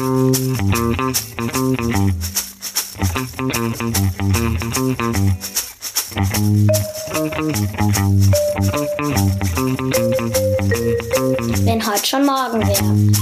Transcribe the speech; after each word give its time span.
Wenn 0.00 0.08
heute 11.86 12.06
schon 12.06 12.24
morgen 12.24 12.66
wäre. 12.66 13.12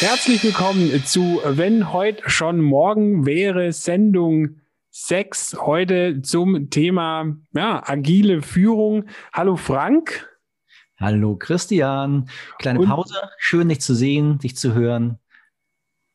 Herzlich 0.00 0.44
willkommen 0.44 1.02
zu 1.06 1.40
Wenn 1.42 1.90
heute 1.90 2.22
schon 2.28 2.60
morgen 2.60 3.24
wäre 3.24 3.72
Sendung 3.72 4.60
6. 4.90 5.56
Heute 5.62 6.20
zum 6.20 6.68
Thema 6.68 7.34
ja, 7.54 7.82
agile 7.86 8.42
Führung. 8.42 9.06
Hallo 9.32 9.56
Frank. 9.56 10.35
Hallo 10.98 11.36
Christian. 11.36 12.28
Kleine 12.58 12.80
Und 12.80 12.88
Pause. 12.88 13.14
Schön, 13.38 13.68
dich 13.68 13.80
zu 13.80 13.94
sehen, 13.94 14.38
dich 14.38 14.56
zu 14.56 14.74
hören. 14.74 15.18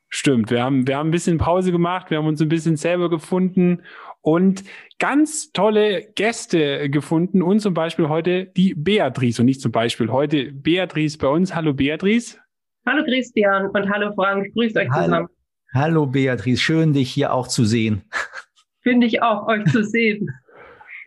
Stimmt, 0.09 0.51
wir 0.51 0.63
haben, 0.63 0.87
wir 0.87 0.97
haben 0.97 1.07
ein 1.07 1.11
bisschen 1.11 1.37
Pause 1.37 1.71
gemacht, 1.71 2.09
wir 2.09 2.17
haben 2.17 2.27
uns 2.27 2.41
ein 2.41 2.49
bisschen 2.49 2.75
selber 2.75 3.09
gefunden 3.09 3.83
und 4.19 4.63
ganz 4.99 5.53
tolle 5.53 6.11
Gäste 6.15 6.89
gefunden 6.89 7.41
und 7.41 7.61
zum 7.61 7.73
Beispiel 7.73 8.09
heute 8.09 8.47
die 8.57 8.73
Beatrice 8.73 9.41
und 9.41 9.45
nicht 9.45 9.61
zum 9.61 9.71
Beispiel 9.71 10.11
heute 10.11 10.51
Beatrice 10.51 11.17
bei 11.17 11.27
uns. 11.27 11.55
Hallo 11.55 11.73
Beatrice. 11.73 12.37
Hallo 12.85 13.05
Christian 13.05 13.67
und 13.67 13.89
hallo 13.89 14.11
Frank, 14.15 14.51
grüßt 14.53 14.75
euch 14.75 14.89
hallo. 14.89 15.05
zusammen. 15.05 15.27
Hallo 15.73 16.05
Beatrice, 16.07 16.59
schön 16.59 16.91
dich 16.91 17.09
hier 17.11 17.33
auch 17.33 17.47
zu 17.47 17.63
sehen. 17.63 18.01
Finde 18.81 19.07
ich 19.07 19.21
auch, 19.21 19.47
euch 19.47 19.63
zu 19.71 19.85
sehen. 19.85 20.29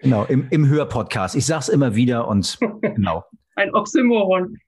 Genau, 0.00 0.24
im, 0.24 0.46
im 0.50 0.66
Hörpodcast. 0.68 1.34
Ich 1.34 1.44
sage 1.44 1.60
es 1.60 1.68
immer 1.68 1.94
wieder 1.94 2.26
und 2.28 2.58
genau. 2.80 3.24
Ein 3.56 3.74
Oxymoron. 3.74 4.58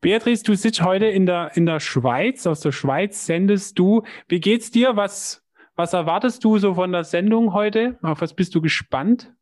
Beatrice, 0.00 0.42
du 0.42 0.54
sitzt 0.54 0.82
heute 0.82 1.06
in 1.06 1.26
der, 1.26 1.52
in 1.54 1.66
der 1.66 1.78
Schweiz. 1.78 2.46
Aus 2.46 2.60
der 2.60 2.72
Schweiz 2.72 3.26
sendest 3.26 3.78
du. 3.78 4.02
Wie 4.28 4.40
geht's 4.40 4.72
dir? 4.72 4.96
Was, 4.96 5.44
was 5.76 5.92
erwartest 5.92 6.42
du 6.42 6.58
so 6.58 6.74
von 6.74 6.90
der 6.90 7.04
Sendung 7.04 7.52
heute? 7.52 7.98
Auf 8.02 8.20
was 8.20 8.34
bist 8.34 8.54
du 8.54 8.60
gespannt? 8.60 9.32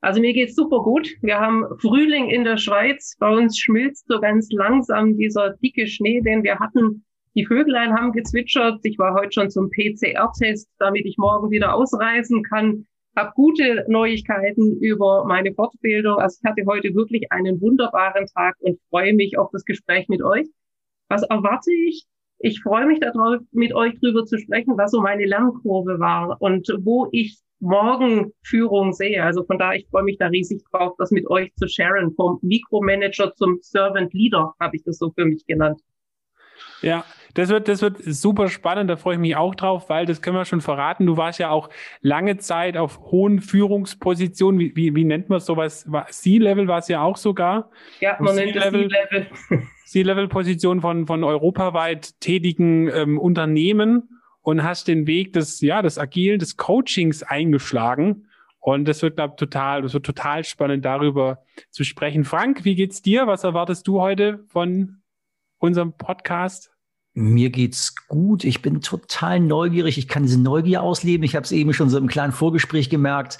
Also 0.00 0.20
mir 0.20 0.34
geht's 0.34 0.54
super 0.54 0.82
gut. 0.82 1.08
Wir 1.22 1.40
haben 1.40 1.64
Frühling 1.80 2.28
in 2.28 2.44
der 2.44 2.58
Schweiz. 2.58 3.16
Bei 3.18 3.30
uns 3.30 3.58
schmilzt 3.58 4.06
so 4.08 4.20
ganz 4.20 4.50
langsam 4.50 5.16
dieser 5.16 5.54
dicke 5.54 5.86
Schnee, 5.86 6.20
den 6.20 6.42
wir 6.42 6.58
hatten. 6.58 7.04
Die 7.34 7.46
Vöglein 7.46 7.94
haben 7.94 8.12
gezwitschert. 8.12 8.80
Ich 8.82 8.98
war 8.98 9.14
heute 9.14 9.32
schon 9.32 9.50
zum 9.50 9.70
PCR-Test, 9.70 10.68
damit 10.78 11.06
ich 11.06 11.16
morgen 11.16 11.50
wieder 11.50 11.74
ausreisen 11.74 12.42
kann 12.42 12.86
habe 13.16 13.32
gute 13.34 13.84
Neuigkeiten 13.88 14.78
über 14.80 15.24
meine 15.24 15.52
Fortbildung. 15.52 16.18
Also 16.18 16.38
ich 16.40 16.48
hatte 16.48 16.64
heute 16.66 16.94
wirklich 16.94 17.30
einen 17.32 17.60
wunderbaren 17.60 18.26
Tag 18.26 18.54
und 18.60 18.78
freue 18.90 19.14
mich 19.14 19.38
auf 19.38 19.50
das 19.52 19.64
Gespräch 19.64 20.08
mit 20.08 20.22
euch. 20.22 20.46
Was 21.08 21.22
erwarte 21.22 21.72
ich? 21.72 22.04
Ich 22.40 22.62
freue 22.62 22.86
mich 22.86 23.00
darauf, 23.00 23.40
mit 23.50 23.74
euch 23.74 23.98
drüber 23.98 24.24
zu 24.24 24.38
sprechen, 24.38 24.76
was 24.76 24.92
so 24.92 25.00
meine 25.00 25.24
Lernkurve 25.26 25.98
war 25.98 26.40
und 26.40 26.68
wo 26.82 27.08
ich 27.10 27.38
morgen 27.60 28.32
Führung 28.44 28.92
sehe. 28.92 29.22
Also 29.24 29.44
von 29.44 29.58
daher, 29.58 29.78
ich 29.80 29.88
freue 29.88 30.04
mich 30.04 30.18
da 30.18 30.28
riesig 30.28 30.62
drauf, 30.70 30.94
das 30.98 31.10
mit 31.10 31.28
euch 31.28 31.52
zu 31.56 31.66
sharen. 31.66 32.14
Vom 32.14 32.38
Mikromanager 32.42 33.34
zum 33.34 33.58
Servant 33.60 34.12
Leader 34.14 34.54
habe 34.60 34.76
ich 34.76 34.84
das 34.84 34.98
so 34.98 35.10
für 35.10 35.24
mich 35.24 35.44
genannt. 35.46 35.80
Ja, 36.82 37.04
das 37.34 37.50
wird, 37.50 37.68
das 37.68 37.82
wird 37.82 37.98
super 38.02 38.48
spannend, 38.48 38.90
da 38.90 38.96
freue 38.96 39.14
ich 39.14 39.20
mich 39.20 39.36
auch 39.36 39.54
drauf, 39.54 39.88
weil 39.88 40.06
das 40.06 40.22
können 40.22 40.36
wir 40.36 40.44
schon 40.44 40.60
verraten. 40.60 41.06
Du 41.06 41.16
warst 41.16 41.38
ja 41.38 41.50
auch 41.50 41.68
lange 42.00 42.38
Zeit 42.38 42.76
auf 42.76 42.98
hohen 43.12 43.40
Führungspositionen. 43.40 44.58
Wie, 44.58 44.74
wie, 44.74 44.94
wie 44.94 45.04
nennt 45.04 45.28
man 45.28 45.40
sowas? 45.40 45.88
C-Level 46.10 46.66
war 46.68 46.78
es 46.78 46.88
ja 46.88 47.02
auch 47.02 47.16
sogar. 47.16 47.70
Ja, 48.00 48.16
man 48.20 48.34
nennt 48.34 48.56
es 48.56 48.64
C-Level. 48.64 49.26
C-Level-Position 49.86 50.80
von, 50.80 51.06
von 51.06 51.24
europaweit 51.24 52.20
tätigen 52.20 52.88
ähm, 52.88 53.18
Unternehmen 53.18 54.20
und 54.42 54.62
hast 54.62 54.88
den 54.88 55.06
Weg 55.06 55.32
des, 55.32 55.60
ja, 55.60 55.80
des 55.80 55.98
Agilen, 55.98 56.38
des 56.38 56.56
Coachings 56.56 57.22
eingeschlagen. 57.22 58.26
Und 58.58 58.86
das 58.86 59.02
wird, 59.02 59.16
glaube 59.16 59.36
total, 59.36 59.82
das 59.82 59.94
wird 59.94 60.04
total 60.04 60.44
spannend, 60.44 60.84
darüber 60.84 61.42
zu 61.70 61.84
sprechen. 61.84 62.24
Frank, 62.24 62.64
wie 62.64 62.74
geht's 62.74 63.00
dir? 63.00 63.26
Was 63.26 63.44
erwartest 63.44 63.86
du 63.86 64.00
heute 64.00 64.44
von 64.48 64.97
unserem 65.58 65.92
Podcast? 65.92 66.70
Mir 67.14 67.50
geht's 67.50 67.94
gut. 68.06 68.44
Ich 68.44 68.62
bin 68.62 68.80
total 68.80 69.40
neugierig. 69.40 69.98
Ich 69.98 70.08
kann 70.08 70.22
diese 70.22 70.40
Neugier 70.40 70.82
ausleben. 70.82 71.24
Ich 71.24 71.34
habe 71.34 71.44
es 71.44 71.52
eben 71.52 71.72
schon 71.72 71.90
so 71.90 71.98
im 71.98 72.06
kleinen 72.06 72.32
Vorgespräch 72.32 72.90
gemerkt. 72.90 73.38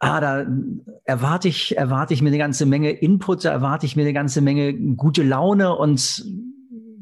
Ah, 0.00 0.20
da 0.20 0.46
erwarte 1.04 1.48
ich, 1.48 1.76
erwarte 1.76 2.12
ich 2.12 2.20
mir 2.20 2.28
eine 2.28 2.38
ganze 2.38 2.66
Menge 2.66 2.90
Input, 2.90 3.44
da 3.44 3.52
erwarte 3.52 3.86
ich 3.86 3.96
mir 3.96 4.02
eine 4.02 4.12
ganze 4.12 4.40
Menge 4.40 4.74
gute 4.96 5.22
Laune 5.22 5.74
und 5.76 6.26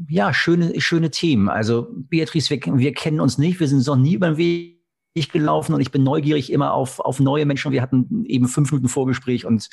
ja, 0.09 0.33
schöne, 0.35 0.81
schöne 0.81 1.11
Themen. 1.11 1.49
Also 1.49 1.89
Beatrice, 1.91 2.51
wir, 2.51 2.61
wir 2.79 2.93
kennen 2.93 3.21
uns 3.21 3.39
nicht, 3.39 3.59
wir 3.61 3.67
sind 3.67 3.85
noch 3.87 3.97
nie 3.97 4.15
über 4.15 4.29
den 4.29 4.37
Weg 4.37 5.33
gelaufen 5.33 5.75
und 5.75 5.81
ich 5.81 5.91
bin 5.91 6.05
neugierig 6.05 6.53
immer 6.53 6.75
auf, 6.75 7.01
auf 7.01 7.19
neue 7.19 7.47
Menschen. 7.47 7.73
Wir 7.73 7.83
hatten 7.83 8.25
eben 8.27 8.47
fünf 8.47 8.71
Minuten 8.71 8.89
Vorgespräch 8.89 9.47
und 9.47 9.69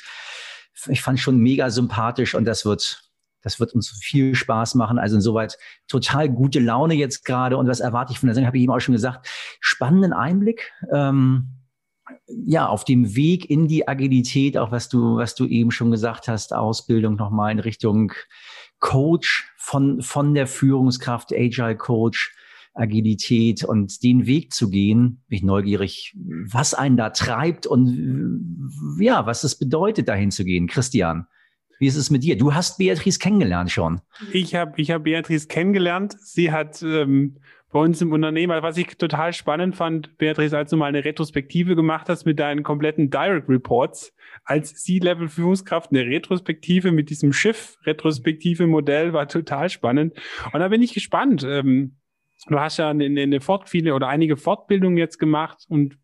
ich 0.88 1.02
fand 1.02 1.20
schon 1.20 1.38
mega 1.38 1.70
sympathisch 1.70 2.34
und 2.34 2.46
das 2.46 2.64
wird, 2.64 3.09
das 3.42 3.60
wird 3.60 3.74
uns 3.74 3.90
viel 3.90 4.34
Spaß 4.34 4.74
machen. 4.74 4.98
Also 4.98 5.16
insoweit 5.16 5.56
total 5.88 6.28
gute 6.28 6.60
Laune 6.60 6.94
jetzt 6.94 7.24
gerade. 7.24 7.56
Und 7.56 7.68
was 7.68 7.80
erwarte 7.80 8.12
ich 8.12 8.18
von 8.18 8.26
der 8.26 8.34
Sendung? 8.34 8.48
Habe 8.48 8.58
ich 8.58 8.64
eben 8.64 8.72
auch 8.72 8.80
schon 8.80 8.94
gesagt. 8.94 9.28
Spannenden 9.60 10.12
Einblick. 10.12 10.72
Ähm, 10.92 11.48
ja, 12.26 12.66
auf 12.66 12.84
dem 12.84 13.14
Weg 13.14 13.48
in 13.48 13.68
die 13.68 13.88
Agilität, 13.88 14.56
auch 14.56 14.72
was 14.72 14.88
du, 14.88 15.16
was 15.16 15.34
du 15.34 15.46
eben 15.46 15.70
schon 15.70 15.90
gesagt 15.90 16.28
hast, 16.28 16.52
Ausbildung 16.52 17.16
nochmal 17.16 17.52
in 17.52 17.60
Richtung 17.60 18.12
Coach 18.78 19.52
von, 19.56 20.02
von 20.02 20.34
der 20.34 20.46
Führungskraft, 20.46 21.32
Agile 21.32 21.76
Coach, 21.76 22.34
Agilität 22.74 23.64
und 23.64 24.02
den 24.02 24.26
Weg 24.26 24.54
zu 24.54 24.70
gehen, 24.70 25.22
bin 25.28 25.36
ich 25.36 25.42
neugierig, 25.42 26.16
was 26.16 26.72
einen 26.72 26.96
da 26.96 27.10
treibt 27.10 27.66
und 27.66 28.96
ja, 28.98 29.26
was 29.26 29.44
es 29.44 29.58
bedeutet, 29.58 30.08
dahin 30.08 30.30
zu 30.30 30.44
gehen. 30.44 30.66
Christian. 30.66 31.26
Wie 31.80 31.86
ist 31.86 31.96
es 31.96 32.10
mit 32.10 32.22
dir? 32.22 32.36
Du 32.36 32.52
hast 32.52 32.76
Beatrice 32.76 33.18
kennengelernt 33.18 33.70
schon. 33.70 34.02
Ich 34.34 34.54
habe 34.54 34.78
ich 34.78 34.90
hab 34.90 35.04
Beatrice 35.04 35.48
kennengelernt. 35.48 36.14
Sie 36.20 36.52
hat 36.52 36.82
ähm, 36.82 37.38
bei 37.72 37.80
uns 37.80 38.02
im 38.02 38.12
Unternehmen, 38.12 38.62
was 38.62 38.76
ich 38.76 38.98
total 38.98 39.32
spannend 39.32 39.76
fand, 39.76 40.18
Beatrice, 40.18 40.54
als 40.58 40.68
du 40.68 40.76
mal 40.76 40.86
eine 40.86 41.06
Retrospektive 41.06 41.74
gemacht 41.76 42.10
hast 42.10 42.26
mit 42.26 42.38
deinen 42.38 42.62
kompletten 42.64 43.08
Direct 43.08 43.48
Reports, 43.48 44.12
als 44.44 44.74
C-Level-Führungskraft 44.74 45.90
eine 45.90 46.04
Retrospektive 46.04 46.92
mit 46.92 47.08
diesem 47.08 47.32
Schiff-Retrospektive-Modell 47.32 49.14
war 49.14 49.26
total 49.26 49.70
spannend. 49.70 50.20
Und 50.52 50.60
da 50.60 50.68
bin 50.68 50.82
ich 50.82 50.92
gespannt. 50.92 51.44
Ähm, 51.48 51.96
du 52.48 52.60
hast 52.60 52.76
ja 52.76 52.90
eine, 52.90 53.06
eine 53.06 53.40
Fort 53.40 53.70
viele 53.70 53.94
oder 53.94 54.08
einige 54.08 54.36
Fortbildungen 54.36 54.98
jetzt 54.98 55.18
gemacht 55.18 55.64
und 55.70 55.96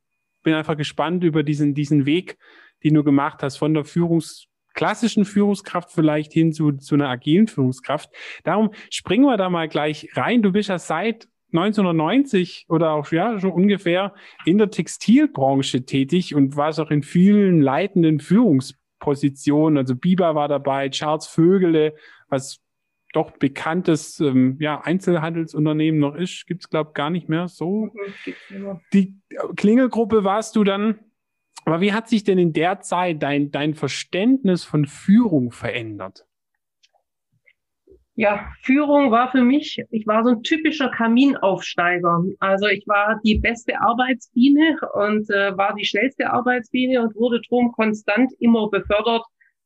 bin 0.43 0.55
einfach 0.55 0.79
gespannt 0.79 1.23
über 1.23 1.43
diesen, 1.43 1.75
diesen 1.75 2.07
Weg, 2.07 2.39
den 2.83 2.95
du 2.95 3.05
gemacht 3.05 3.43
hast 3.43 3.59
von 3.59 3.75
der 3.75 3.85
Führungs 3.85 4.49
klassischen 4.77 5.25
Führungskraft 5.25 5.91
vielleicht 5.91 6.33
hin 6.33 6.53
zu, 6.53 6.73
zu 6.73 6.95
einer 6.95 7.09
agilen 7.09 7.49
Führungskraft. 7.49 8.11
Darum 8.45 8.71
springen 8.91 9.25
wir 9.25 9.37
da 9.37 9.51
mal 9.51 9.69
gleich 9.69 10.09
rein. 10.15 10.43
Du 10.43 10.53
bist 10.53 10.69
ja 10.69 10.79
seit 10.79 11.27
1990 11.53 12.67
oder 12.69 12.93
auch 12.93 13.11
ja 13.11 13.41
schon 13.41 13.51
ungefähr 13.51 14.15
in 14.45 14.59
der 14.59 14.71
Textilbranche 14.71 15.85
tätig 15.85 16.35
und 16.35 16.57
warst 16.57 16.79
auch 16.79 16.91
in 16.91 17.03
vielen 17.03 17.61
leitenden 17.61 18.21
Führungspositionen. 18.21 19.79
Also 19.79 19.97
Biber 19.97 20.35
war 20.35 20.49
dabei, 20.49 20.91
Charles 20.91 21.27
Vögele, 21.27 21.95
was 22.29 22.61
doch 23.13 23.31
bekanntes 23.31 24.21
ähm, 24.21 24.59
ja, 24.61 24.83
Einzelhandelsunternehmen 24.83 25.99
noch 25.99 26.15
ist, 26.15 26.47
gibt's 26.47 26.69
glaube 26.69 26.93
gar 26.93 27.09
nicht 27.09 27.31
mehr 27.31 27.49
so. 27.49 27.91
Die 28.93 29.15
Klingelgruppe 29.57 30.23
warst 30.23 30.55
du 30.55 30.65
dann 30.65 30.99
aber 31.67 31.81
wie 31.81 31.93
hat 31.93 32.09
sich 32.09 32.23
denn 32.23 32.39
in 32.39 32.53
der 32.53 32.81
Zeit 32.81 33.23
dein, 33.23 33.51
dein 33.51 33.75
Verständnis 33.75 34.65
von 34.65 34.87
Führung 34.87 35.51
verändert? 35.51 36.25
Ja, 38.15 38.47
Führung 38.63 39.11
war 39.11 39.31
für 39.31 39.43
mich, 39.43 39.83
ich 39.91 40.07
war 40.07 40.25
so 40.25 40.31
ein 40.31 40.43
typischer 40.43 40.89
Kaminaufsteiger. 40.89 42.25
Also 42.39 42.67
ich 42.69 42.87
war 42.87 43.21
die 43.25 43.41
beste 43.41 43.79
Arbeitsbiene 43.81 44.79
und 44.95 45.29
äh, 45.29 45.55
war 45.59 45.75
die 45.75 45.85
schnellste 45.85 46.33
Arbeitsbiene 46.33 47.03
und 47.03 47.15
wurde 47.17 47.43
drum 47.47 47.73
konstant 47.73 48.33
immer 48.39 48.71
befördert 48.71 49.25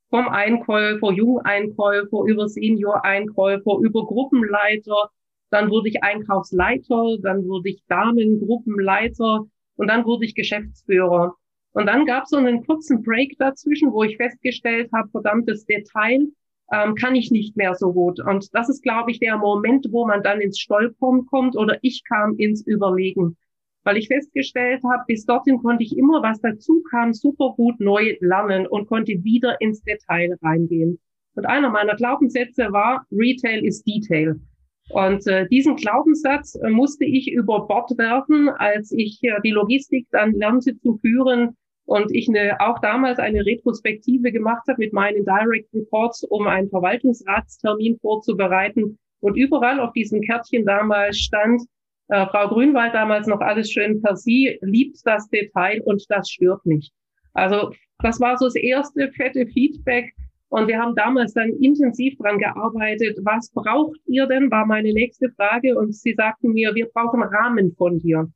vom 0.09 0.27
Einkäufer, 0.29 1.13
Jungeinkäufer, 1.13 2.25
über 2.27 2.49
Senior-Einkäufer, 2.49 3.79
über 3.83 4.07
Gruppenleiter. 4.07 5.11
Dann 5.51 5.71
wurde 5.71 5.91
ich 5.91 6.03
Einkaufsleiter, 6.03 7.19
dann 7.23 7.45
wurde 7.45 7.69
ich 7.69 7.85
Damengruppenleiter 7.89 9.45
und 9.77 9.87
dann 9.87 10.05
wurde 10.05 10.25
ich 10.25 10.35
Geschäftsführer. 10.35 11.37
Und 11.73 11.87
dann 11.87 12.05
gab 12.05 12.25
es 12.25 12.31
so 12.31 12.37
einen 12.37 12.65
kurzen 12.67 13.03
Break 13.03 13.37
dazwischen, 13.39 13.93
wo 13.93 14.03
ich 14.03 14.17
festgestellt 14.17 14.91
habe, 14.93 15.09
verdammtes 15.11 15.65
Detail 15.67 16.27
ähm, 16.73 16.95
kann 16.95 17.15
ich 17.15 17.31
nicht 17.31 17.57
mehr 17.57 17.75
so 17.75 17.93
gut. 17.93 18.21
Und 18.21 18.49
das 18.55 18.69
ist, 18.69 18.83
glaube 18.83 19.11
ich, 19.11 19.21
der 19.21 19.39
Moment, 19.39 19.87
wo 19.91 20.07
man 20.07 20.23
dann 20.23 20.41
ins 20.41 20.59
Stolpern 20.59 21.27
kommt 21.27 21.57
oder 21.57 21.79
ich 21.83 22.03
kam 22.05 22.37
ins 22.39 22.67
Überlegen. 22.67 23.37
Weil 23.83 23.97
ich 23.97 24.09
festgestellt 24.09 24.83
habe, 24.85 25.05
bis 25.07 25.25
dorthin 25.25 25.59
konnte 25.59 25.83
ich 25.83 25.97
immer, 25.97 26.23
was 26.23 26.41
dazu 26.41 26.83
kam, 26.91 27.13
super 27.13 27.55
gut 27.57 27.81
neu 27.81 28.17
lernen 28.21 28.67
und 28.67 28.87
konnte 28.87 29.13
wieder 29.25 29.61
ins 29.61 29.83
Detail 29.83 30.37
reingehen. 30.43 30.99
Und 31.35 31.47
einer 31.47 31.71
meiner 31.71 31.97
Glaubenssätze 31.97 32.73
war, 32.73 33.07
Retail 33.11 33.65
is 33.65 33.83
Detail. 33.83 34.39
Und 34.91 35.27
äh, 35.29 35.49
diesen 35.49 35.77
Glaubenssatz 35.77 36.57
äh, 36.57 36.69
musste 36.69 37.05
ich 37.05 37.31
über 37.33 37.67
Bord 37.67 37.97
werfen, 37.97 38.49
als 38.49 38.93
ich 38.93 39.21
äh, 39.23 39.41
die 39.45 39.53
Logistik 39.53 40.09
dann 40.11 40.33
lernte 40.33 40.77
zu 40.81 40.99
führen 40.99 41.57
und 41.91 42.15
ich 42.15 42.29
eine, 42.29 42.61
auch 42.61 42.79
damals 42.79 43.19
eine 43.19 43.45
Retrospektive 43.45 44.31
gemacht 44.31 44.63
habe 44.69 44.79
mit 44.79 44.93
meinen 44.93 45.25
Direct 45.25 45.75
Reports, 45.75 46.23
um 46.23 46.47
einen 46.47 46.71
Verwaltungsratstermin 46.71 47.99
vorzubereiten. 47.99 48.97
Und 49.19 49.37
überall 49.37 49.81
auf 49.81 49.93
diesem 49.93 50.21
Kärtchen 50.21 50.65
damals 50.65 51.19
stand, 51.19 51.63
äh, 52.07 52.27
Frau 52.27 52.47
Grünwald 52.47 52.95
damals 52.95 53.27
noch 53.27 53.41
alles 53.41 53.73
schön 53.73 54.01
per 54.01 54.15
Sie, 54.15 54.57
liebt 54.63 54.99
das 55.05 55.29
Detail 55.31 55.83
und 55.85 56.05
das 56.09 56.31
stört 56.31 56.65
mich. 56.65 56.93
Also 57.35 57.73
das 58.05 58.21
war 58.21 58.39
so 58.39 58.45
das 58.45 58.55
erste 58.55 59.11
fette 59.11 59.47
Feedback, 59.49 60.15
und 60.53 60.67
wir 60.67 60.81
haben 60.81 60.97
damals 60.97 61.33
dann 61.35 61.51
intensiv 61.61 62.17
dran 62.19 62.39
gearbeitet. 62.39 63.19
Was 63.23 63.53
braucht 63.53 64.01
ihr 64.07 64.27
denn, 64.27 64.51
war 64.51 64.67
meine 64.67 64.93
nächste 64.93 65.31
Frage. 65.31 65.79
Und 65.79 65.95
sie 65.95 66.13
sagten 66.15 66.53
mir, 66.53 66.75
wir 66.75 66.89
brauchen 66.93 67.23
Rahmen 67.23 67.73
von 67.77 68.01
dir. 68.01 68.29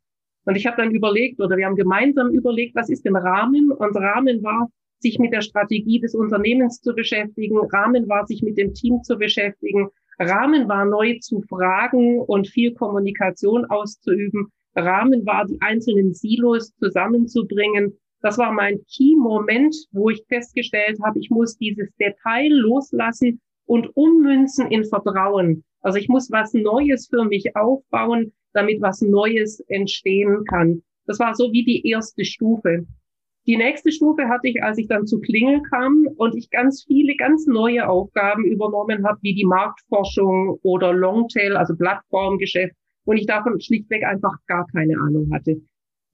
Und 0.45 0.57
ich 0.57 0.67
habe 0.67 0.77
dann 0.77 0.91
überlegt, 0.91 1.41
oder 1.41 1.57
wir 1.57 1.67
haben 1.67 1.77
gemeinsam 1.77 2.31
überlegt, 2.31 2.75
was 2.75 2.91
ist 2.91 3.05
denn 3.05 3.17
Rahmen? 3.17 3.71
Und 3.73 3.97
Rahmen 3.97 4.43
war, 4.43 4.69
sich 5.01 5.19
mit 5.19 5.33
der 5.33 5.43
Strategie 5.43 6.01
des 6.01 6.15
Unternehmens 6.15 6.81
zu 6.81 6.95
beschäftigen. 6.95 7.59
Rahmen 7.59 8.09
war, 8.09 8.27
sich 8.27 8.43
mit 8.43 8.57
dem 8.57 8.73
Team 8.75 9.03
zu 9.03 9.17
beschäftigen. 9.17 9.89
Rahmen 10.19 10.69
war, 10.69 10.85
neu 10.85 11.19
zu 11.21 11.43
fragen 11.43 12.21
und 12.21 12.49
viel 12.49 12.73
Kommunikation 12.75 13.65
auszuüben. 13.67 14.49
Rahmen 14.77 15.25
war, 15.27 15.45
die 15.47 15.59
einzelnen 15.61 16.15
Silos 16.15 16.75
zusammenzubringen 16.77 17.99
das 18.25 18.39
war 18.39 18.53
mein 18.53 18.83
Key-Moment, 18.87 19.77
wo 19.93 20.09
ich 20.09 20.25
festgestellt 20.31 20.99
habe, 21.05 21.19
ich 21.19 21.29
muss 21.29 21.59
dieses 21.59 21.95
Detail 22.01 22.49
loslassen 22.49 23.39
und 23.67 23.95
ummünzen 23.95 24.71
in 24.71 24.83
Vertrauen. 24.87 25.63
Also 25.85 25.99
ich 25.99 26.09
muss 26.09 26.31
was 26.31 26.53
Neues 26.55 27.09
für 27.09 27.25
mich 27.25 27.55
aufbauen, 27.55 28.33
damit 28.53 28.81
was 28.81 29.01
Neues 29.03 29.61
entstehen 29.69 30.45
kann. 30.45 30.83
Das 31.07 31.19
war 31.19 31.35
so 31.35 31.53
wie 31.53 31.65
die 31.65 31.87
erste 31.87 32.25
Stufe. 32.25 32.87
Die 33.47 33.57
nächste 33.57 33.93
Stufe 33.93 34.29
hatte 34.29 34.49
ich, 34.49 34.63
als 34.63 34.79
ich 34.79 34.89
dann 34.89 35.07
zu 35.07 35.21
Klingel 35.21 35.61
kam 35.71 36.07
und 36.17 36.35
ich 36.35 36.49
ganz 36.49 36.85
viele, 36.87 37.15
ganz 37.17 37.47
neue 37.47 37.87
Aufgaben 37.87 38.45
übernommen 38.47 39.07
habe, 39.07 39.19
wie 39.21 39.35
die 39.35 39.45
Marktforschung 39.45 40.59
oder 40.63 40.95
Longtail, 40.95 41.57
also 41.57 41.77
Plattformgeschäft, 41.77 42.75
und 43.05 43.19
ich 43.19 43.27
davon 43.27 43.61
schlichtweg 43.61 44.03
einfach 44.03 44.35
gar 44.47 44.67
keine 44.73 44.95
Ahnung 44.99 45.31
hatte 45.31 45.61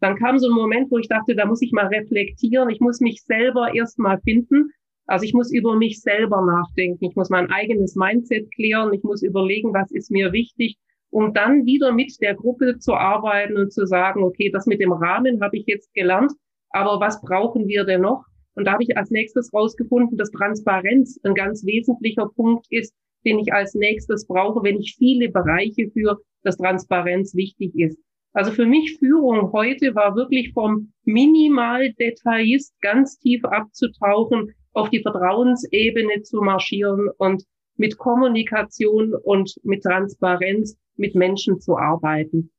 dann 0.01 0.17
kam 0.17 0.39
so 0.39 0.49
ein 0.49 0.55
Moment, 0.55 0.91
wo 0.91 0.99
ich 0.99 1.09
dachte, 1.09 1.35
da 1.37 1.47
muss 1.47 1.63
ich 1.63 1.73
mal 1.73 1.87
reflektieren. 1.87 2.71
Ich 2.71 2.81
muss 2.81 3.01
mich 3.01 3.23
selber 3.23 3.75
erstmal 3.75 4.19
finden. 4.23 4.71
Also 5.11 5.25
ich 5.25 5.35
muss 5.35 5.53
über 5.53 5.75
mich 5.75 6.01
selber 6.03 6.41
nachdenken. 6.41 7.05
Ich 7.05 7.17
muss 7.17 7.31
mein 7.31 7.51
eigenes 7.51 7.97
Mindset 7.97 8.49
klären. 8.55 8.93
Ich 8.93 9.03
muss 9.03 9.25
überlegen, 9.25 9.75
was 9.75 9.91
ist 9.91 10.09
mir 10.13 10.31
wichtig, 10.31 10.79
um 11.11 11.35
dann 11.35 11.67
wieder 11.67 11.91
mit 11.91 12.13
der 12.21 12.37
Gruppe 12.37 12.79
zu 12.79 12.95
arbeiten 12.95 13.57
und 13.57 13.73
zu 13.73 13.87
sagen, 13.87 14.23
okay, 14.23 14.51
das 14.53 14.67
mit 14.67 14.81
dem 14.81 14.93
Rahmen 14.93 15.41
habe 15.43 15.57
ich 15.57 15.65
jetzt 15.67 15.93
gelernt, 15.95 16.31
aber 16.71 17.01
was 17.01 17.21
brauchen 17.23 17.67
wir 17.67 17.83
denn 17.83 18.03
noch? 18.03 18.25
Und 18.55 18.69
da 18.69 18.75
habe 18.75 18.85
ich 18.85 18.97
als 18.97 19.11
nächstes 19.11 19.53
rausgefunden, 19.53 20.17
dass 20.17 20.31
Transparenz 20.31 21.19
ein 21.25 21.35
ganz 21.35 21.67
wesentlicher 21.67 22.29
Punkt 22.37 22.67
ist, 22.71 22.95
den 23.25 23.41
ich 23.41 23.53
als 23.53 23.75
nächstes 23.75 24.29
brauche, 24.29 24.63
wenn 24.63 24.79
ich 24.79 24.95
viele 24.97 25.29
Bereiche 25.29 25.91
für, 25.91 26.21
dass 26.45 26.57
Transparenz 26.57 27.35
wichtig 27.35 27.75
ist. 27.75 27.99
Also 28.33 28.53
für 28.53 28.65
mich 28.65 28.97
Führung 29.01 29.51
heute 29.51 29.93
war 29.97 30.15
wirklich 30.15 30.53
vom 30.53 30.93
Minimaldetailist 31.05 32.81
ganz 32.81 33.19
tief 33.19 33.45
abzutauchen, 33.45 34.55
auf 34.73 34.91
die 34.91 35.03
Vertrauensebene 35.03 36.23
zu 36.23 36.41
marschieren 36.41 37.09
und 37.17 37.45
mit 37.77 37.99
Kommunikation 37.99 39.15
und 39.15 39.55
mit 39.63 39.83
Transparenz 39.83 40.77
mit 40.97 41.15
Menschen 41.15 41.61
zu 41.61 41.79
arbeiten. 41.79 42.51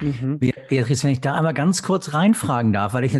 Mhm. 0.00 0.38
Beatrice, 0.38 1.04
wenn 1.04 1.12
ich 1.12 1.20
da 1.20 1.34
einmal 1.34 1.52
ganz 1.52 1.82
kurz 1.82 2.14
reinfragen 2.14 2.72
darf, 2.72 2.94
weil 2.94 3.04
ich 3.04 3.18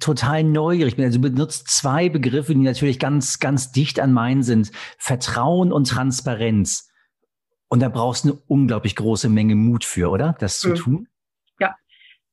total 0.00 0.42
neugierig 0.42 0.96
bin. 0.96 1.04
Also 1.04 1.20
du 1.20 1.30
benutzt 1.30 1.68
zwei 1.68 2.08
Begriffe, 2.08 2.54
die 2.54 2.60
natürlich 2.60 2.98
ganz, 2.98 3.38
ganz 3.38 3.70
dicht 3.70 4.00
an 4.00 4.12
meinen 4.12 4.42
sind. 4.42 4.72
Vertrauen 4.98 5.72
und 5.72 5.88
Transparenz. 5.88 6.90
Und 7.68 7.80
da 7.80 7.88
brauchst 7.88 8.24
du 8.24 8.30
eine 8.30 8.40
unglaublich 8.48 8.96
große 8.96 9.28
Menge 9.28 9.54
Mut 9.54 9.84
für, 9.84 10.10
oder? 10.10 10.34
Das 10.40 10.58
zu 10.58 10.70
mhm. 10.70 10.74
tun? 10.74 11.08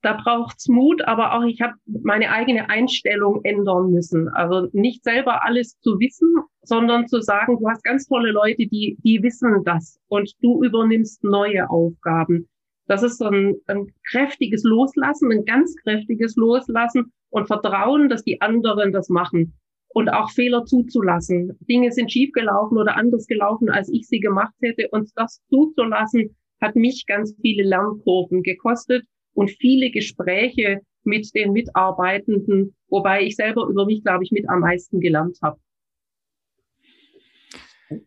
Da 0.08 0.14
braucht's 0.14 0.70
Mut, 0.70 1.02
aber 1.06 1.34
auch 1.34 1.44
ich 1.44 1.60
habe 1.60 1.74
meine 1.86 2.32
eigene 2.32 2.70
Einstellung 2.70 3.44
ändern 3.44 3.90
müssen. 3.90 4.30
Also 4.30 4.70
nicht 4.72 5.04
selber 5.04 5.44
alles 5.44 5.78
zu 5.82 6.00
wissen, 6.00 6.34
sondern 6.62 7.10
zu 7.10 7.20
sagen, 7.20 7.58
du 7.60 7.68
hast 7.68 7.84
ganz 7.84 8.08
tolle 8.08 8.32
Leute, 8.32 8.68
die, 8.68 8.98
die 9.04 9.22
wissen 9.22 9.66
das 9.66 10.00
und 10.08 10.32
du 10.42 10.64
übernimmst 10.64 11.26
neue 11.26 11.70
Aufgaben. 11.70 12.48
Das 12.86 13.04
ist 13.04 13.18
so 13.18 13.26
ein, 13.26 13.56
ein 13.68 13.88
kräftiges 14.10 14.64
Loslassen, 14.64 15.30
ein 15.30 15.44
ganz 15.44 15.76
kräftiges 15.84 16.38
Loslassen 16.38 17.12
und 17.30 17.48
Vertrauen, 17.48 18.08
dass 18.08 18.24
die 18.24 18.40
anderen 18.40 18.94
das 18.94 19.10
machen 19.10 19.58
und 19.90 20.08
auch 20.08 20.32
Fehler 20.32 20.64
zuzulassen. 20.64 21.58
Dinge 21.68 21.92
sind 21.92 22.14
schiefgelaufen 22.14 22.78
oder 22.78 22.96
anders 22.96 23.28
gelaufen, 23.28 23.70
als 23.70 23.90
ich 23.90 24.08
sie 24.08 24.22
gemacht 24.22 24.56
hätte. 24.62 24.88
Und 24.90 25.12
das 25.18 25.42
zuzulassen, 25.50 26.34
hat 26.62 26.78
mich 26.78 27.06
ganz 27.08 27.36
viele 27.42 27.64
Lernkurven 27.64 28.42
gekostet 28.42 29.04
und 29.38 29.52
viele 29.52 29.92
Gespräche 29.92 30.82
mit 31.04 31.34
den 31.36 31.54
Mitarbeitenden, 31.54 32.76
wobei 32.90 33.22
ich 33.24 33.36
selber 33.36 33.68
über 33.68 33.86
mich, 33.86 34.04
glaube 34.04 34.24
ich, 34.24 34.32
mit 34.32 34.50
am 34.50 34.62
meisten 34.62 35.00
gelernt 35.00 35.38
habe. 35.44 35.60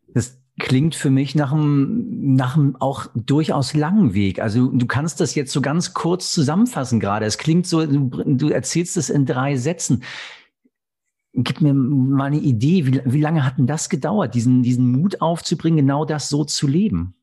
Das 0.09 0.43
klingt 0.59 0.97
für 0.97 1.09
mich 1.09 1.37
nach 1.37 1.53
einem, 1.53 2.35
nach 2.35 2.57
einem 2.57 2.77
auch 2.77 3.07
durchaus 3.15 3.75
langen 3.75 4.13
Weg. 4.13 4.41
Also 4.41 4.67
du 4.67 4.87
kannst 4.87 5.21
das 5.21 5.37
jetzt 5.37 5.53
so 5.53 5.63
ganz 5.63 5.95
kurz 5.95 6.33
zusammenfassen 6.35 6.99
gerade. 6.99 7.27
Es 7.27 7.39
klingt 7.39 7.67
so, 7.67 7.87
du, 7.87 8.11
du 8.27 8.49
erzählst 8.51 8.97
es 8.97 9.09
in 9.09 9.25
drei 9.25 9.57
Sätzen. 9.57 10.03
Gib 11.33 11.61
mir 11.61 11.73
mal 11.73 12.25
eine 12.25 12.41
Idee, 12.41 12.87
wie, 12.87 13.01
wie 13.05 13.21
lange 13.21 13.47
hat 13.47 13.57
denn 13.57 13.69
das 13.69 13.89
gedauert, 13.89 14.35
diesen, 14.35 14.65
diesen 14.65 14.91
Mut 14.91 15.21
aufzubringen, 15.21 15.87
genau 15.87 16.05
das 16.05 16.29
so 16.29 16.45
zu 16.45 16.67
leben? 16.67 17.15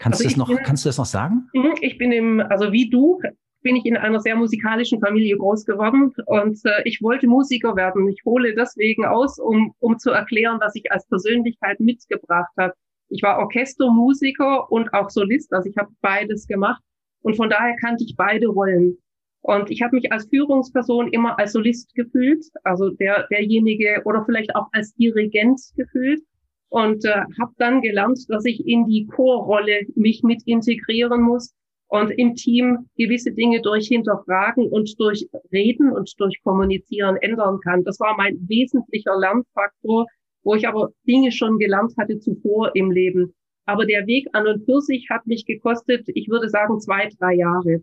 Kannst, 0.00 0.20
also 0.20 0.24
du, 0.24 0.28
das 0.30 0.36
noch, 0.38 0.48
bin, 0.48 0.64
kannst 0.64 0.84
du 0.84 0.88
das 0.88 0.96
noch 0.96 1.04
sagen? 1.04 1.48
Mhm, 1.52 1.74
ich 1.82 1.98
bin 1.98 2.10
im, 2.10 2.40
also 2.40 2.72
wie 2.72 2.88
du, 2.88 3.20
bin 3.62 3.76
ich 3.76 3.84
in 3.84 3.98
einer 3.98 4.18
sehr 4.20 4.34
musikalischen 4.34 4.98
Familie 4.98 5.36
groß 5.36 5.66
geworden 5.66 6.14
und 6.24 6.58
äh, 6.64 6.80
ich 6.86 7.02
wollte 7.02 7.26
Musiker 7.26 7.76
werden. 7.76 8.08
Ich 8.08 8.24
hole 8.24 8.54
deswegen 8.54 9.04
aus, 9.04 9.38
um, 9.38 9.74
um 9.78 9.98
zu 9.98 10.10
erklären, 10.10 10.58
was 10.58 10.74
ich 10.74 10.90
als 10.90 11.06
Persönlichkeit 11.06 11.80
mitgebracht 11.80 12.50
habe. 12.58 12.72
Ich 13.10 13.22
war 13.22 13.38
Orchestermusiker 13.40 14.72
und 14.72 14.94
auch 14.94 15.10
Solist, 15.10 15.52
also 15.52 15.68
ich 15.68 15.76
habe 15.76 15.90
beides 16.00 16.46
gemacht 16.46 16.82
und 17.20 17.36
von 17.36 17.50
daher 17.50 17.76
kannte 17.76 18.02
ich 18.04 18.14
beide 18.16 18.46
Rollen. 18.46 18.96
Und 19.42 19.70
ich 19.70 19.82
habe 19.82 19.96
mich 19.96 20.10
als 20.12 20.28
Führungsperson 20.30 21.08
immer 21.12 21.38
als 21.38 21.52
Solist 21.52 21.94
gefühlt, 21.94 22.44
also 22.62 22.88
der, 22.88 23.26
derjenige 23.30 24.00
oder 24.06 24.24
vielleicht 24.24 24.54
auch 24.56 24.68
als 24.72 24.94
Dirigent 24.94 25.60
gefühlt 25.76 26.22
und 26.70 27.04
äh, 27.04 27.22
habe 27.40 27.52
dann 27.58 27.82
gelernt, 27.82 28.18
dass 28.28 28.44
ich 28.44 28.66
in 28.66 28.86
die 28.86 29.06
Chorrolle 29.06 29.82
mich 29.94 30.22
mit 30.22 30.42
integrieren 30.46 31.20
muss 31.20 31.52
und 31.88 32.10
im 32.12 32.36
Team 32.36 32.88
gewisse 32.96 33.32
Dinge 33.32 33.60
durch 33.60 33.88
Hinterfragen 33.88 34.68
und 34.68 34.98
durch 34.98 35.28
Reden 35.52 35.92
und 35.92 36.12
durch 36.18 36.40
Kommunizieren 36.42 37.16
ändern 37.16 37.58
kann. 37.60 37.84
Das 37.84 37.98
war 37.98 38.16
mein 38.16 38.38
wesentlicher 38.48 39.18
Lernfaktor, 39.18 40.06
wo 40.44 40.54
ich 40.54 40.66
aber 40.66 40.90
Dinge 41.06 41.32
schon 41.32 41.58
gelernt 41.58 41.92
hatte 41.98 42.20
zuvor 42.20 42.74
im 42.74 42.92
Leben. 42.92 43.34
Aber 43.66 43.84
der 43.84 44.06
Weg 44.06 44.28
an 44.32 44.46
und 44.46 44.64
für 44.64 44.80
sich 44.80 45.08
hat 45.10 45.26
mich 45.26 45.44
gekostet, 45.46 46.06
ich 46.14 46.28
würde 46.28 46.48
sagen, 46.48 46.80
zwei, 46.80 47.08
drei 47.18 47.34
Jahre. 47.34 47.82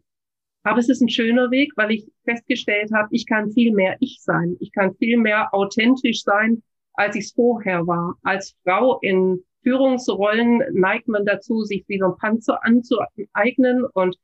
Aber 0.64 0.80
es 0.80 0.90
ist 0.90 1.02
ein 1.02 1.10
schöner 1.10 1.52
Weg, 1.52 1.74
weil 1.76 1.92
ich 1.92 2.08
festgestellt 2.24 2.92
habe, 2.94 3.10
ich 3.12 3.26
kann 3.26 3.52
viel 3.52 3.74
mehr 3.74 3.98
ich 4.00 4.20
sein. 4.22 4.56
Ich 4.60 4.72
kann 4.72 4.96
viel 4.96 5.18
mehr 5.18 5.54
authentisch 5.54 6.24
sein, 6.24 6.64
als 6.98 7.16
ich 7.16 7.26
es 7.26 7.32
vorher 7.32 7.88
war. 7.88 8.16
Als 8.24 8.56
Frau 8.64 9.00
in 9.02 9.44
Führungsrollen 9.64 10.62
neigt 10.74 11.08
man 11.08 11.26
dazu, 11.26 11.64
sich 11.64 11.86
wie 11.88 12.00
so 12.00 12.06
ein 12.06 12.18
Panzer 12.18 12.64
anzueignen 12.64 13.86
und 13.94 14.18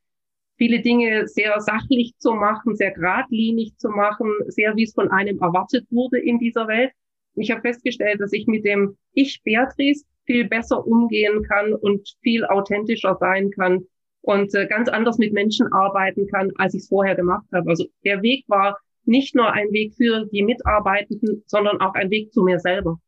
viele 0.56 0.80
Dinge 0.80 1.26
sehr 1.26 1.60
sachlich 1.60 2.14
zu 2.18 2.32
machen, 2.32 2.76
sehr 2.76 2.92
geradlinig 2.92 3.76
zu 3.78 3.88
machen, 3.88 4.30
sehr 4.48 4.76
wie 4.76 4.84
es 4.84 4.94
von 4.94 5.10
einem 5.10 5.38
erwartet 5.38 5.86
wurde 5.90 6.18
in 6.18 6.38
dieser 6.38 6.68
Welt. 6.68 6.92
Ich 7.36 7.50
habe 7.50 7.62
festgestellt, 7.62 8.20
dass 8.20 8.32
ich 8.32 8.46
mit 8.46 8.64
dem 8.64 8.96
Ich 9.12 9.42
Beatrice 9.42 10.04
viel 10.24 10.48
besser 10.48 10.86
umgehen 10.86 11.42
kann 11.42 11.74
und 11.74 12.08
viel 12.22 12.44
authentischer 12.44 13.16
sein 13.20 13.50
kann 13.50 13.86
und 14.22 14.54
äh, 14.54 14.66
ganz 14.66 14.88
anders 14.88 15.18
mit 15.18 15.32
Menschen 15.32 15.72
arbeiten 15.72 16.26
kann, 16.28 16.50
als 16.56 16.74
ich 16.74 16.82
es 16.82 16.88
vorher 16.88 17.14
gemacht 17.14 17.46
habe. 17.52 17.68
Also 17.68 17.84
der 18.04 18.22
Weg 18.22 18.44
war 18.48 18.78
nicht 19.06 19.34
nur 19.34 19.52
ein 19.52 19.72
Weg 19.72 19.94
für 19.94 20.26
die 20.26 20.42
Mitarbeitenden, 20.42 21.42
sondern 21.46 21.80
auch 21.80 21.94
ein 21.94 22.10
Weg 22.10 22.32
zu 22.32 22.42
mir 22.42 22.58
selber. 22.58 23.00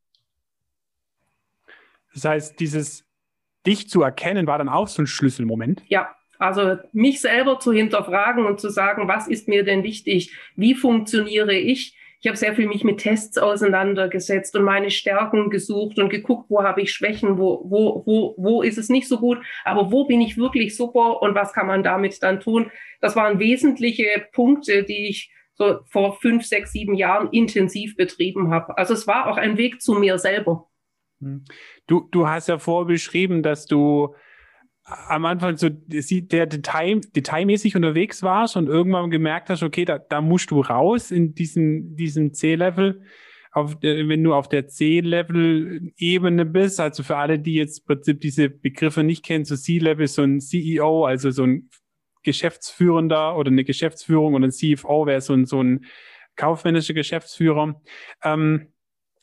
Das 2.13 2.25
heißt, 2.25 2.59
dieses 2.59 3.05
dich 3.65 3.89
zu 3.89 4.01
erkennen 4.01 4.47
war 4.47 4.57
dann 4.57 4.69
auch 4.69 4.87
so 4.87 5.03
ein 5.03 5.07
Schlüsselmoment. 5.07 5.83
Ja, 5.87 6.15
also 6.39 6.77
mich 6.93 7.21
selber 7.21 7.59
zu 7.59 7.71
hinterfragen 7.71 8.45
und 8.45 8.59
zu 8.59 8.69
sagen, 8.69 9.07
was 9.07 9.27
ist 9.27 9.47
mir 9.47 9.63
denn 9.63 9.83
wichtig? 9.83 10.35
Wie 10.55 10.75
funktioniere 10.75 11.53
ich? 11.53 11.95
ich 12.19 12.27
habe 12.27 12.37
sehr 12.37 12.55
viel 12.55 12.67
mich 12.67 12.83
mit 12.83 12.99
Tests 12.99 13.37
auseinandergesetzt 13.37 14.55
und 14.55 14.63
meine 14.63 14.89
Stärken 14.89 15.49
gesucht 15.49 15.99
und 15.99 16.09
geguckt, 16.09 16.49
wo 16.49 16.63
habe 16.63 16.81
ich 16.81 16.91
Schwächen, 16.91 17.37
wo, 17.37 17.61
wo, 17.65 18.03
wo, 18.05 18.33
wo 18.37 18.61
ist 18.63 18.77
es 18.77 18.89
nicht 18.89 19.07
so 19.07 19.19
gut, 19.19 19.39
aber 19.63 19.91
wo 19.91 20.05
bin 20.05 20.21
ich 20.21 20.37
wirklich 20.37 20.75
super 20.75 21.21
und 21.21 21.35
was 21.35 21.53
kann 21.53 21.67
man 21.67 21.83
damit 21.83 22.21
dann 22.23 22.39
tun? 22.39 22.71
Das 23.01 23.15
waren 23.15 23.39
wesentliche 23.39 24.25
Punkte, 24.33 24.83
die 24.83 25.09
ich 25.09 25.31
so 25.57 25.79
vor 25.85 26.19
fünf, 26.19 26.45
sechs, 26.45 26.71
sieben 26.71 26.93
Jahren 26.93 27.29
intensiv 27.31 27.95
betrieben 27.95 28.51
habe. 28.51 28.77
Also 28.77 28.93
es 28.93 29.07
war 29.07 29.27
auch 29.27 29.37
ein 29.37 29.57
Weg 29.57 29.81
zu 29.81 29.93
mir 29.95 30.19
selber. 30.19 30.69
Hm. 31.19 31.45
Du, 31.87 32.07
du 32.11 32.27
hast 32.27 32.47
ja 32.47 32.59
vorher 32.59 32.87
beschrieben, 32.87 33.41
dass 33.41 33.65
du 33.65 34.13
am 34.83 35.25
Anfang 35.25 35.57
so 35.57 35.67
der 35.69 36.45
Detail, 36.45 37.01
detailmäßig 37.01 37.75
unterwegs 37.75 38.23
warst 38.23 38.55
und 38.55 38.67
irgendwann 38.67 39.09
gemerkt 39.09 39.49
hast, 39.49 39.63
okay, 39.63 39.83
da, 39.83 39.97
da 39.97 40.21
musst 40.21 40.51
du 40.51 40.61
raus 40.61 41.11
in 41.11 41.33
diesem, 41.33 41.95
diesem 41.95 42.33
C-Level. 42.33 43.01
Auf, 43.51 43.77
wenn 43.81 44.23
du 44.23 44.33
auf 44.33 44.47
der 44.47 44.67
C-Level-Ebene 44.67 46.45
bist, 46.45 46.79
also 46.79 47.01
für 47.01 47.17
alle, 47.17 47.39
die 47.39 47.55
jetzt 47.55 47.79
im 47.79 47.85
Prinzip 47.85 48.21
diese 48.21 48.49
Begriffe 48.49 49.03
nicht 49.03 49.25
kennen, 49.25 49.45
so 49.45 49.55
C-Level 49.55 50.05
ist 50.05 50.13
so 50.13 50.21
ein 50.21 50.39
CEO, 50.39 51.05
also 51.05 51.31
so 51.31 51.43
ein 51.43 51.69
Geschäftsführender 52.27 53.37
oder 53.37 53.49
eine 53.49 53.63
Geschäftsführung 53.63 54.33
und 54.33 54.43
ein 54.43 54.51
CFO 54.51 55.05
wäre 55.05 55.21
so 55.21 55.33
ein, 55.33 55.45
so 55.45 55.63
ein 55.63 55.85
kaufmännischer 56.35 56.93
Geschäftsführer. 56.93 57.81
Ähm, 58.21 58.73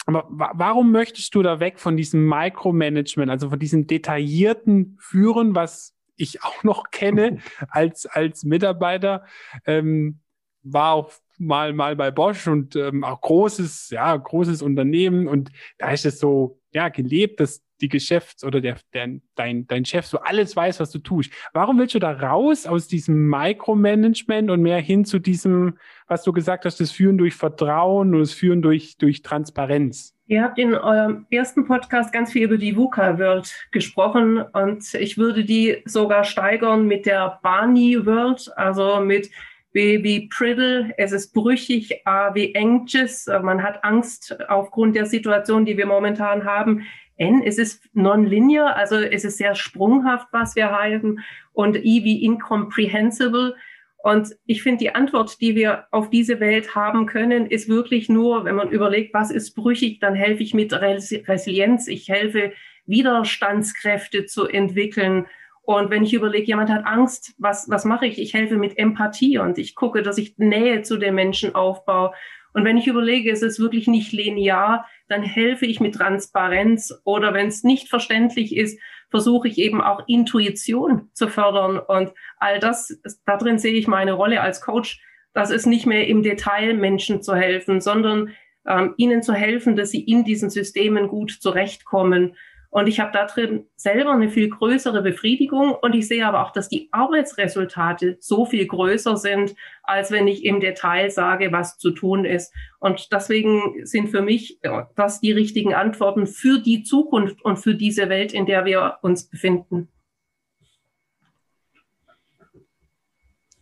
aber 0.07 0.27
warum 0.31 0.91
möchtest 0.91 1.35
du 1.35 1.43
da 1.43 1.61
weg 1.61 1.79
von 1.79 1.99
diesem 1.99 2.27
Micromanagement, 2.27 3.31
also 3.31 3.51
von 3.51 3.59
diesem 3.59 3.87
detaillierten 3.87 4.97
Führen, 4.99 5.55
was 5.55 5.95
ich 6.17 6.43
auch 6.43 6.65
noch 6.65 6.91
kenne 6.91 7.41
als, 7.69 8.07
als 8.07 8.45
Mitarbeiter? 8.45 9.27
Ähm, 9.67 10.21
war 10.63 10.95
auch 10.95 11.13
mal, 11.37 11.75
mal 11.75 11.95
bei 11.95 12.11
Bosch 12.11 12.49
und 12.49 12.75
ähm, 12.75 13.05
auch 13.05 13.21
großes, 13.21 13.91
ja, 13.91 14.17
großes 14.17 14.63
Unternehmen 14.63 15.29
und 15.29 15.51
da 15.77 15.91
ist 15.91 16.07
es 16.07 16.19
so, 16.19 16.59
ja, 16.75 16.89
gelebt, 16.89 17.41
dass 17.41 17.63
die 17.81 17.89
Geschäfts- 17.89 18.45
oder 18.45 18.61
der, 18.61 18.77
der, 18.93 19.21
dein, 19.35 19.67
dein 19.67 19.85
Chef 19.85 20.07
so 20.07 20.19
alles 20.19 20.55
weiß, 20.57 20.81
was 20.81 20.91
du 20.91 20.99
tust. 20.99 21.33
Warum 21.53 21.79
willst 21.79 21.95
du 21.95 21.99
da 21.99 22.13
raus 22.13 22.67
aus 22.67 22.89
diesem 22.89 23.29
Micromanagement 23.29 24.51
und 24.51 24.63
mehr 24.63 24.81
hin 24.81 25.05
zu 25.05 25.19
diesem, 25.19 25.79
was 26.07 26.25
du 26.25 26.33
gesagt 26.33 26.65
hast, 26.65 26.81
das 26.81 26.91
Führen 26.91 27.19
durch 27.19 27.35
Vertrauen 27.35 28.15
und 28.15 28.21
das 28.21 28.33
Führen 28.33 28.63
durch, 28.63 28.97
durch 28.99 29.23
Transparenz? 29.23 30.15
Ihr 30.27 30.43
habt 30.43 30.59
in 30.59 30.75
eurem 30.75 31.27
ersten 31.31 31.67
Podcast 31.67 32.13
ganz 32.13 32.33
viel 32.33 32.45
über 32.45 32.57
die 32.57 32.77
VUCA-World 32.77 33.53
gesprochen 33.71 34.39
und 34.41 34.95
ich 34.95 35.19
würde 35.19 35.45
die 35.45 35.83
sogar 35.85 36.25
steigern 36.25 36.87
mit 36.87 37.07
der 37.07 37.39
Barney-World, 37.43 38.51
also 38.57 39.01
mit 39.01 39.31
wie, 39.75 40.03
wie 40.03 40.29
Priddle, 40.29 40.95
es 40.97 41.13
ist 41.13 41.35
brüchig, 41.35 41.91
wie 42.33 42.57
anxious, 42.57 43.27
man 43.27 43.63
hat 43.63 43.85
Angst 43.85 44.39
aufgrund 44.49 44.97
der 44.97 45.05
Situation, 45.05 45.67
die 45.67 45.77
wir 45.77 45.87
momentan 45.87 46.45
haben. 46.45 46.87
N, 47.17 47.43
es 47.45 47.59
ist 47.59 47.89
nonlinear, 47.93 48.77
also 48.77 48.97
es 48.97 49.25
ist 49.25 49.37
sehr 49.37 49.55
sprunghaft, 49.55 50.29
was 50.33 50.57
wir 50.57 50.71
halten, 50.71 51.19
und 51.53 51.77
I 51.77 52.03
wie 52.05 52.25
incomprehensible. 52.25 53.57
Und 53.99 54.37
ich 54.47 54.63
finde, 54.63 54.79
die 54.79 54.95
Antwort, 54.95 55.41
die 55.41 55.57
wir 55.57 55.87
auf 55.91 56.09
diese 56.09 56.39
Welt 56.39 56.75
haben 56.75 57.07
können, 57.07 57.47
ist 57.47 57.69
wirklich 57.69 58.09
nur, 58.09 58.45
wenn 58.45 58.55
man 58.55 58.71
überlegt, 58.71 59.13
was 59.13 59.31
ist 59.31 59.55
brüchig, 59.55 59.99
dann 59.99 60.15
helfe 60.15 60.43
ich 60.43 60.55
mit 60.55 60.73
Resilienz, 60.73 61.89
ich 61.89 62.09
helfe 62.09 62.53
Widerstandskräfte 62.87 64.27
zu 64.27 64.47
entwickeln. 64.47 65.27
Und 65.67 65.91
wenn 65.91 66.05
ich 66.05 66.13
überlege, 66.13 66.47
jemand 66.47 66.71
hat 66.71 66.85
Angst, 66.87 67.35
was, 67.39 67.69
was 67.71 67.85
mache 67.85 68.07
ich? 68.07 68.19
Ich 68.19 68.35
helfe 68.35 68.57
mit 68.57 68.79
Empathie 68.79 69.39
und 69.39 69.57
ich 69.59 69.75
gucke, 69.75 70.03
dass 70.03 70.19
ich 70.19 70.37
Nähe 70.37 70.83
zu 70.83 70.99
den 70.99 71.15
Menschen 71.15 71.55
aufbaue. 71.55 72.13
Und 72.53 72.65
wenn 72.65 72.77
ich 72.77 72.87
überlege, 72.87 73.33
es 73.33 73.43
ist 73.43 73.59
wirklich 73.59 73.89
nicht 73.89 74.13
linear, 74.13 74.87
dann 75.09 75.23
helfe 75.23 75.67
ich 75.67 75.81
mit 75.81 75.95
Transparenz 75.95 76.93
oder 77.05 77.35
wenn 77.35 77.49
es 77.49 77.65
nicht 77.65 77.89
verständlich 77.89 78.57
ist, 78.57 78.79
versuche 79.11 79.49
ich 79.49 79.59
eben 79.59 79.81
auch 79.81 80.07
Intuition 80.07 81.09
zu 81.15 81.29
fördern 81.29 81.79
und 81.79 82.13
all 82.39 82.59
das, 82.59 83.01
darin 83.27 83.59
sehe 83.59 83.75
ich 83.75 83.87
meine 83.87 84.13
Rolle 84.13 84.41
als 84.41 84.61
Coach, 84.61 85.01
das 85.33 85.51
ist 85.51 85.67
nicht 85.67 85.87
mehr 85.87 86.07
im 86.07 86.23
Detail 86.23 86.75
Menschen 86.75 87.23
zu 87.23 87.35
helfen, 87.35 87.81
sondern 87.81 88.31
ähm, 88.67 88.95
ihnen 88.97 89.23
zu 89.23 89.33
helfen, 89.33 89.77
dass 89.77 89.91
sie 89.91 90.03
in 90.03 90.25
diesen 90.25 90.51
Systemen 90.51 91.09
gut 91.09 91.31
zurechtkommen 91.31 92.37
und 92.75 92.89
ich 92.89 92.99
habe 92.99 93.13
da 93.13 93.25
drin 93.27 93.69
selber 93.77 94.11
eine 94.11 94.29
viel 94.29 94.49
größere 94.49 95.01
Befriedigung 95.01 95.77
und 95.81 95.95
ich 95.95 96.09
sehe 96.09 96.27
aber 96.27 96.45
auch, 96.45 96.51
dass 96.51 96.69
die 96.69 96.89
Arbeitsresultate 96.91 98.17
so 98.19 98.47
viel 98.47 98.67
größer 98.67 99.17
sind, 99.17 99.55
als 99.85 100.11
wenn 100.11 100.27
ich 100.27 100.45
im 100.45 100.59
Detail 100.59 101.09
sage, 101.09 101.53
was 101.53 101.79
zu 101.79 101.93
tun 101.93 102.25
ist. 102.25 102.53
Und 102.81 103.13
deswegen 103.13 103.87
sind 103.87 104.09
für 104.09 104.23
mich 104.23 104.59
das 104.97 105.21
die 105.21 105.31
richtigen 105.31 105.73
Antworten 105.73 106.27
für 106.27 106.59
die 106.59 106.83
Zukunft 106.83 107.45
und 107.45 107.61
für 107.61 107.77
diese 107.77 108.09
Welt, 108.09 108.35
in 108.35 108.45
der 108.45 108.65
wir 108.65 108.99
uns 109.03 109.29
befinden. 109.29 109.87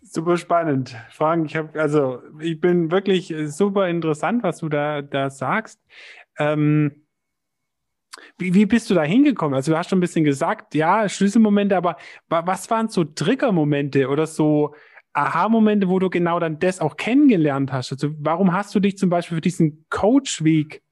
Super 0.01 0.39
spannend, 0.39 0.97
Frank. 1.11 1.51
Ich 1.51 1.57
habe 1.57 1.79
also, 1.79 2.23
ich 2.41 2.59
bin 2.59 2.91
wirklich 2.91 3.35
super 3.45 3.89
interessant, 3.89 4.43
was 4.43 4.61
du 4.61 4.71
da 4.71 5.03
da 5.03 5.29
sagst. 5.29 5.83
Ähm, 6.39 7.02
wie, 8.39 8.55
wie 8.55 8.67
bist 8.67 8.91
du 8.91 8.95
da 8.95 9.03
hingekommen? 9.03 9.55
Also 9.55 9.73
du 9.73 9.79
hast 9.79 9.91
schon 9.91 9.99
ein 9.99 10.01
bisschen 10.01 10.25
gesagt, 10.25 10.75
ja, 10.75 11.09
Schlüsselmomente, 11.09 11.77
aber 11.77 11.97
was 12.29 12.71
waren 12.71 12.89
so 12.89 13.05
Triggermomente 13.05 14.09
oder 14.09 14.27
so 14.27 14.75
Aha-Momente, 15.15 15.89
wo 15.89 15.99
du 15.99 16.09
genau 16.09 16.41
dann 16.41 16.59
das 16.59 16.81
auch 16.81 16.97
kennengelernt 16.97 17.73
hast? 17.73 17.93
Also 17.93 18.11
warum 18.19 18.53
hast 18.53 18.75
du 18.75 18.81
dich 18.81 18.97
zum 18.97 19.11
Beispiel 19.11 19.37
für 19.37 19.43
diesen 19.43 19.87
Coach-Weg 19.91 20.83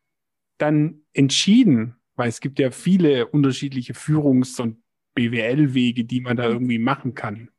dann 0.59 1.03
entschieden? 1.13 1.97
Weil 2.17 2.29
es 2.29 2.41
gibt 2.41 2.59
ja 2.59 2.71
viele 2.71 3.27
unterschiedliche 3.29 3.95
Führungs- 3.95 4.61
und 4.61 4.83
BWL-Wege, 5.15 6.05
die 6.05 6.21
man 6.21 6.37
da 6.37 6.45
irgendwie 6.45 6.79
machen 6.79 7.15
kann. 7.15 7.51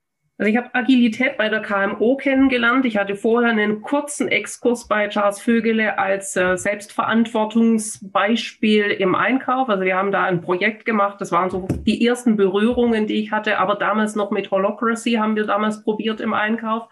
Also 0.42 0.50
ich 0.50 0.58
habe 0.58 0.74
Agilität 0.74 1.38
bei 1.38 1.48
der 1.50 1.62
KMO 1.62 2.18
kennengelernt. 2.18 2.84
Ich 2.86 2.98
hatte 2.98 3.16
vorher 3.16 3.52
einen 3.52 3.84
kurzen 3.84 4.28
Exkurs 4.28 4.88
bei 4.88 5.08
Charles 5.08 5.40
Vögele 5.40 6.00
als 6.00 6.36
äh, 6.36 6.58
Selbstverantwortungsbeispiel 6.58 8.86
im 8.86 9.14
Einkauf. 9.14 9.70
Also 9.70 9.84
wir 9.84 9.96
haben 9.96 10.12
da 10.12 10.24
ein 10.24 10.42
Projekt 10.42 10.84
gemacht. 10.84 11.22
Das 11.22 11.32
waren 11.32 11.52
so 11.52 11.68
die 11.86 12.08
ersten 12.08 12.38
Berührungen, 12.38 13.06
die 13.06 13.22
ich 13.22 13.32
hatte, 13.32 13.60
aber 13.60 13.76
damals 13.76 14.16
noch 14.16 14.32
mit 14.32 14.50
Holocracy 14.50 15.12
haben 15.12 15.36
wir 15.36 15.46
damals 15.46 15.84
probiert 15.84 16.20
im 16.20 16.34
Einkauf. 16.34 16.90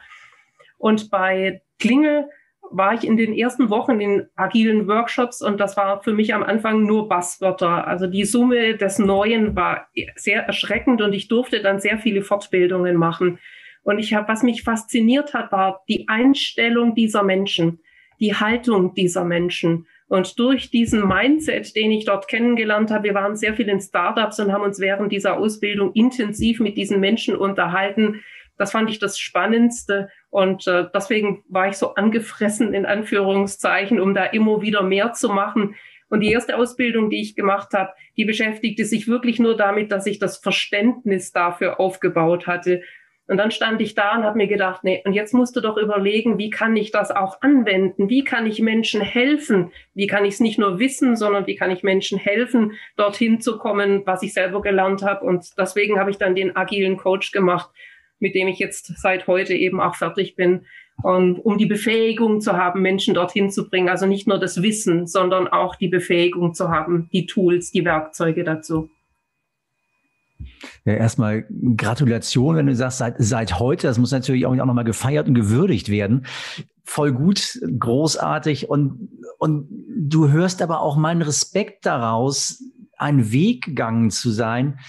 Und 0.77 1.10
bei 1.10 1.63
Klingel 1.79 2.29
war 2.72 2.94
ich 2.94 3.06
in 3.06 3.18
den 3.18 3.34
ersten 3.34 3.70
Wochen 3.70 4.00
in 4.00 4.28
agilen 4.36 4.88
Workshops 4.88 5.42
und 5.42 5.60
das 5.60 5.78
war 5.78 6.02
für 6.04 6.14
mich 6.14 6.34
am 6.34 6.44
Anfang 6.44 6.86
nur 6.86 7.08
Basswörter. 7.08 7.88
Also 7.88 8.08
die 8.08 8.26
Summe 8.26 8.76
des 8.78 9.00
Neuen 9.00 9.56
war 9.56 9.88
sehr 10.16 10.44
erschreckend 10.44 11.02
und 11.02 11.14
ich 11.14 11.28
durfte 11.28 11.62
dann 11.62 11.80
sehr 11.80 11.98
viele 11.98 12.22
Fortbildungen 12.22 12.96
machen. 12.96 13.40
Und 13.84 14.00
ich 14.00 14.14
habe, 14.14 14.28
was 14.28 14.44
mich 14.44 14.64
fasziniert 14.64 15.34
hat, 15.34 15.52
war 15.52 15.84
die 15.88 16.08
Einstellung 16.08 16.96
dieser 16.96 17.24
Menschen, 17.24 17.80
die 18.20 18.36
Haltung 18.36 18.94
dieser 18.94 19.24
Menschen. 19.24 19.88
Und 20.08 20.40
durch 20.40 20.72
diesen 20.72 21.08
Mindset, 21.08 21.76
den 21.76 21.92
ich 21.92 22.06
dort 22.06 22.28
kennengelernt 22.28 22.92
habe, 22.92 23.06
wir 23.06 23.14
waren 23.14 23.36
sehr 23.36 23.54
viel 23.54 23.70
in 23.70 23.80
Startups 23.80 24.40
und 24.40 24.52
haben 24.52 24.64
uns 24.64 24.80
während 24.80 25.12
dieser 25.12 25.38
Ausbildung 25.38 25.94
intensiv 25.94 26.60
mit 26.60 26.78
diesen 26.78 27.00
Menschen 27.00 27.36
unterhalten. 27.36 28.22
Das 28.58 28.72
fand 28.72 28.90
ich 28.90 29.00
das 29.00 29.20
Spannendste. 29.20 30.10
Und 30.29 30.67
äh, 30.67 30.86
deswegen 30.93 31.43
war 31.50 31.69
ich 31.69 31.77
so 31.77 31.95
angefressen, 31.95 32.74
in 32.74 32.86
Anführungszeichen, 32.86 34.00
um 34.00 34.13
da 34.13 34.25
immer 34.25 34.62
wieder 34.62 34.83
mehr 34.83 35.13
zu 35.13 35.29
machen. 35.29 35.75
Und 36.09 36.21
die 36.21 36.31
erste 36.31 36.57
Ausbildung, 36.57 37.09
die 37.09 37.21
ich 37.21 37.36
gemacht 37.36 37.74
habe, 37.74 37.91
die 38.17 38.25
beschäftigte 38.25 38.86
sich 38.86 39.07
wirklich 39.07 39.39
nur 39.39 39.55
damit, 39.55 39.91
dass 39.91 40.05
ich 40.05 40.19
das 40.19 40.38
Verständnis 40.38 41.31
dafür 41.31 41.79
aufgebaut 41.79 42.48
hatte. 42.48 42.81
Und 43.27 43.38
dann 43.38 43.51
stand 43.51 43.79
ich 43.79 43.93
da 43.93 44.17
und 44.17 44.24
habe 44.24 44.38
mir 44.38 44.48
gedacht, 44.48 44.83
nee, 44.83 45.03
und 45.05 45.13
jetzt 45.13 45.36
musst 45.36 45.55
du 45.55 45.62
doch 45.62 45.77
überlegen, 45.77 46.39
wie 46.39 46.50
kann 46.50 46.75
ich 46.75 46.89
das 46.89 47.12
auch 47.12 47.41
anwenden? 47.41 48.09
Wie 48.09 48.24
kann 48.24 48.48
ich 48.48 48.59
Menschen 48.59 49.01
helfen? 49.01 49.71
Wie 49.93 50.07
kann 50.07 50.25
ich 50.25 50.33
es 50.33 50.39
nicht 50.39 50.57
nur 50.57 50.79
wissen, 50.79 51.15
sondern 51.15 51.45
wie 51.45 51.55
kann 51.55 51.69
ich 51.69 51.83
Menschen 51.83 52.17
helfen, 52.17 52.74
dorthin 52.98 53.39
zu 53.39 53.59
kommen, 53.59 54.01
was 54.05 54.24
ich 54.24 54.33
selber 54.33 54.63
gelernt 54.63 55.03
habe? 55.03 55.25
Und 55.25 55.45
deswegen 55.59 56.00
habe 56.00 56.09
ich 56.09 56.17
dann 56.17 56.33
den 56.33 56.55
agilen 56.55 56.98
Coach 56.98 57.31
gemacht, 57.31 57.69
mit 58.20 58.36
dem 58.36 58.48
ich 58.48 58.60
jetzt 58.60 58.94
seit 58.98 59.28
heute 59.28 59.54
eben 59.54 59.80
auch 59.80 59.96
fertig 59.96 60.36
bin. 60.36 60.66
Und 61.02 61.40
um 61.40 61.58
die 61.58 61.66
Befähigung 61.66 62.42
zu 62.42 62.54
haben, 62.54 62.82
Menschen 62.82 63.14
dorthin 63.14 63.50
zu 63.50 63.70
bringen. 63.70 63.90
Also 63.90 64.06
nicht 64.06 64.28
nur 64.28 64.38
das 64.38 64.62
Wissen, 64.62 65.08
sondern 65.08 65.48
auch 65.48 65.76
die 65.76 65.88
Befähigung 65.88 66.54
zu 66.54 66.70
haben, 66.70 67.10
die 67.14 67.26
Tools, 67.26 67.72
die 67.72 67.86
Werkzeuge 67.86 68.44
dazu. 68.44 68.90
Ja, 70.86 70.94
erstmal 70.94 71.46
Gratulation, 71.78 72.56
wenn 72.56 72.68
du 72.68 72.76
sagst, 72.76 72.98
seit, 72.98 73.16
seit 73.18 73.60
heute, 73.60 73.88
das 73.88 73.98
muss 73.98 74.12
natürlich 74.12 74.46
auch, 74.46 74.56
nochmal 74.56 74.84
gefeiert 74.84 75.28
und 75.28 75.34
gewürdigt 75.34 75.90
werden. 75.90 76.26
Voll 76.84 77.12
gut, 77.12 77.60
großartig 77.80 78.70
und, 78.70 79.10
und 79.38 79.68
du 79.96 80.30
hörst 80.30 80.62
aber 80.62 80.82
auch 80.82 80.98
meinen 80.98 81.22
Respekt 81.22 81.86
daraus, 81.86 82.64
einen 82.98 83.32
Weg 83.32 83.66
gegangen 83.66 84.12
zu 84.12 84.32
sein, 84.32 84.80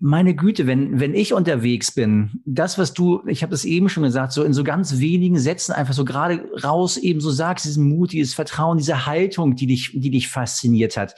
meine 0.00 0.34
Güte, 0.34 0.66
wenn, 0.66 0.98
wenn 0.98 1.14
ich 1.14 1.34
unterwegs 1.34 1.92
bin, 1.92 2.42
das, 2.46 2.78
was 2.78 2.94
du, 2.94 3.22
ich 3.26 3.42
habe 3.42 3.54
es 3.54 3.66
eben 3.66 3.90
schon 3.90 4.02
gesagt, 4.02 4.32
so 4.32 4.42
in 4.42 4.54
so 4.54 4.64
ganz 4.64 4.98
wenigen 4.98 5.38
Sätzen 5.38 5.72
einfach 5.72 5.92
so 5.92 6.06
gerade 6.06 6.48
raus 6.64 6.96
eben 6.96 7.20
so 7.20 7.30
sagst, 7.30 7.66
diesen 7.66 7.86
Mut, 7.86 8.12
dieses 8.12 8.32
Vertrauen, 8.32 8.78
diese 8.78 9.04
Haltung, 9.04 9.56
die 9.56 9.66
dich, 9.66 9.92
die 9.92 10.10
dich 10.10 10.28
fasziniert 10.28 10.96
hat. 10.96 11.14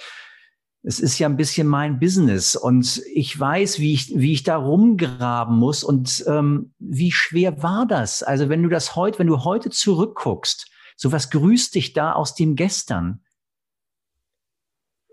Es 0.82 0.98
ist 0.98 1.16
ja 1.20 1.28
ein 1.28 1.36
bisschen 1.36 1.68
mein 1.68 2.00
Business 2.00 2.56
und 2.56 3.00
ich 3.14 3.38
weiß, 3.38 3.78
wie 3.78 3.92
ich, 3.92 4.18
wie 4.18 4.32
ich 4.32 4.42
da 4.42 4.56
rumgraben 4.56 5.56
muss 5.56 5.84
und 5.84 6.24
ähm, 6.26 6.74
wie 6.80 7.12
schwer 7.12 7.62
war 7.62 7.86
das? 7.86 8.24
Also 8.24 8.48
wenn 8.48 8.64
du 8.64 8.68
das 8.68 8.96
heute, 8.96 9.20
wenn 9.20 9.28
du 9.28 9.44
heute 9.44 9.70
zurückguckst, 9.70 10.68
so 10.96 11.12
was 11.12 11.30
grüßt 11.30 11.76
dich 11.76 11.92
da 11.92 12.14
aus 12.14 12.34
dem 12.34 12.56
Gestern? 12.56 13.20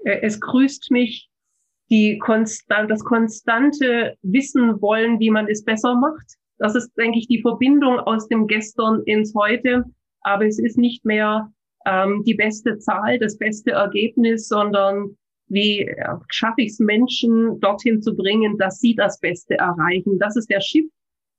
Äh, 0.04 0.22
es 0.24 0.40
grüßt 0.40 0.90
mich 0.90 1.29
die 1.90 2.18
konstant, 2.20 2.92
das 2.92 3.04
konstante 3.04 4.16
Wissen 4.22 4.82
wollen, 4.82 5.20
wie 5.20 5.30
man 5.30 5.48
es 5.48 5.64
besser 5.64 5.96
macht. 5.96 6.36
Das 6.58 6.76
ist, 6.76 6.92
denke 6.98 7.20
ich, 7.20 7.28
die 7.28 7.42
Verbindung 7.42 8.00
aus 8.00 8.28
dem 8.28 8.48
Gestern 8.48 9.02
ins 9.04 9.34
Heute. 9.34 9.86
Aber 10.22 10.46
es 10.46 10.60
ist 10.60 10.78
nicht 10.78 11.06
mehr 11.06 11.52
ähm, 11.86 12.24
die 12.26 12.34
beste 12.34 12.78
Zahl, 12.80 13.18
das 13.20 13.38
beste 13.38 13.72
Ergebnis, 13.72 14.48
sondern 14.48 15.18
wie 15.48 15.82
äh, 15.82 16.16
schaffe 16.30 16.62
ich 16.62 16.72
es 16.72 16.80
Menschen 16.80 17.60
dorthin 17.60 18.02
zu 18.02 18.16
bringen, 18.16 18.58
dass 18.58 18.80
sie 18.80 18.96
das 18.96 19.20
Beste 19.20 19.58
erreichen. 19.58 20.20
Das 20.20 20.36
ist 20.36 20.50
der 20.50 20.62
Shift, 20.62 20.92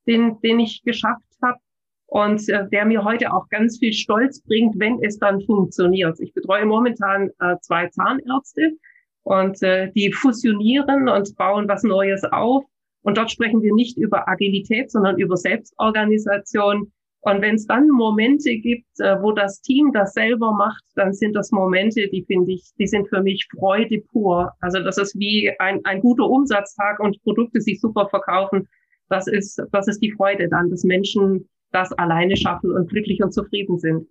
den, 0.07 0.41
den 0.43 0.61
ich 0.61 0.83
geschafft 0.83 1.23
habe 1.43 1.59
und 2.07 2.49
äh, 2.49 2.69
der 2.71 2.87
mir 2.87 3.05
heute 3.05 3.33
auch 3.33 3.49
ganz 3.51 3.79
viel 3.79 3.93
Stolz 3.93 4.43
bringt, 4.43 4.79
wenn 4.79 5.03
es 5.03 5.19
dann 5.19 5.41
funktioniert. 5.43 6.19
Ich 6.21 6.35
betreue 6.35 6.67
momentan 6.67 7.31
äh, 7.39 7.57
zwei 7.61 7.89
Zahnärzte 7.89 8.73
und 9.23 9.63
äh, 9.63 9.91
die 9.93 10.13
fusionieren 10.13 11.09
und 11.09 11.37
bauen 11.37 11.69
was 11.69 11.83
Neues 11.83 12.25
auf. 12.25 12.65
Und 13.03 13.17
dort 13.17 13.31
sprechen 13.31 13.63
wir 13.63 13.75
nicht 13.75 13.97
über 13.97 14.29
Agilität, 14.29 14.91
sondern 14.91 15.19
über 15.19 15.37
Selbstorganisation. 15.37 16.93
Und 17.23 17.43
wenn 17.43 17.57
es 17.57 17.67
dann 17.67 17.89
Momente 17.89 18.57
gibt, 18.57 18.89
äh, 18.99 19.21
wo 19.21 19.33
das 19.33 19.61
Team 19.61 19.93
das 19.93 20.15
selber 20.15 20.53
macht, 20.53 20.83
dann 20.95 21.13
sind 21.13 21.35
das 21.35 21.51
Momente, 21.51 22.09
die 22.09 22.25
finde 22.25 22.53
ich, 22.53 22.71
die 22.79 22.87
sind 22.87 23.09
für 23.09 23.23
mich 23.23 23.47
Freude 23.51 24.01
pur. 24.11 24.53
Also 24.61 24.81
das 24.81 24.97
ist 24.97 25.19
wie 25.19 25.51
ein, 25.59 25.81
ein 25.85 26.01
guter 26.01 26.25
Umsatztag 26.25 26.99
und 27.01 27.23
Produkte 27.23 27.61
sich 27.61 27.81
super 27.81 28.09
verkaufen. 28.09 28.69
Das 29.09 29.27
ist, 29.27 29.61
das 29.73 29.89
ist 29.89 30.01
die 30.01 30.13
Freude 30.13 30.49
dann, 30.49 30.71
dass 30.71 30.85
Menschen 30.85 31.49
das 31.73 31.93
alleine 31.93 32.37
schaffen 32.37 32.71
und 32.71 32.89
glücklich 32.89 33.23
und 33.23 33.33
zufrieden 33.33 33.79
sind. 33.79 34.09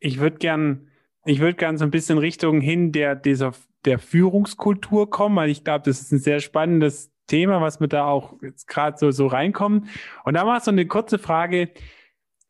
Ich 0.00 0.18
würde 0.18 0.38
gern, 0.38 0.88
ich 1.24 1.40
würde 1.40 1.54
gern 1.56 1.78
so 1.78 1.84
ein 1.84 1.90
bisschen 1.90 2.18
Richtung 2.18 2.60
hin 2.60 2.92
der, 2.92 3.14
dieser 3.14 3.52
der 3.86 3.98
Führungskultur 3.98 5.08
kommen, 5.10 5.36
weil 5.36 5.50
ich 5.50 5.64
glaube, 5.64 5.84
das 5.84 6.00
ist 6.00 6.12
ein 6.12 6.18
sehr 6.18 6.40
spannendes 6.40 7.12
Thema, 7.26 7.60
was 7.60 7.80
wir 7.80 7.88
da 7.88 8.06
auch 8.06 8.34
jetzt 8.42 8.68
gerade 8.68 8.98
so, 8.98 9.10
so 9.10 9.26
reinkommen. 9.26 9.88
Und 10.24 10.34
da 10.34 10.46
war 10.46 10.60
so 10.60 10.70
eine 10.70 10.86
kurze 10.86 11.18
Frage. 11.18 11.70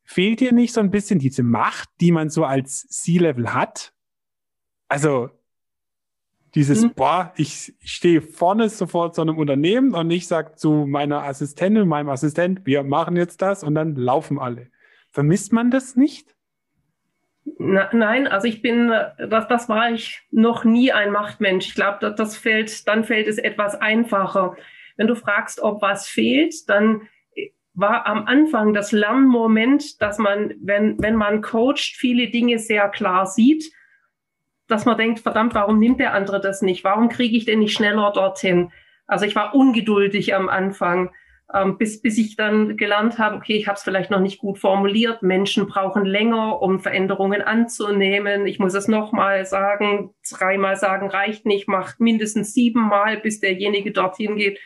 Fehlt 0.04 0.40
dir 0.40 0.52
nicht 0.52 0.72
so 0.72 0.80
ein 0.80 0.90
bisschen 0.90 1.18
diese 1.18 1.42
Macht, 1.42 1.88
die 2.00 2.12
man 2.12 2.30
so 2.30 2.44
als 2.44 2.86
C-Level 2.88 3.52
hat? 3.52 3.92
Also 4.88 5.30
dieses, 6.54 6.84
mhm. 6.84 6.94
boah, 6.94 7.32
ich 7.36 7.74
stehe 7.84 8.22
vorne 8.22 8.68
sofort 8.68 9.14
zu 9.14 9.22
einem 9.22 9.36
Unternehmen 9.36 9.94
und 9.94 10.10
ich 10.10 10.26
sage 10.26 10.54
zu 10.54 10.86
meiner 10.86 11.24
Assistentin, 11.24 11.88
meinem 11.88 12.08
Assistent, 12.08 12.64
wir 12.64 12.82
machen 12.82 13.16
jetzt 13.16 13.42
das 13.42 13.62
und 13.62 13.74
dann 13.74 13.96
laufen 13.96 14.38
alle. 14.38 14.70
Vermisst 15.10 15.52
man 15.52 15.70
das 15.70 15.96
nicht? 15.96 16.35
Na, 17.58 17.88
nein, 17.92 18.26
also 18.26 18.48
ich 18.48 18.60
bin, 18.60 18.88
das, 18.88 19.46
das 19.48 19.68
war 19.68 19.90
ich 19.90 20.22
noch 20.30 20.64
nie 20.64 20.92
ein 20.92 21.12
Machtmensch. 21.12 21.68
Ich 21.68 21.74
glaube, 21.74 21.98
das, 22.00 22.16
das 22.16 22.36
fällt, 22.36 22.88
dann 22.88 23.04
fällt 23.04 23.28
es 23.28 23.38
etwas 23.38 23.80
einfacher. 23.80 24.56
Wenn 24.96 25.06
du 25.06 25.14
fragst, 25.14 25.60
ob 25.60 25.80
was 25.80 26.08
fehlt, 26.08 26.68
dann 26.68 27.02
war 27.74 28.06
am 28.06 28.26
Anfang 28.26 28.72
das 28.72 28.90
Lernmoment, 28.90 30.00
dass 30.00 30.18
man, 30.18 30.54
wenn, 30.60 31.00
wenn 31.00 31.14
man 31.14 31.42
coacht, 31.42 31.94
viele 31.96 32.28
Dinge 32.30 32.58
sehr 32.58 32.88
klar 32.88 33.26
sieht, 33.26 33.70
dass 34.66 34.84
man 34.84 34.96
denkt, 34.96 35.20
verdammt, 35.20 35.54
warum 35.54 35.78
nimmt 35.78 36.00
der 36.00 36.14
andere 36.14 36.40
das 36.40 36.62
nicht? 36.62 36.82
Warum 36.84 37.08
kriege 37.08 37.36
ich 37.36 37.44
denn 37.44 37.60
nicht 37.60 37.76
schneller 37.76 38.10
dorthin? 38.12 38.72
Also 39.06 39.24
ich 39.24 39.36
war 39.36 39.54
ungeduldig 39.54 40.34
am 40.34 40.48
Anfang 40.48 41.10
ähm, 41.54 41.78
bis, 41.78 42.02
bis 42.02 42.18
ich 42.18 42.36
dann 42.36 42.76
gelernt 42.76 43.18
habe, 43.18 43.36
okay, 43.36 43.56
ich 43.56 43.68
habe 43.68 43.76
es 43.76 43.84
vielleicht 43.84 44.10
noch 44.10 44.20
nicht 44.20 44.38
gut 44.38 44.58
formuliert. 44.58 45.22
Menschen 45.22 45.66
brauchen 45.66 46.04
länger, 46.04 46.60
um 46.60 46.80
Veränderungen 46.80 47.40
anzunehmen. 47.42 48.46
Ich 48.46 48.58
muss 48.58 48.74
es 48.74 48.88
nochmal 48.88 49.46
sagen, 49.46 50.10
dreimal 50.28 50.76
sagen 50.76 51.08
reicht 51.08 51.46
nicht, 51.46 51.68
macht 51.68 52.00
mindestens 52.00 52.52
siebenmal, 52.52 53.18
bis 53.18 53.40
derjenige 53.40 53.92
dorthin 53.92 54.36
geht. 54.36 54.58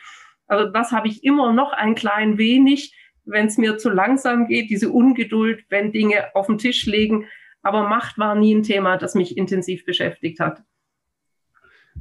Also 0.47 0.71
das 0.71 0.91
habe 0.91 1.07
ich 1.07 1.23
immer 1.23 1.53
noch 1.53 1.71
ein 1.71 1.95
klein 1.95 2.37
wenig, 2.37 2.95
wenn 3.25 3.45
es 3.45 3.57
mir 3.57 3.77
zu 3.77 3.89
langsam 3.89 4.47
geht, 4.47 4.71
diese 4.71 4.89
Ungeduld, 4.89 5.63
wenn 5.69 5.91
Dinge 5.91 6.35
auf 6.35 6.47
den 6.47 6.57
Tisch 6.57 6.85
liegen. 6.87 7.27
Aber 7.61 7.87
Macht 7.87 8.17
war 8.17 8.33
nie 8.33 8.55
ein 8.55 8.63
Thema, 8.63 8.97
das 8.97 9.13
mich 9.13 9.37
intensiv 9.37 9.85
beschäftigt 9.85 10.39
hat. 10.39 10.63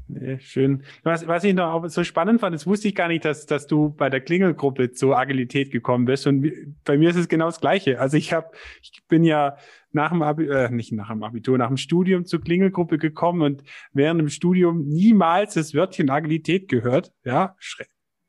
Nee, 0.06 0.38
schön. 0.40 0.82
Was, 1.02 1.26
was 1.26 1.44
ich 1.44 1.54
noch 1.54 1.88
so 1.88 2.04
spannend 2.04 2.40
fand, 2.40 2.54
das 2.54 2.66
wusste 2.66 2.88
ich 2.88 2.94
gar 2.94 3.08
nicht, 3.08 3.24
dass, 3.24 3.46
dass 3.46 3.66
du 3.66 3.90
bei 3.90 4.10
der 4.10 4.20
Klingelgruppe 4.20 4.92
zur 4.92 5.18
Agilität 5.18 5.70
gekommen 5.70 6.04
bist. 6.04 6.26
Und 6.26 6.76
bei 6.84 6.96
mir 6.96 7.10
ist 7.10 7.16
es 7.16 7.28
genau 7.28 7.46
das 7.46 7.60
Gleiche. 7.60 8.00
Also 8.00 8.16
ich 8.16 8.32
habe, 8.32 8.50
ich 8.82 9.02
bin 9.08 9.24
ja 9.24 9.56
nach 9.92 10.10
dem 10.10 10.22
Abi, 10.22 10.46
äh, 10.46 10.70
nicht 10.70 10.92
nach 10.92 11.10
dem 11.10 11.22
Abitur, 11.22 11.58
nach 11.58 11.68
dem 11.68 11.76
Studium 11.76 12.24
zur 12.24 12.40
Klingelgruppe 12.40 12.98
gekommen 12.98 13.42
und 13.42 13.64
während 13.92 14.20
dem 14.20 14.28
Studium 14.28 14.86
niemals 14.86 15.54
das 15.54 15.74
Wörtchen 15.74 16.10
Agilität 16.10 16.68
gehört. 16.68 17.12
Ja, 17.24 17.56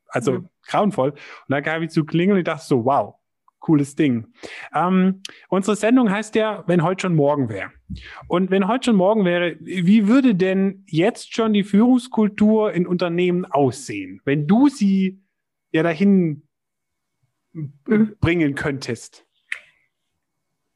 also 0.08 0.34
mhm. 0.34 0.50
grauenvoll. 0.68 1.12
Und 1.12 1.20
dann 1.48 1.64
kam 1.64 1.84
ich 1.84 1.92
zu 1.92 2.06
Klingel 2.06 2.38
und 2.38 2.48
dachte 2.48 2.66
so, 2.66 2.86
wow, 2.86 3.16
cooles 3.62 3.96
Ding. 3.96 4.28
Ähm, 4.76 5.22
unsere 5.48 5.78
Sendung 5.78 6.12
heißt 6.12 6.36
ja, 6.36 6.66
wenn 6.68 6.84
heute 6.84 7.04
schon 7.04 7.16
morgen 7.16 7.48
wäre. 7.48 7.72
Und 8.28 8.52
wenn 8.52 8.68
heute 8.68 8.86
schon 8.86 8.98
morgen 8.98 9.24
wäre, 9.24 9.56
wie 9.62 10.08
würde 10.08 10.36
denn 10.36 10.84
jetzt 10.88 11.34
schon 11.34 11.54
die 11.54 11.64
Führungskultur 11.64 12.74
in 12.74 12.86
Unternehmen 12.86 13.46
aussehen, 13.46 14.20
wenn 14.26 14.48
du 14.48 14.68
sie 14.68 15.22
ja 15.72 15.84
dahin 15.84 16.44
bringen 17.54 18.56
könntest? 18.56 19.26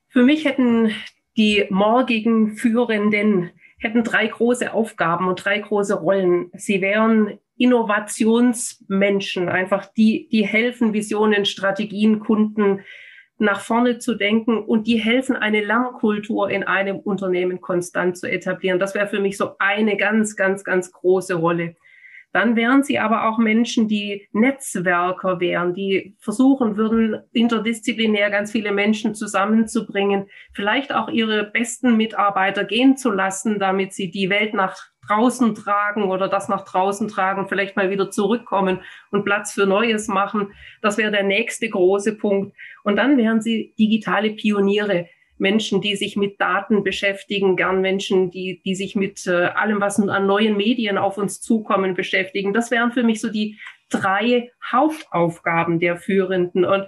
Für 0.07 0.23
mich 0.23 0.45
hätten 0.45 0.91
die 1.35 1.65
morgigen 1.69 2.55
Führenden 2.55 3.51
hätten 3.77 4.03
drei 4.03 4.27
große 4.27 4.73
Aufgaben 4.73 5.27
und 5.27 5.43
drei 5.43 5.59
große 5.59 5.95
Rollen. 5.95 6.49
Sie 6.53 6.81
wären 6.81 7.39
Innovationsmenschen, 7.57 9.49
einfach 9.49 9.85
die, 9.93 10.27
die 10.31 10.45
helfen, 10.45 10.93
Visionen, 10.93 11.45
Strategien, 11.45 12.19
Kunden 12.19 12.81
nach 13.37 13.59
vorne 13.59 13.99
zu 13.99 14.15
denken 14.15 14.57
und 14.59 14.87
die 14.87 14.97
helfen, 14.97 15.35
eine 15.35 15.63
Lernkultur 15.63 16.49
in 16.49 16.63
einem 16.63 16.99
Unternehmen 16.99 17.59
konstant 17.59 18.17
zu 18.17 18.29
etablieren. 18.31 18.79
Das 18.79 18.95
wäre 18.95 19.07
für 19.07 19.19
mich 19.19 19.37
so 19.37 19.57
eine 19.59 19.97
ganz, 19.97 20.35
ganz, 20.35 20.63
ganz 20.63 20.91
große 20.91 21.35
Rolle. 21.35 21.75
Dann 22.35 22.57
wären 22.57 22.83
sie 22.83 22.99
aber 22.99 23.29
auch 23.29 23.37
Menschen, 23.37 23.87
die 23.87 24.27
Netzwerker 24.33 25.39
wären, 25.39 25.73
die 25.73 26.17
versuchen 26.19 26.75
würden, 26.75 27.21
interdisziplinär 27.31 28.29
ganz 28.29 28.51
viele 28.51 28.73
Menschen 28.73 29.15
zusammenzubringen, 29.15 30.27
vielleicht 30.51 30.93
auch 30.93 31.07
ihre 31.07 31.45
besten 31.45 31.95
Mitarbeiter 31.95 32.65
gehen 32.65 32.97
zu 32.97 33.09
lassen, 33.09 33.57
damit 33.57 33.93
sie 33.93 34.11
die 34.11 34.29
Welt 34.29 34.53
nach 34.53 34.75
draußen 35.07 35.55
tragen 35.55 36.03
oder 36.03 36.27
das 36.27 36.49
nach 36.49 36.65
draußen 36.65 37.07
tragen, 37.07 37.47
vielleicht 37.47 37.75
mal 37.75 37.89
wieder 37.89 38.11
zurückkommen 38.11 38.81
und 39.11 39.25
Platz 39.25 39.53
für 39.53 39.65
Neues 39.65 40.07
machen. 40.07 40.53
Das 40.81 40.97
wäre 40.97 41.11
der 41.11 41.23
nächste 41.23 41.69
große 41.69 42.15
Punkt. 42.17 42.55
Und 42.83 42.95
dann 42.97 43.17
wären 43.17 43.41
sie 43.41 43.73
digitale 43.77 44.31
Pioniere. 44.31 45.07
Menschen, 45.37 45.81
die 45.81 45.95
sich 45.95 46.15
mit 46.15 46.39
Daten 46.39 46.83
beschäftigen, 46.83 47.57
gern 47.57 47.81
Menschen, 47.81 48.31
die, 48.31 48.61
die 48.63 48.73
sich 48.73 48.95
mit 48.95 49.27
äh, 49.27 49.47
allem, 49.47 49.81
was 49.81 49.99
an 49.99 50.27
neuen 50.27 50.55
Medien 50.55 50.97
auf 50.97 51.17
uns 51.17 51.41
zukommen, 51.41 51.93
beschäftigen. 51.93 52.53
Das 52.53 52.71
wären 52.71 52.93
für 52.93 53.03
mich 53.03 53.19
so 53.19 53.29
die 53.29 53.59
drei 53.89 54.51
Hauptaufgaben 54.71 55.79
der 55.79 55.97
Führenden. 55.97 56.63
Und 56.63 56.87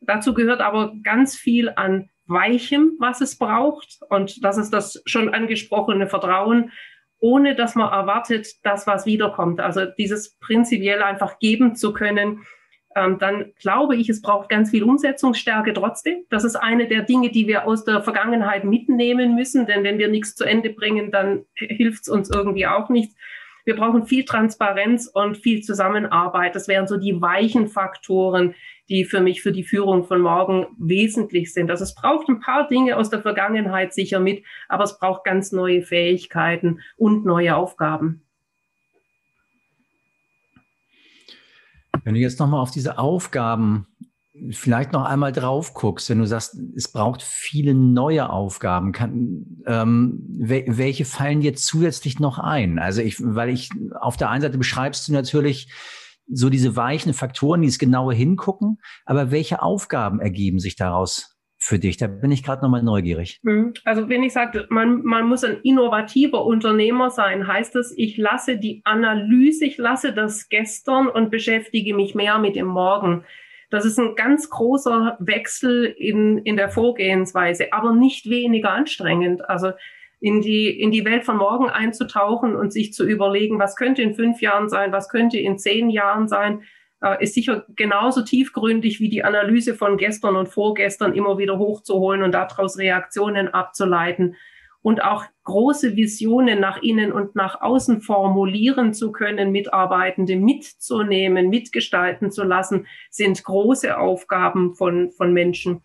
dazu 0.00 0.32
gehört 0.32 0.60
aber 0.60 0.92
ganz 1.02 1.36
viel 1.36 1.70
an 1.74 2.08
Weichem, 2.26 2.92
was 2.98 3.20
es 3.20 3.36
braucht. 3.36 3.98
Und 4.08 4.44
das 4.44 4.58
ist 4.58 4.70
das 4.72 5.02
schon 5.06 5.34
angesprochene 5.34 6.06
Vertrauen, 6.06 6.70
ohne 7.20 7.54
dass 7.54 7.74
man 7.74 7.90
erwartet, 7.90 8.48
dass 8.62 8.86
was 8.86 9.06
wiederkommt. 9.06 9.60
Also 9.60 9.86
dieses 9.98 10.38
prinzipiell 10.38 11.02
einfach 11.02 11.38
geben 11.38 11.74
zu 11.74 11.92
können, 11.92 12.44
ähm, 12.96 13.18
dann 13.18 13.52
glaube 13.60 13.96
ich, 13.96 14.08
es 14.08 14.22
braucht 14.22 14.48
ganz 14.48 14.70
viel 14.70 14.82
Umsetzungsstärke 14.82 15.72
trotzdem. 15.72 16.24
Das 16.30 16.44
ist 16.44 16.56
eine 16.56 16.88
der 16.88 17.02
Dinge, 17.02 17.30
die 17.30 17.46
wir 17.46 17.66
aus 17.66 17.84
der 17.84 18.02
Vergangenheit 18.02 18.64
mitnehmen 18.64 19.34
müssen, 19.34 19.66
denn 19.66 19.84
wenn 19.84 19.98
wir 19.98 20.08
nichts 20.08 20.34
zu 20.34 20.44
Ende 20.44 20.70
bringen, 20.70 21.10
dann 21.10 21.44
hilft 21.54 22.02
es 22.02 22.08
uns 22.08 22.30
irgendwie 22.30 22.66
auch 22.66 22.88
nichts. 22.88 23.14
Wir 23.64 23.76
brauchen 23.76 24.06
viel 24.06 24.24
Transparenz 24.24 25.10
und 25.12 25.36
viel 25.36 25.60
Zusammenarbeit. 25.60 26.54
Das 26.54 26.68
wären 26.68 26.86
so 26.86 26.96
die 26.96 27.20
weichen 27.20 27.68
Faktoren, 27.68 28.54
die 28.88 29.04
für 29.04 29.20
mich 29.20 29.42
für 29.42 29.52
die 29.52 29.64
Führung 29.64 30.04
von 30.04 30.20
morgen 30.20 30.66
wesentlich 30.78 31.52
sind. 31.52 31.70
Also 31.70 31.84
es 31.84 31.94
braucht 31.94 32.28
ein 32.28 32.40
paar 32.40 32.68
Dinge 32.68 32.96
aus 32.96 33.10
der 33.10 33.22
Vergangenheit 33.22 33.92
sicher 33.92 34.20
mit, 34.20 34.44
aber 34.68 34.84
es 34.84 34.98
braucht 34.98 35.24
ganz 35.24 35.52
neue 35.52 35.82
Fähigkeiten 35.82 36.80
und 36.96 37.24
neue 37.24 37.56
Aufgaben. 37.56 38.22
Wenn 42.04 42.14
du 42.14 42.20
jetzt 42.20 42.40
nochmal 42.40 42.60
auf 42.60 42.70
diese 42.70 42.98
Aufgaben 42.98 43.86
vielleicht 44.50 44.92
noch 44.92 45.04
einmal 45.04 45.32
drauf 45.32 45.74
guckst, 45.74 46.08
wenn 46.10 46.18
du 46.18 46.26
sagst, 46.26 46.56
es 46.76 46.90
braucht 46.90 47.22
viele 47.22 47.74
neue 47.74 48.30
Aufgaben, 48.30 48.92
kann, 48.92 49.62
ähm, 49.66 50.22
welche 50.28 51.04
fallen 51.04 51.40
dir 51.40 51.54
zusätzlich 51.54 52.20
noch 52.20 52.38
ein? 52.38 52.78
Also 52.78 53.02
ich, 53.02 53.16
weil 53.20 53.48
ich 53.48 53.70
auf 54.00 54.16
der 54.16 54.30
einen 54.30 54.42
Seite 54.42 54.58
beschreibst 54.58 55.08
du 55.08 55.12
natürlich 55.12 55.68
so 56.28 56.50
diese 56.50 56.76
weichen 56.76 57.14
Faktoren, 57.14 57.62
die 57.62 57.68
es 57.68 57.78
genauer 57.78 58.12
hingucken, 58.12 58.78
aber 59.04 59.30
welche 59.30 59.62
Aufgaben 59.62 60.20
ergeben 60.20 60.58
sich 60.58 60.76
daraus 60.76 61.36
für 61.56 61.78
dich? 61.78 61.96
Da 61.96 62.06
bin 62.06 62.30
ich 62.30 62.42
gerade 62.42 62.62
nochmal 62.62 62.82
neugierig. 62.82 63.40
Hm. 63.44 63.74
Also 63.84 64.08
wenn 64.08 64.22
ich 64.22 64.32
sage, 64.32 64.66
man, 64.70 65.02
man 65.02 65.26
muss 65.26 65.44
ein 65.44 65.60
innovativer 65.62 66.44
Unternehmer 66.44 67.10
sein, 67.10 67.46
heißt 67.46 67.74
das, 67.74 67.92
ich 67.96 68.16
lasse 68.16 68.58
die 68.58 68.82
Analyse, 68.84 69.64
ich 69.64 69.78
lasse 69.78 70.12
das 70.12 70.48
gestern 70.48 71.08
und 71.08 71.30
beschäftige 71.30 71.94
mich 71.94 72.14
mehr 72.14 72.38
mit 72.38 72.56
dem 72.56 72.66
Morgen. 72.66 73.24
Das 73.70 73.84
ist 73.84 73.98
ein 73.98 74.14
ganz 74.14 74.48
großer 74.48 75.18
Wechsel 75.20 75.84
in, 75.84 76.38
in 76.38 76.56
der 76.56 76.70
Vorgehensweise, 76.70 77.72
aber 77.72 77.94
nicht 77.94 78.30
weniger 78.30 78.70
anstrengend. 78.70 79.46
Also 79.48 79.72
in 80.20 80.40
die, 80.40 80.68
in 80.68 80.90
die 80.90 81.04
Welt 81.04 81.24
von 81.24 81.36
morgen 81.36 81.68
einzutauchen 81.68 82.56
und 82.56 82.72
sich 82.72 82.92
zu 82.92 83.04
überlegen, 83.04 83.58
was 83.58 83.76
könnte 83.76 84.02
in 84.02 84.14
fünf 84.14 84.40
Jahren 84.40 84.68
sein, 84.68 84.92
was 84.92 85.08
könnte 85.08 85.38
in 85.38 85.58
zehn 85.58 85.90
Jahren 85.90 86.28
sein, 86.28 86.62
äh, 87.02 87.22
ist 87.22 87.34
sicher 87.34 87.64
genauso 87.76 88.22
tiefgründig 88.22 89.00
wie 89.00 89.08
die 89.08 89.24
Analyse 89.24 89.74
von 89.74 89.96
gestern 89.96 90.36
und 90.36 90.48
vorgestern 90.48 91.14
immer 91.14 91.38
wieder 91.38 91.58
hochzuholen 91.58 92.22
und 92.22 92.32
daraus 92.32 92.78
Reaktionen 92.78 93.48
abzuleiten 93.48 94.34
und 94.82 95.02
auch 95.02 95.24
große 95.44 95.96
Visionen 95.96 96.60
nach 96.60 96.82
innen 96.82 97.12
und 97.12 97.34
nach 97.34 97.60
außen 97.60 98.00
formulieren 98.00 98.94
zu 98.94 99.12
können, 99.12 99.50
Mitarbeitende 99.50 100.36
mitzunehmen, 100.36 101.48
mitgestalten 101.48 102.30
zu 102.30 102.44
lassen, 102.44 102.86
sind 103.10 103.42
große 103.42 103.98
Aufgaben 103.98 104.74
von, 104.74 105.10
von 105.10 105.32
Menschen. 105.32 105.82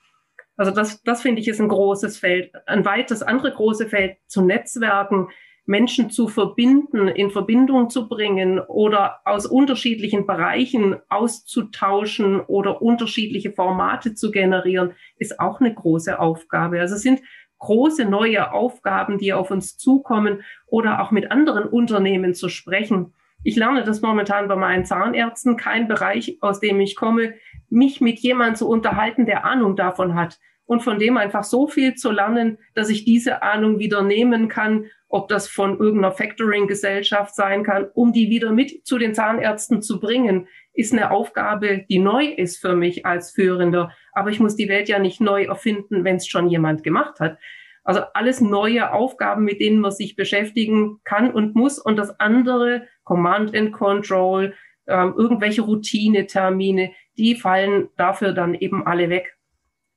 Also 0.56 0.72
das, 0.72 1.02
das 1.04 1.22
finde 1.22 1.42
ich 1.42 1.48
ist 1.48 1.60
ein 1.60 1.68
großes 1.68 2.18
Feld. 2.18 2.52
Ein 2.68 2.86
weiteres 2.86 3.24
andere 3.24 3.52
große 3.52 3.88
Feld 3.88 4.18
zu 4.28 4.44
Netzwerken, 4.44 5.30
Menschen 5.66 6.10
zu 6.10 6.28
verbinden, 6.28 7.08
in 7.08 7.32
Verbindung 7.32 7.90
zu 7.90 8.10
bringen 8.10 8.60
oder 8.60 9.22
aus 9.24 9.46
unterschiedlichen 9.46 10.28
Bereichen 10.28 10.98
auszutauschen 11.10 12.42
oder 12.42 12.82
unterschiedliche 12.82 13.52
Formate 13.52 14.14
zu 14.14 14.32
generieren, 14.32 14.94
ist 15.18 15.40
auch 15.40 15.62
eine 15.62 15.74
große 15.74 16.20
Aufgabe. 16.20 16.82
Also 16.82 16.96
es 16.96 17.02
sind 17.02 17.22
große 17.60 18.04
neue 18.04 18.52
Aufgaben, 18.52 19.18
die 19.18 19.32
auf 19.32 19.50
uns 19.50 19.78
zukommen 19.78 20.44
oder 20.68 21.02
auch 21.02 21.12
mit 21.12 21.32
anderen 21.32 21.64
Unternehmen 21.64 22.34
zu 22.34 22.50
sprechen. 22.50 23.14
Ich 23.46 23.56
lerne 23.56 23.84
das 23.84 24.02
momentan 24.02 24.50
bei 24.50 24.56
meinen 24.58 24.86
Zahnärzten, 24.86 25.56
kein 25.56 25.88
Bereich, 25.88 26.38
aus 26.42 26.60
dem 26.60 26.80
ich 26.82 26.96
komme, 26.96 27.36
mich 27.74 28.00
mit 28.00 28.20
jemandem 28.20 28.56
zu 28.56 28.70
unterhalten, 28.70 29.26
der 29.26 29.46
Ahnung 29.46 29.76
davon 29.76 30.16
hat 30.16 30.40
und 30.66 30.82
von 30.82 31.00
dem 31.00 31.18
einfach 31.18 31.44
so 31.44 31.68
viel 31.68 31.96
zu 31.96 32.12
lernen, 32.12 32.58
dass 32.74 32.90
ich 32.90 33.04
diese 33.04 33.44
Ahnung 33.44 33.80
wieder 33.80 34.02
nehmen 34.02 34.48
kann, 34.48 34.86
ob 35.10 35.28
das 35.28 35.48
von 35.48 35.80
irgendeiner 35.80 36.14
Factoring-Gesellschaft 36.14 37.36
sein 37.36 37.64
kann, 37.64 37.88
um 37.94 38.14
die 38.14 38.30
wieder 38.30 38.52
mit 38.52 38.86
zu 38.86 38.98
den 38.98 39.14
Zahnärzten 39.14 39.82
zu 39.82 40.00
bringen, 40.00 40.48
ist 40.74 40.92
eine 40.92 41.12
Aufgabe, 41.12 41.86
die 41.90 42.00
neu 42.00 42.26
ist 42.26 42.58
für 42.58 42.76
mich 42.76 43.06
als 43.06 43.32
Führender. 43.32 43.92
Aber 44.14 44.32
ich 44.32 44.40
muss 44.40 44.56
die 44.56 44.70
Welt 44.70 44.90
ja 44.90 44.98
nicht 44.98 45.22
neu 45.22 45.44
erfinden, 45.44 46.04
wenn 46.04 46.16
es 46.16 46.28
schon 46.28 46.50
jemand 46.50 46.84
gemacht 46.84 47.20
hat. 47.20 47.38
Also 47.84 48.02
alles 48.14 48.42
neue 48.42 48.92
Aufgaben, 48.92 49.44
mit 49.44 49.60
denen 49.60 49.80
man 49.80 49.92
sich 49.92 50.16
beschäftigen 50.16 51.00
kann 51.04 51.32
und 51.32 51.54
muss. 51.54 51.78
Und 51.78 51.98
das 51.98 52.20
andere, 52.20 52.88
Command 53.04 53.56
and 53.56 53.74
Control, 53.74 54.54
ähm, 54.88 55.14
irgendwelche 55.16 55.62
Routine-Termine, 55.62 56.92
die 57.18 57.36
fallen 57.36 57.90
dafür 57.98 58.34
dann 58.34 58.54
eben 58.54 58.86
alle 58.86 59.10
weg. 59.10 59.38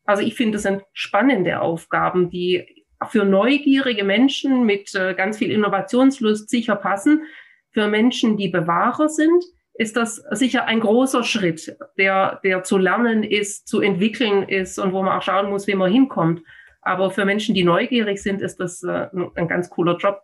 Also 0.05 0.22
ich 0.22 0.35
finde, 0.35 0.52
das 0.52 0.62
sind 0.62 0.83
spannende 0.92 1.61
Aufgaben, 1.61 2.31
die 2.31 2.87
für 3.09 3.24
neugierige 3.24 4.05
Menschen 4.05 4.64
mit 4.64 4.94
äh, 4.94 5.14
ganz 5.14 5.38
viel 5.38 5.50
Innovationslust 5.50 6.48
sicher 6.48 6.76
passen. 6.76 7.24
Für 7.72 7.88
Menschen, 7.88 8.37
die 8.37 8.48
Bewahrer 8.48 9.09
sind, 9.09 9.44
ist 9.74 9.96
das 9.96 10.16
sicher 10.31 10.64
ein 10.64 10.81
großer 10.81 11.22
Schritt, 11.22 11.76
der, 11.98 12.40
der 12.42 12.62
zu 12.62 12.79
lernen 12.79 13.22
ist, 13.22 13.68
zu 13.68 13.81
entwickeln 13.81 14.48
ist 14.48 14.79
und 14.79 14.92
wo 14.92 15.02
man 15.02 15.18
auch 15.18 15.22
schauen 15.22 15.50
muss, 15.50 15.66
wie 15.66 15.74
man 15.74 15.92
hinkommt. 15.92 16.42
Aber 16.81 17.11
für 17.11 17.24
Menschen, 17.24 17.55
die 17.55 17.64
neugierig 17.64 18.22
sind, 18.22 18.40
ist 18.40 18.59
das 18.59 18.83
äh, 18.83 19.09
ein 19.35 19.48
ganz 19.48 19.68
cooler 19.68 19.96
Job. 19.96 20.22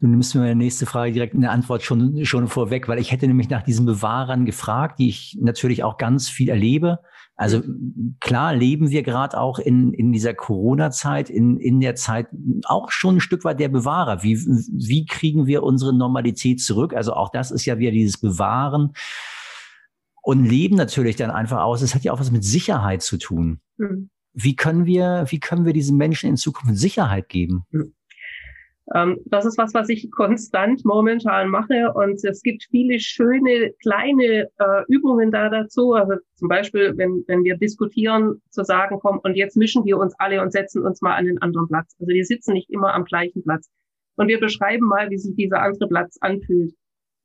Du 0.00 0.06
nimmst 0.06 0.34
mir 0.34 0.42
meine 0.42 0.54
nächste 0.54 0.86
Frage 0.86 1.10
direkt 1.10 1.34
eine 1.34 1.50
Antwort 1.50 1.82
schon, 1.82 2.24
schon 2.24 2.46
vorweg, 2.46 2.86
weil 2.86 3.00
ich 3.00 3.10
hätte 3.10 3.26
nämlich 3.26 3.50
nach 3.50 3.62
diesen 3.62 3.84
Bewahrern 3.84 4.46
gefragt, 4.46 5.00
die 5.00 5.08
ich 5.08 5.36
natürlich 5.40 5.82
auch 5.82 5.96
ganz 5.96 6.28
viel 6.28 6.48
erlebe. 6.48 7.00
Also 7.34 7.62
klar 8.20 8.54
leben 8.54 8.90
wir 8.90 9.02
gerade 9.02 9.38
auch 9.38 9.58
in, 9.58 9.92
in 9.92 10.12
dieser 10.12 10.34
Corona-Zeit, 10.34 11.30
in, 11.30 11.56
in 11.56 11.80
der 11.80 11.96
Zeit 11.96 12.28
auch 12.64 12.92
schon 12.92 13.16
ein 13.16 13.20
Stück 13.20 13.44
weit 13.44 13.58
der 13.58 13.68
Bewahrer. 13.68 14.22
Wie, 14.22 14.36
wie 14.36 15.04
kriegen 15.04 15.46
wir 15.46 15.64
unsere 15.64 15.92
Normalität 15.92 16.60
zurück? 16.60 16.94
Also 16.94 17.14
auch 17.14 17.30
das 17.30 17.50
ist 17.50 17.64
ja 17.64 17.78
wieder 17.78 17.90
dieses 17.90 18.20
Bewahren 18.20 18.92
und 20.22 20.44
leben 20.44 20.76
natürlich 20.76 21.16
dann 21.16 21.30
einfach 21.30 21.62
aus. 21.62 21.82
Es 21.82 21.96
hat 21.96 22.04
ja 22.04 22.12
auch 22.12 22.20
was 22.20 22.30
mit 22.30 22.44
Sicherheit 22.44 23.02
zu 23.02 23.18
tun. 23.18 23.60
Mhm. 23.78 24.10
Wie 24.32 24.54
können 24.54 24.86
wir, 24.86 25.24
wie 25.28 25.40
können 25.40 25.64
wir 25.64 25.72
diesen 25.72 25.96
Menschen 25.96 26.30
in 26.30 26.36
Zukunft 26.36 26.76
Sicherheit 26.76 27.28
geben? 27.28 27.64
Mhm. 27.70 27.94
Ähm, 28.94 29.18
das 29.26 29.44
ist 29.44 29.58
was, 29.58 29.74
was 29.74 29.88
ich 29.90 30.10
konstant 30.10 30.84
momentan 30.84 31.48
mache 31.48 31.92
und 31.92 32.24
es 32.24 32.42
gibt 32.42 32.64
viele 32.70 32.98
schöne 33.00 33.72
kleine 33.82 34.48
äh, 34.58 34.84
Übungen 34.88 35.30
da 35.30 35.50
dazu. 35.50 35.92
Also 35.92 36.14
zum 36.36 36.48
Beispiel, 36.48 36.96
wenn, 36.96 37.22
wenn 37.26 37.44
wir 37.44 37.58
diskutieren, 37.58 38.40
zu 38.50 38.64
sagen, 38.64 38.98
komm, 39.00 39.18
und 39.22 39.34
jetzt 39.36 39.56
mischen 39.56 39.84
wir 39.84 39.98
uns 39.98 40.14
alle 40.18 40.40
und 40.40 40.52
setzen 40.52 40.84
uns 40.84 41.02
mal 41.02 41.16
an 41.16 41.26
den 41.26 41.40
anderen 41.42 41.68
Platz. 41.68 41.94
Also 42.00 42.08
wir 42.08 42.24
sitzen 42.24 42.54
nicht 42.54 42.70
immer 42.70 42.94
am 42.94 43.04
gleichen 43.04 43.42
Platz. 43.42 43.68
Und 44.16 44.28
wir 44.28 44.40
beschreiben 44.40 44.86
mal, 44.86 45.10
wie 45.10 45.18
sich 45.18 45.36
dieser 45.36 45.62
andere 45.62 45.86
Platz 45.86 46.16
anfühlt. 46.20 46.72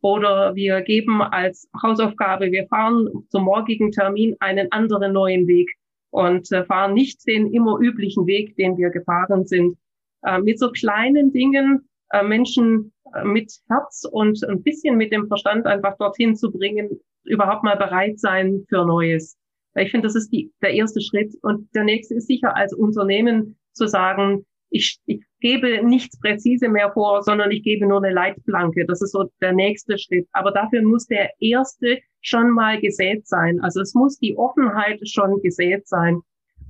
Oder 0.02 0.54
wir 0.56 0.82
geben 0.82 1.22
als 1.22 1.70
Hausaufgabe, 1.82 2.52
wir 2.52 2.68
fahren 2.68 3.08
zum 3.30 3.46
morgigen 3.46 3.92
Termin 3.92 4.36
einen 4.42 4.70
anderen 4.74 5.14
neuen 5.14 5.48
Weg 5.48 5.72
und 6.10 6.52
äh, 6.52 6.66
fahren 6.66 6.94
nicht 6.94 7.26
den 7.26 7.54
immer 7.54 7.80
üblichen 7.80 8.28
Weg, 8.28 8.58
den 8.58 8.78
wir 8.78 8.90
gefahren 8.90 9.46
sind 9.46 9.78
äh, 10.26 10.40
mit 10.40 10.60
so 10.60 10.72
kleinen 10.72 11.32
Dingen 11.32 11.88
äh, 12.12 12.24
Menschen 12.24 12.94
äh, 13.14 13.24
mit 13.24 13.52
Herz 13.70 14.06
und 14.10 14.44
ein 14.44 14.64
bisschen 14.64 14.98
mit 14.98 15.12
dem 15.12 15.28
Verstand 15.28 15.66
einfach 15.66 15.98
dorthin 15.98 16.36
zu 16.36 16.52
bringen, 16.52 16.90
überhaupt 17.26 17.64
mal 17.64 17.78
bereit 17.78 18.20
sein 18.20 18.66
für 18.70 18.86
Neues. 18.86 19.38
Ich 19.76 19.92
finde, 19.92 20.08
das 20.08 20.16
ist 20.16 20.30
die, 20.32 20.52
der 20.62 20.72
erste 20.72 21.02
Schritt. 21.02 21.34
Und 21.42 21.68
der 21.74 21.84
nächste 21.84 22.16
ist 22.16 22.28
sicher 22.28 22.56
als 22.56 22.74
Unternehmen 22.74 23.58
zu 23.74 23.88
sagen, 23.88 24.46
ich, 24.70 25.00
ich 25.06 25.24
gebe 25.40 25.84
nichts 25.84 26.20
präzise 26.20 26.68
mehr 26.68 26.92
vor, 26.94 27.22
sondern 27.22 27.52
ich 27.52 27.64
gebe 27.64 27.86
nur 27.86 28.04
eine 28.04 28.14
Leitplanke. 28.14 28.86
Das 28.86 29.02
ist 29.02 29.12
so 29.12 29.30
der 29.42 29.54
nächste 29.54 29.98
Schritt. 29.98 30.28
Aber 30.32 30.52
dafür 30.52 30.82
muss 30.82 31.06
der 31.08 31.30
erste 31.40 32.00
schon 32.22 32.50
mal 32.52 32.80
gesät 32.80 33.28
sein. 33.28 33.60
Also 33.62 33.82
es 33.82 33.94
muss 33.94 34.18
die 34.18 34.36
Offenheit 34.38 35.00
schon 35.08 35.42
gesät 35.42 35.88
sein. 35.88 36.22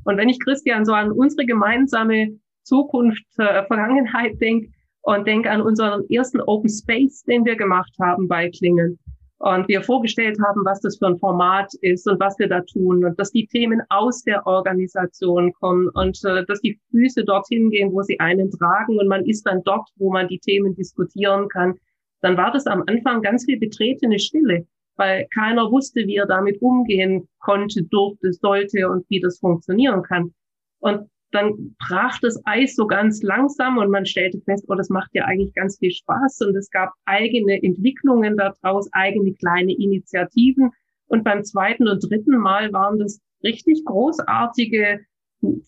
Und 0.05 0.17
wenn 0.17 0.29
ich 0.29 0.39
Christian 0.39 0.85
so 0.85 0.93
an 0.93 1.11
unsere 1.11 1.45
gemeinsame 1.45 2.39
Zukunft, 2.63 3.23
äh, 3.37 3.65
Vergangenheit 3.65 4.39
denke 4.41 4.69
und 5.03 5.27
denke 5.27 5.51
an 5.51 5.61
unseren 5.61 6.09
ersten 6.09 6.41
Open 6.41 6.69
Space, 6.69 7.23
den 7.23 7.45
wir 7.45 7.55
gemacht 7.55 7.93
haben 7.99 8.27
bei 8.27 8.49
Klingen. 8.49 8.99
Und 9.39 9.67
wir 9.67 9.81
vorgestellt 9.81 10.37
haben, 10.41 10.63
was 10.63 10.79
das 10.79 10.97
für 10.97 11.07
ein 11.07 11.19
Format 11.19 11.69
ist 11.81 12.07
und 12.07 12.17
was 12.21 12.39
wir 12.39 12.47
da 12.47 12.61
tun 12.61 13.03
und 13.03 13.19
dass 13.19 13.31
die 13.31 13.45
Themen 13.45 13.81
aus 13.89 14.23
der 14.23 14.47
Organisation 14.47 15.51
kommen 15.59 15.89
und 15.89 16.17
äh, 16.23 16.45
dass 16.45 16.61
die 16.61 16.79
Füße 16.91 17.25
dorthin 17.25 17.69
gehen, 17.69 17.91
wo 17.91 18.01
sie 18.03 18.17
einen 18.21 18.49
tragen 18.51 18.97
und 18.97 19.09
man 19.09 19.25
ist 19.25 19.45
dann 19.45 19.61
dort, 19.65 19.89
wo 19.97 20.13
man 20.13 20.29
die 20.29 20.39
Themen 20.39 20.73
diskutieren 20.75 21.49
kann. 21.49 21.73
Dann 22.21 22.37
war 22.37 22.53
das 22.53 22.65
am 22.67 22.83
Anfang 22.87 23.21
ganz 23.21 23.43
viel 23.43 23.59
betretene 23.59 24.17
Stille, 24.17 24.65
weil 24.95 25.27
keiner 25.33 25.69
wusste, 25.69 26.07
wie 26.07 26.15
er 26.15 26.25
damit 26.25 26.61
umgehen 26.61 27.27
konnte, 27.39 27.83
durfte, 27.83 28.31
sollte 28.31 28.89
und 28.89 29.05
wie 29.09 29.19
das 29.19 29.39
funktionieren 29.39 30.03
kann. 30.03 30.33
Und 30.79 31.09
dann 31.33 31.75
brach 31.79 32.19
das 32.19 32.39
Eis 32.45 32.75
so 32.75 32.85
ganz 32.85 33.23
langsam 33.23 33.77
und 33.77 33.89
man 33.89 34.05
stellte 34.05 34.39
fest, 34.41 34.65
oh, 34.67 34.75
das 34.75 34.89
macht 34.89 35.09
ja 35.13 35.25
eigentlich 35.25 35.53
ganz 35.53 35.77
viel 35.79 35.91
Spaß 35.91 36.41
und 36.41 36.55
es 36.55 36.69
gab 36.69 36.91
eigene 37.05 37.61
Entwicklungen 37.61 38.37
daraus, 38.37 38.87
eigene 38.93 39.33
kleine 39.33 39.73
Initiativen. 39.73 40.71
Und 41.07 41.23
beim 41.23 41.43
zweiten 41.43 41.87
und 41.87 42.07
dritten 42.09 42.37
Mal 42.37 42.71
waren 42.71 42.99
das 42.99 43.19
richtig 43.43 43.83
großartige 43.85 44.99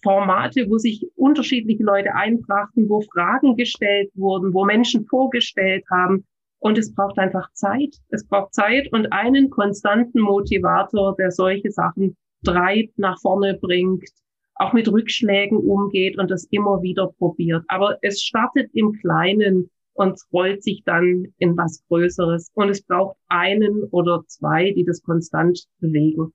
Formate, 0.04 0.70
wo 0.70 0.78
sich 0.78 1.06
unterschiedliche 1.16 1.84
Leute 1.84 2.14
einbrachten, 2.14 2.88
wo 2.88 3.02
Fragen 3.02 3.56
gestellt 3.56 4.10
wurden, 4.14 4.54
wo 4.54 4.66
Menschen 4.66 5.06
vorgestellt 5.06 5.84
haben. 5.92 6.26
Und 6.60 6.78
es 6.78 6.94
braucht 6.94 7.18
einfach 7.20 7.52
Zeit. 7.54 7.96
Es 8.10 8.26
braucht 8.26 8.54
Zeit 8.54 8.92
und 8.94 9.12
einen 9.12 9.50
konstanten 9.50 10.22
Motivator, 10.22 11.16
der 11.18 11.32
solche 11.32 11.72
Sachen 11.72 12.16
treibt, 12.44 12.98
nach 12.98 13.20
vorne 13.20 13.58
bringt, 13.60 14.08
auch 14.56 14.74
mit 14.74 14.88
Rückschlägen 14.88 15.58
umgeht 15.58 16.18
und 16.18 16.32
das 16.32 16.46
immer 16.52 16.82
wieder 16.82 17.08
probiert. 17.18 17.64
Aber 17.68 17.98
es 18.02 18.22
startet 18.22 18.70
im 18.74 18.94
Kleinen 18.94 19.70
und 19.94 20.20
rollt 20.32 20.64
sich 20.64 20.84
dann 20.86 21.28
in 21.38 21.58
was 21.58 21.84
Größeres. 21.88 22.52
Und 22.54 22.70
es 22.70 22.84
braucht 22.84 23.18
einen 23.28 23.84
oder 23.92 24.24
zwei, 24.28 24.72
die 24.72 24.86
das 24.86 25.02
konstant 25.02 25.66
bewegen. 25.80 26.34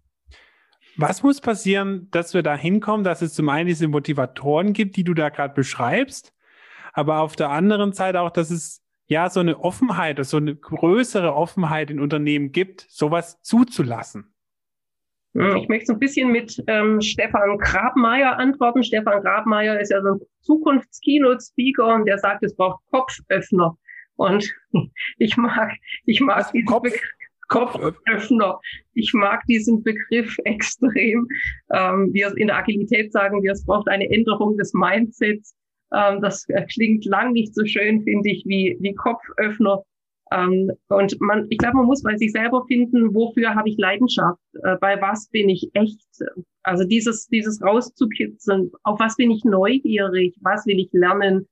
Was 0.96 1.22
muss 1.22 1.40
passieren, 1.40 2.08
dass 2.10 2.34
wir 2.34 2.42
da 2.42 2.56
hinkommen, 2.56 3.04
dass 3.04 3.22
es 3.22 3.34
zum 3.34 3.48
einen 3.48 3.68
diese 3.68 3.88
Motivatoren 3.88 4.72
gibt, 4.72 4.96
die 4.96 5.04
du 5.04 5.14
da 5.14 5.28
gerade 5.28 5.54
beschreibst, 5.54 6.34
aber 6.92 7.20
auf 7.20 7.36
der 7.36 7.50
anderen 7.50 7.92
Seite 7.92 8.20
auch, 8.20 8.30
dass 8.30 8.50
es 8.50 8.82
ja 9.06 9.30
so 9.30 9.40
eine 9.40 9.60
Offenheit, 9.60 10.24
so 10.24 10.36
eine 10.36 10.56
größere 10.56 11.34
Offenheit 11.34 11.90
in 11.90 12.00
Unternehmen 12.00 12.52
gibt, 12.52 12.86
sowas 12.88 13.40
zuzulassen? 13.42 14.29
Ich 15.32 15.68
möchte 15.68 15.86
so 15.86 15.92
ein 15.92 16.00
bisschen 16.00 16.32
mit 16.32 16.60
ähm, 16.66 17.00
Stefan 17.00 17.56
Grabmeier 17.58 18.36
antworten. 18.36 18.82
Stefan 18.82 19.22
Grabmeier 19.22 19.78
ist 19.78 19.90
ja 19.90 20.02
so 20.02 20.14
ein 20.14 20.20
Zukunftskeynote-Speaker 20.40 21.94
und 21.94 22.06
der 22.06 22.18
sagt, 22.18 22.42
es 22.42 22.56
braucht 22.56 22.82
Kopföffner. 22.90 23.76
Und 24.16 24.52
ich 25.18 25.36
mag, 25.36 25.70
ich 26.04 26.20
mag 26.20 26.50
diesen 26.50 26.66
Kopf, 26.66 26.82
Begriff. 26.82 27.02
Kopföffner. 27.48 28.58
Ich 28.94 29.12
mag 29.14 29.44
diesen 29.46 29.84
Begriff 29.84 30.36
extrem. 30.44 31.28
Ähm, 31.72 32.10
wir 32.12 32.36
in 32.36 32.48
der 32.48 32.56
Agilität 32.56 33.12
sagen 33.12 33.40
wir, 33.42 33.52
es 33.52 33.64
braucht 33.64 33.88
eine 33.88 34.10
Änderung 34.10 34.56
des 34.56 34.74
Mindsets. 34.74 35.54
Ähm, 35.94 36.20
das 36.22 36.44
klingt 36.72 37.04
lang 37.04 37.32
nicht 37.32 37.54
so 37.54 37.64
schön, 37.64 38.02
finde 38.02 38.30
ich, 38.30 38.44
wie, 38.46 38.76
wie 38.80 38.94
Kopföffner. 38.94 39.84
Ähm, 40.32 40.70
und 40.88 41.20
man, 41.20 41.46
ich 41.50 41.58
glaube, 41.58 41.78
man 41.78 41.86
muss 41.86 42.02
bei 42.02 42.16
sich 42.16 42.32
selber 42.32 42.64
finden, 42.66 43.14
wofür 43.14 43.54
habe 43.54 43.68
ich 43.68 43.78
Leidenschaft, 43.78 44.40
äh, 44.62 44.76
bei 44.80 45.00
was 45.00 45.28
bin 45.28 45.48
ich 45.48 45.70
echt. 45.74 46.00
Also 46.62 46.84
dieses, 46.84 47.26
dieses 47.28 47.62
rauszukitzeln, 47.62 48.70
auf 48.84 49.00
was 49.00 49.16
bin 49.16 49.30
ich 49.30 49.44
neugierig, 49.44 50.36
was 50.42 50.66
will 50.66 50.78
ich 50.78 50.90
lernen. 50.92 51.48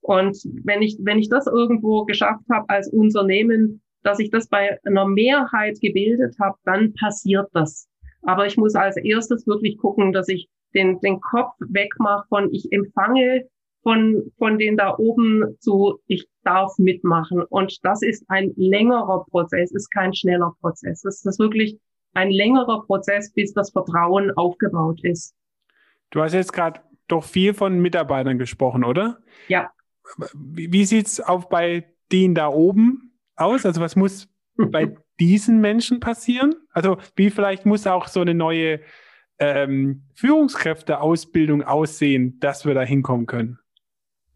Und 0.00 0.36
wenn 0.64 0.82
ich, 0.82 0.98
wenn 1.00 1.18
ich 1.18 1.28
das 1.28 1.46
irgendwo 1.46 2.04
geschafft 2.04 2.44
habe 2.50 2.68
als 2.68 2.88
Unternehmen, 2.92 3.80
dass 4.02 4.18
ich 4.18 4.30
das 4.30 4.48
bei 4.48 4.78
einer 4.84 5.06
Mehrheit 5.06 5.80
gebildet 5.80 6.36
habe, 6.40 6.56
dann 6.64 6.92
passiert 6.94 7.48
das. 7.52 7.88
Aber 8.22 8.46
ich 8.46 8.56
muss 8.56 8.74
als 8.74 8.96
erstes 8.96 9.46
wirklich 9.46 9.78
gucken, 9.78 10.12
dass 10.12 10.28
ich 10.28 10.48
den, 10.74 11.00
den 11.00 11.20
Kopf 11.20 11.54
wegmache 11.60 12.26
von 12.28 12.52
ich 12.52 12.70
empfange 12.72 13.48
von, 13.88 14.30
von 14.36 14.58
den 14.58 14.76
da 14.76 14.94
oben 14.98 15.56
zu, 15.60 15.98
ich 16.08 16.28
darf 16.44 16.76
mitmachen. 16.76 17.42
Und 17.48 17.78
das 17.84 18.02
ist 18.02 18.22
ein 18.28 18.52
längerer 18.54 19.24
Prozess, 19.30 19.72
ist 19.72 19.90
kein 19.90 20.12
schneller 20.12 20.52
Prozess. 20.60 21.00
Das 21.00 21.24
ist 21.24 21.38
wirklich 21.38 21.80
ein 22.12 22.30
längerer 22.30 22.84
Prozess, 22.84 23.32
bis 23.32 23.54
das 23.54 23.70
Vertrauen 23.70 24.30
aufgebaut 24.32 25.02
ist. 25.04 25.34
Du 26.10 26.20
hast 26.20 26.34
jetzt 26.34 26.52
gerade 26.52 26.82
doch 27.06 27.24
viel 27.24 27.54
von 27.54 27.80
Mitarbeitern 27.80 28.38
gesprochen, 28.38 28.84
oder? 28.84 29.20
Ja. 29.48 29.70
Wie, 30.34 30.70
wie 30.70 30.84
sieht's 30.84 31.18
auch 31.22 31.46
bei 31.46 31.86
denen 32.12 32.34
da 32.34 32.48
oben 32.48 33.18
aus? 33.36 33.64
Also 33.64 33.80
was 33.80 33.96
muss 33.96 34.28
bei 34.70 34.94
diesen 35.18 35.62
Menschen 35.62 35.98
passieren? 35.98 36.56
Also 36.72 36.98
wie 37.16 37.30
vielleicht 37.30 37.64
muss 37.64 37.86
auch 37.86 38.06
so 38.08 38.20
eine 38.20 38.34
neue 38.34 38.80
ähm, 39.38 40.02
Führungskräfteausbildung 40.12 41.62
aussehen, 41.62 42.38
dass 42.38 42.66
wir 42.66 42.74
da 42.74 42.82
hinkommen 42.82 43.24
können? 43.24 43.58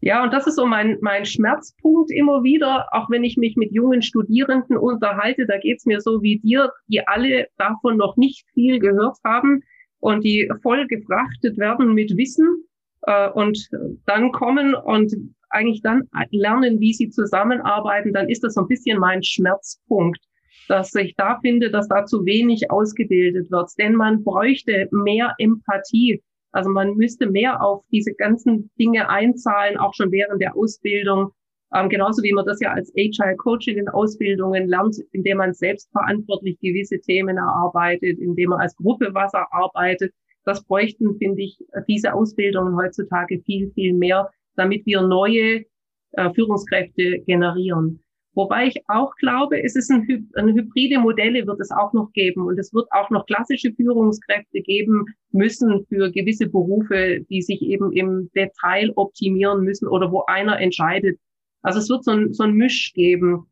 Ja, 0.05 0.21
und 0.21 0.33
das 0.33 0.47
ist 0.47 0.57
so 0.57 0.65
mein, 0.65 0.97
mein 0.99 1.23
Schmerzpunkt 1.23 2.11
immer 2.11 2.43
wieder, 2.43 2.89
auch 2.91 3.09
wenn 3.09 3.23
ich 3.23 3.37
mich 3.37 3.55
mit 3.55 3.71
jungen 3.71 4.01
Studierenden 4.01 4.75
unterhalte, 4.75 5.45
da 5.45 5.57
geht's 5.57 5.85
mir 5.85 6.01
so 6.01 6.21
wie 6.21 6.39
dir, 6.39 6.73
die 6.87 7.07
alle 7.07 7.47
davon 7.57 7.95
noch 7.95 8.17
nicht 8.17 8.45
viel 8.53 8.79
gehört 8.79 9.15
haben 9.23 9.61
und 9.99 10.25
die 10.25 10.51
voll 10.61 10.87
gefrachtet 10.87 11.57
werden 11.57 11.93
mit 11.93 12.17
Wissen 12.17 12.65
äh, 13.03 13.29
und 13.29 13.69
dann 14.05 14.33
kommen 14.33 14.75
und 14.75 15.13
eigentlich 15.49 15.81
dann 15.81 16.09
lernen, 16.31 16.81
wie 16.81 16.91
sie 16.91 17.09
zusammenarbeiten, 17.09 18.11
dann 18.11 18.27
ist 18.27 18.43
das 18.43 18.55
so 18.55 18.61
ein 18.63 18.67
bisschen 18.67 18.99
mein 18.99 19.23
Schmerzpunkt, 19.23 20.19
dass 20.67 20.93
ich 20.95 21.15
da 21.15 21.39
finde, 21.39 21.71
dass 21.71 21.87
da 21.87 22.05
zu 22.05 22.25
wenig 22.25 22.69
ausgebildet 22.69 23.49
wird. 23.51 23.69
Denn 23.77 23.95
man 23.95 24.21
bräuchte 24.25 24.89
mehr 24.91 25.33
Empathie 25.37 26.21
also 26.53 26.69
man 26.69 26.95
müsste 26.95 27.25
mehr 27.29 27.61
auf 27.61 27.83
diese 27.91 28.13
ganzen 28.13 28.69
Dinge 28.79 29.09
einzahlen, 29.09 29.77
auch 29.77 29.93
schon 29.93 30.11
während 30.11 30.41
der 30.41 30.55
Ausbildung. 30.55 31.31
Ähm, 31.75 31.89
genauso 31.89 32.21
wie 32.21 32.31
man 32.31 32.45
das 32.45 32.59
ja 32.61 32.71
als 32.71 32.93
Agile 32.95 33.35
Coaching 33.37 33.77
in 33.77 33.89
Ausbildungen 33.89 34.67
lernt, 34.69 34.95
indem 35.11 35.37
man 35.37 35.53
selbstverantwortlich 35.53 36.59
gewisse 36.59 36.99
Themen 37.01 37.37
erarbeitet, 37.37 38.19
indem 38.19 38.49
man 38.49 38.61
als 38.61 38.75
Gruppe 38.75 39.09
was 39.13 39.33
erarbeitet. 39.33 40.13
Das 40.45 40.63
bräuchten, 40.63 41.17
finde 41.17 41.41
ich, 41.41 41.57
diese 41.87 42.13
Ausbildungen 42.13 42.77
heutzutage 42.77 43.41
viel, 43.45 43.71
viel 43.71 43.93
mehr, 43.93 44.29
damit 44.55 44.85
wir 44.85 45.01
neue 45.01 45.63
äh, 46.11 46.33
Führungskräfte 46.35 47.19
generieren. 47.25 48.03
Wobei 48.35 48.67
ich 48.67 48.81
auch 48.87 49.15
glaube, 49.17 49.63
es 49.63 49.75
ist 49.75 49.91
ein, 49.91 50.29
eine 50.33 50.53
hybride 50.53 50.99
Modelle 50.99 51.45
wird 51.45 51.59
es 51.59 51.71
auch 51.71 51.93
noch 51.93 52.11
geben 52.13 52.41
und 52.47 52.57
es 52.57 52.73
wird 52.73 52.87
auch 52.91 53.09
noch 53.11 53.27
klassische 53.27 53.71
Führungskräfte 53.73 54.61
geben 54.61 55.05
müssen 55.31 55.85
für 55.87 56.11
gewisse 56.11 56.47
Berufe, 56.47 57.21
die 57.29 57.41
sich 57.43 57.61
eben 57.61 57.91
im 57.91 58.31
Detail 58.35 58.91
optimieren 58.95 59.63
müssen 59.63 59.87
oder 59.87 60.11
wo 60.11 60.23
einer 60.25 60.59
entscheidet. 60.59 61.19
Also 61.61 61.79
es 61.79 61.89
wird 61.89 62.03
so 62.03 62.11
ein, 62.11 62.33
so 62.33 62.43
ein 62.43 62.53
Misch 62.53 62.91
geben, 62.93 63.45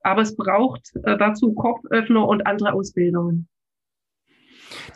aber 0.00 0.22
es 0.22 0.36
braucht 0.36 0.90
äh, 1.04 1.16
dazu 1.16 1.54
Kopföffner 1.54 2.26
und 2.26 2.46
andere 2.46 2.72
Ausbildungen. 2.72 3.48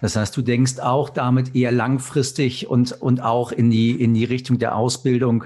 Das 0.01 0.16
heißt, 0.16 0.37
du 0.37 0.42
denkst 0.42 0.79
auch 0.79 1.11
damit 1.11 1.55
eher 1.55 1.72
langfristig 1.72 2.68
und, 2.68 2.92
und 3.01 3.22
auch 3.22 3.53
in 3.53 3.70
die, 3.70 3.90
in 3.90 4.14
die 4.14 4.24
Richtung 4.24 4.59
der 4.59 4.77
Ausbildung, 4.77 5.44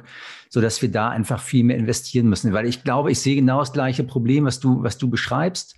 so 0.48 0.60
dass 0.60 0.82
wir 0.82 0.90
da 0.90 1.08
einfach 1.08 1.40
viel 1.40 1.64
mehr 1.64 1.76
investieren 1.76 2.28
müssen. 2.28 2.52
Weil 2.52 2.66
ich 2.66 2.84
glaube, 2.84 3.10
ich 3.10 3.20
sehe 3.20 3.36
genau 3.36 3.60
das 3.60 3.72
gleiche 3.72 4.04
Problem, 4.04 4.44
was 4.44 4.60
du, 4.60 4.82
was 4.82 4.98
du 4.98 5.08
beschreibst. 5.08 5.76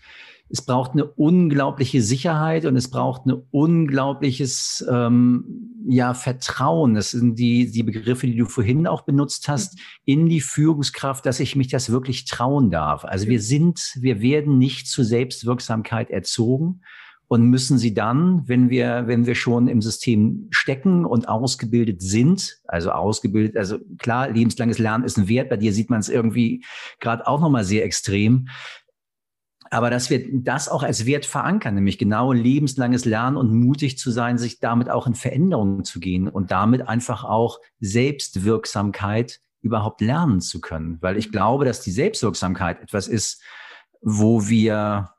Es 0.51 0.63
braucht 0.63 0.93
eine 0.93 1.05
unglaubliche 1.07 2.03
Sicherheit 2.03 2.67
und 2.67 2.77
es 2.77 2.91
braucht 2.91 3.27
ein 3.27 3.43
unglaubliches 3.51 4.85
ähm, 4.91 5.85
ja, 5.89 6.13
Vertrauen. 6.13 6.95
Das 6.95 7.13
sind 7.13 7.39
die, 7.39 7.71
die 7.71 7.83
Begriffe, 7.83 8.27
die 8.27 8.37
du 8.37 8.47
vorhin 8.47 8.87
auch 8.87 9.03
benutzt 9.03 9.49
hast, 9.49 9.79
in 10.05 10.29
die 10.29 10.41
Führungskraft, 10.41 11.25
dass 11.25 11.41
ich 11.41 11.57
mich 11.57 11.69
das 11.69 11.91
wirklich 11.91 12.27
trauen 12.27 12.71
darf. 12.71 13.05
Also 13.05 13.27
wir 13.27 13.41
sind, 13.41 13.95
wir 14.01 14.21
werden 14.21 14.59
nicht 14.59 14.87
zur 14.87 15.05
Selbstwirksamkeit 15.05 16.11
erzogen 16.11 16.83
und 17.29 17.49
müssen 17.49 17.79
sie 17.79 17.95
dann, 17.95 18.43
wenn 18.47 18.71
wir, 18.71 19.05
wenn 19.07 19.27
wir 19.27 19.35
schon 19.35 19.69
im 19.69 19.81
System 19.81 20.49
stecken 20.51 21.05
und 21.05 21.29
ausgebildet 21.29 22.03
sind, 22.03 22.61
also 22.67 22.91
ausgebildet, 22.91 23.57
also 23.57 23.79
klar, 23.99 24.31
lebenslanges 24.31 24.79
Lernen 24.79 25.05
ist 25.05 25.17
ein 25.17 25.29
Wert, 25.29 25.49
bei 25.49 25.57
dir 25.57 25.73
sieht 25.73 25.91
man 25.91 26.01
es 26.01 26.09
irgendwie 26.09 26.65
gerade 27.01 27.27
auch 27.27 27.41
nochmal 27.41 27.65
sehr 27.65 27.85
extrem. 27.85 28.49
Aber 29.71 29.91
dass 29.91 30.11
wir 30.11 30.25
das 30.43 30.69
auch 30.69 30.83
als 30.83 31.07
Wert 31.07 31.27
verankern, 31.27 31.75
nämlich 31.75 31.99
genau 31.99 32.33
lebenslanges 32.33 33.07
Lernen 33.07 33.37
und 33.37 33.53
mutig 33.53 33.99
zu 33.99 34.11
sein, 34.11 34.39
sich 34.39 34.61
damit 34.61 34.91
auch 34.91 35.07
in 35.07 35.15
Veränderungen 35.15 35.85
zu 35.85 35.99
gehen 35.99 36.29
und 36.29 36.51
damit 36.51 36.87
einfach 36.87 37.25
auch 37.25 37.59
Selbstwirksamkeit 37.81 39.41
überhaupt 39.63 40.01
lernen 40.01 40.41
zu 40.41 40.61
können. 40.61 40.99
Weil 41.01 41.17
ich 41.17 41.33
glaube, 41.33 41.65
dass 41.65 41.81
die 41.81 41.91
Selbstwirksamkeit 41.91 42.83
etwas 42.83 43.09
ist, 43.09 43.43
wo 44.03 44.47
wir 44.49 45.14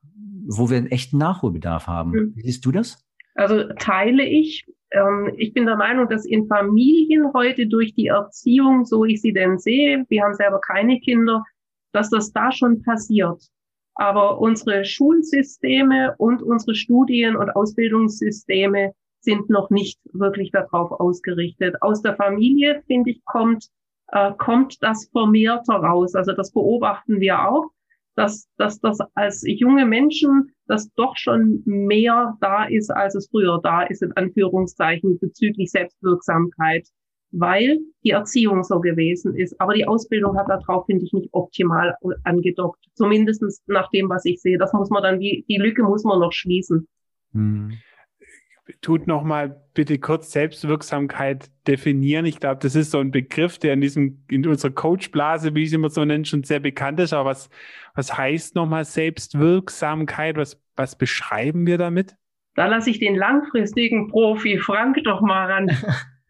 wo 0.48 0.70
wir 0.70 0.78
einen 0.78 0.88
echten 0.88 1.18
Nachholbedarf 1.18 1.88
haben. 1.88 2.12
Mhm. 2.12 2.34
Wie 2.36 2.42
siehst 2.42 2.66
du 2.66 2.72
das? 2.72 3.04
Also 3.36 3.64
teile 3.80 4.24
ich. 4.24 4.66
Ähm, 4.92 5.34
ich 5.38 5.54
bin 5.54 5.66
der 5.66 5.76
Meinung, 5.76 6.08
dass 6.08 6.26
in 6.26 6.48
Familien 6.48 7.34
heute 7.34 7.68
durch 7.68 7.94
die 7.94 8.08
Erziehung, 8.08 8.86
so 8.86 9.04
ich 9.04 9.22
sie 9.22 9.34
denn 9.34 9.58
sehe, 9.58 10.06
wir 10.08 10.24
haben 10.24 10.34
selber 10.36 10.60
keine 10.62 11.00
Kinder, 11.00 11.44
dass 11.92 12.10
das 12.10 12.32
da 12.32 12.52
schon 12.52 12.82
passiert. 12.82 13.42
Aber 13.96 14.40
unsere 14.40 14.84
Schulsysteme 14.86 16.16
und 16.18 16.42
unsere 16.44 16.76
Studien- 16.76 17.38
und 17.38 17.50
Ausbildungssysteme 17.56 18.94
sind 19.22 19.50
noch 19.50 19.70
nicht 19.70 20.00
wirklich 20.14 20.52
darauf 20.52 20.92
ausgerichtet. 20.92 21.82
Aus 21.82 22.02
der 22.02 22.16
Familie, 22.16 22.84
finde 22.88 23.12
ich, 23.12 23.24
kommt, 23.26 23.68
äh, 24.10 24.34
kommt 24.38 24.84
das 24.84 25.10
vermehrt 25.12 25.68
heraus. 25.70 26.14
Also 26.16 26.34
das 26.34 26.52
beobachten 26.52 27.20
wir 27.20 27.48
auch 27.48 27.72
dass, 28.16 28.48
dass 28.58 28.80
das 28.80 29.00
als 29.14 29.44
junge 29.46 29.86
Menschen 29.86 30.52
das 30.68 30.90
doch 30.96 31.16
schon 31.16 31.62
mehr 31.66 32.38
da 32.42 32.66
ist, 32.66 32.90
als 32.90 33.16
es 33.16 33.28
früher 33.30 33.60
da 33.62 33.84
ist, 33.84 34.02
in 34.02 34.14
Anführungszeichen, 34.14 35.20
bezüglich 35.20 35.70
Selbstwirksamkeit, 35.72 36.88
weil 37.32 37.80
die 38.04 38.12
Erziehung 38.12 38.64
so 38.64 38.80
gewesen 38.80 39.36
ist. 39.36 39.60
Aber 39.60 39.74
die 39.74 39.88
Ausbildung 39.88 40.38
hat 40.38 40.50
darauf, 40.50 40.86
finde 40.86 41.06
ich, 41.06 41.14
nicht 41.14 41.30
optimal 41.34 41.96
angedockt. 42.24 42.84
Zumindestens 42.94 43.62
nach 43.68 43.90
dem, 43.90 44.10
was 44.10 44.26
ich 44.26 44.42
sehe. 44.42 44.58
Das 44.58 44.74
muss 44.74 44.90
man 44.90 45.04
dann, 45.04 45.20
die, 45.20 45.46
die 45.50 45.58
Lücke 45.58 45.84
muss 45.84 46.04
man 46.04 46.20
noch 46.20 46.32
schließen. 46.32 46.88
Hm 47.34 47.74
tut 48.82 49.08
noch 49.08 49.24
mal 49.24 49.62
bitte 49.74 50.00
kurz 50.00 50.32
Selbstwirksamkeit 50.32 51.50
definieren. 51.68 52.26
Ich 52.26 52.40
glaube, 52.40 52.60
das 52.62 52.76
ist 52.76 52.92
so 52.92 53.00
ein 53.00 53.12
Begriff, 53.12 53.58
der 53.58 53.74
in 53.74 53.82
diesem 53.82 54.24
in 54.30 54.48
unserer 54.48 54.72
Coachblase, 54.72 55.54
wie 55.56 55.64
ich 55.64 55.68
es 55.68 55.74
immer 55.74 55.90
so 55.90 56.04
nenne, 56.04 56.26
schon 56.26 56.44
sehr 56.44 56.60
bekannt 56.60 57.00
ist. 57.00 57.14
Aber 57.14 57.30
was 57.30 57.50
was 57.94 58.18
heißt 58.18 58.56
noch 58.56 58.68
mal 58.68 58.86
Selbstwirksamkeit? 58.86 60.38
Was 60.38 60.62
was 60.76 60.98
beschreiben 60.98 61.68
wir 61.68 61.78
damit? 61.78 62.16
Da 62.56 62.68
lasse 62.68 62.90
ich 62.90 63.00
den 63.00 63.16
langfristigen 63.16 64.08
Profi 64.08 64.60
Frank 64.60 64.98
doch 65.04 65.22
mal 65.22 65.52
ran. 65.52 65.72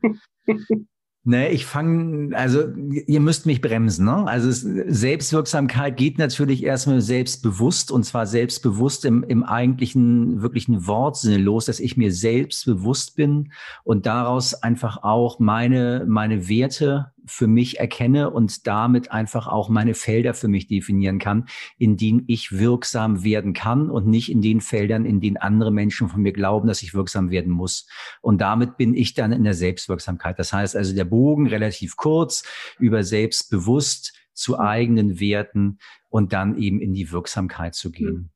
Ne, 1.27 1.49
ich 1.49 1.65
fange, 1.65 2.38
also 2.38 2.67
ihr 2.75 3.19
müsst 3.19 3.47
mich 3.47 3.59
bremsen. 3.59 4.05
Ne? 4.05 4.27
Also 4.27 4.51
Selbstwirksamkeit 4.51 5.97
geht 5.97 6.19
natürlich 6.19 6.63
erstmal 6.63 7.01
selbstbewusst 7.01 7.91
und 7.91 8.03
zwar 8.03 8.27
selbstbewusst 8.27 9.05
im, 9.05 9.23
im 9.23 9.41
eigentlichen, 9.41 10.43
wirklichen 10.43 10.85
Wortsinne 10.85 11.38
los, 11.38 11.65
dass 11.65 11.79
ich 11.79 11.97
mir 11.97 12.13
selbst 12.13 12.67
bewusst 12.67 13.15
bin 13.15 13.51
und 13.83 14.05
daraus 14.05 14.53
einfach 14.53 15.01
auch 15.01 15.39
meine, 15.39 16.05
meine 16.07 16.47
Werte 16.47 17.11
für 17.27 17.47
mich 17.47 17.79
erkenne 17.79 18.29
und 18.29 18.67
damit 18.67 19.11
einfach 19.11 19.47
auch 19.47 19.69
meine 19.69 19.93
Felder 19.93 20.33
für 20.33 20.47
mich 20.47 20.67
definieren 20.67 21.19
kann, 21.19 21.47
in 21.77 21.97
denen 21.97 22.23
ich 22.27 22.57
wirksam 22.57 23.23
werden 23.23 23.53
kann 23.53 23.89
und 23.89 24.07
nicht 24.07 24.31
in 24.31 24.41
den 24.41 24.61
Feldern, 24.61 25.05
in 25.05 25.21
denen 25.21 25.38
andere 25.38 25.71
Menschen 25.71 26.09
von 26.09 26.21
mir 26.21 26.33
glauben, 26.33 26.67
dass 26.67 26.81
ich 26.81 26.93
wirksam 26.93 27.31
werden 27.31 27.51
muss. 27.51 27.88
Und 28.21 28.41
damit 28.41 28.77
bin 28.77 28.93
ich 28.93 29.13
dann 29.13 29.31
in 29.31 29.43
der 29.43 29.53
Selbstwirksamkeit. 29.53 30.39
Das 30.39 30.53
heißt 30.53 30.75
also 30.75 30.95
der 30.95 31.05
Bogen 31.05 31.47
relativ 31.47 31.95
kurz 31.95 32.43
über 32.79 33.03
selbstbewusst 33.03 34.13
zu 34.33 34.59
eigenen 34.59 35.19
Werten 35.19 35.79
und 36.09 36.33
dann 36.33 36.57
eben 36.57 36.81
in 36.81 36.93
die 36.93 37.11
Wirksamkeit 37.11 37.73
zu 37.73 37.91
gehen. 37.91 38.31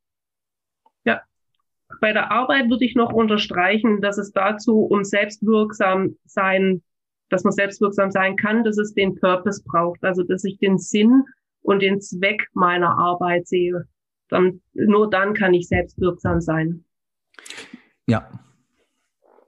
Ja, 1.03 1.21
bei 2.01 2.13
der 2.13 2.31
Arbeit 2.31 2.69
würde 2.69 2.85
ich 2.85 2.95
noch 2.95 3.11
unterstreichen, 3.11 4.01
dass 4.01 4.17
es 4.17 4.31
dazu 4.31 4.79
um 4.79 5.03
selbstwirksam 5.03 6.17
sein 6.25 6.81
dass 7.29 7.43
man 7.43 7.53
selbstwirksam 7.53 8.11
sein 8.11 8.35
kann, 8.35 8.63
dass 8.63 8.77
es 8.77 8.93
den 8.93 9.15
Purpose 9.15 9.63
braucht, 9.65 10.03
also 10.03 10.23
dass 10.23 10.43
ich 10.43 10.57
den 10.57 10.77
Sinn 10.77 11.23
und 11.61 11.81
den 11.81 12.01
Zweck 12.01 12.47
meiner 12.53 12.97
Arbeit 12.97 13.47
sehe. 13.47 13.85
Dann, 14.29 14.61
nur 14.73 15.09
dann 15.09 15.33
kann 15.33 15.53
ich 15.53 15.67
selbstwirksam 15.67 16.41
sein. 16.41 16.83
Ja. 18.07 18.29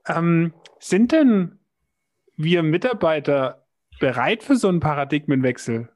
Ähm, 0.08 0.52
sind 0.78 1.12
denn 1.12 1.58
wir 2.36 2.62
Mitarbeiter 2.62 3.64
bereit 4.00 4.42
für 4.42 4.56
so 4.56 4.68
einen 4.68 4.80
Paradigmenwechsel? 4.80 5.88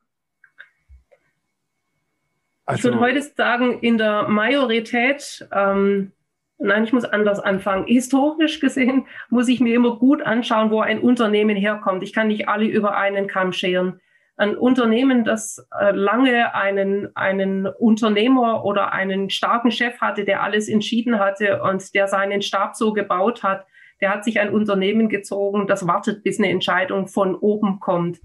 Also, 2.64 2.78
ich 2.78 2.84
würde 2.84 3.04
also 3.04 3.06
heute 3.06 3.34
sagen, 3.36 3.78
in 3.80 3.98
der 3.98 4.28
Majorität 4.28 5.48
ähm, 5.52 6.12
Nein, 6.58 6.84
ich 6.84 6.92
muss 6.92 7.04
anders 7.04 7.38
anfangen. 7.38 7.86
Historisch 7.86 8.60
gesehen 8.60 9.06
muss 9.28 9.48
ich 9.48 9.60
mir 9.60 9.74
immer 9.74 9.96
gut 9.96 10.22
anschauen, 10.22 10.70
wo 10.70 10.80
ein 10.80 11.00
Unternehmen 11.00 11.56
herkommt. 11.56 12.02
Ich 12.02 12.14
kann 12.14 12.28
nicht 12.28 12.48
alle 12.48 12.64
über 12.64 12.96
einen 12.96 13.26
Kamm 13.26 13.52
scheren. 13.52 14.00
Ein 14.38 14.56
Unternehmen, 14.56 15.24
das 15.24 15.66
äh, 15.78 15.92
lange 15.92 16.54
einen, 16.54 17.14
einen 17.16 17.66
Unternehmer 17.66 18.64
oder 18.64 18.92
einen 18.92 19.30
starken 19.30 19.70
Chef 19.70 20.00
hatte, 20.00 20.24
der 20.24 20.42
alles 20.42 20.68
entschieden 20.68 21.18
hatte 21.18 21.62
und 21.62 21.94
der 21.94 22.06
seinen 22.06 22.42
Stab 22.42 22.76
so 22.76 22.92
gebaut 22.92 23.42
hat, 23.42 23.66
der 24.00 24.10
hat 24.10 24.24
sich 24.24 24.40
ein 24.40 24.52
Unternehmen 24.52 25.08
gezogen, 25.08 25.66
das 25.66 25.86
wartet, 25.86 26.22
bis 26.22 26.38
eine 26.38 26.50
Entscheidung 26.50 27.06
von 27.06 27.34
oben 27.34 27.80
kommt. 27.80 28.18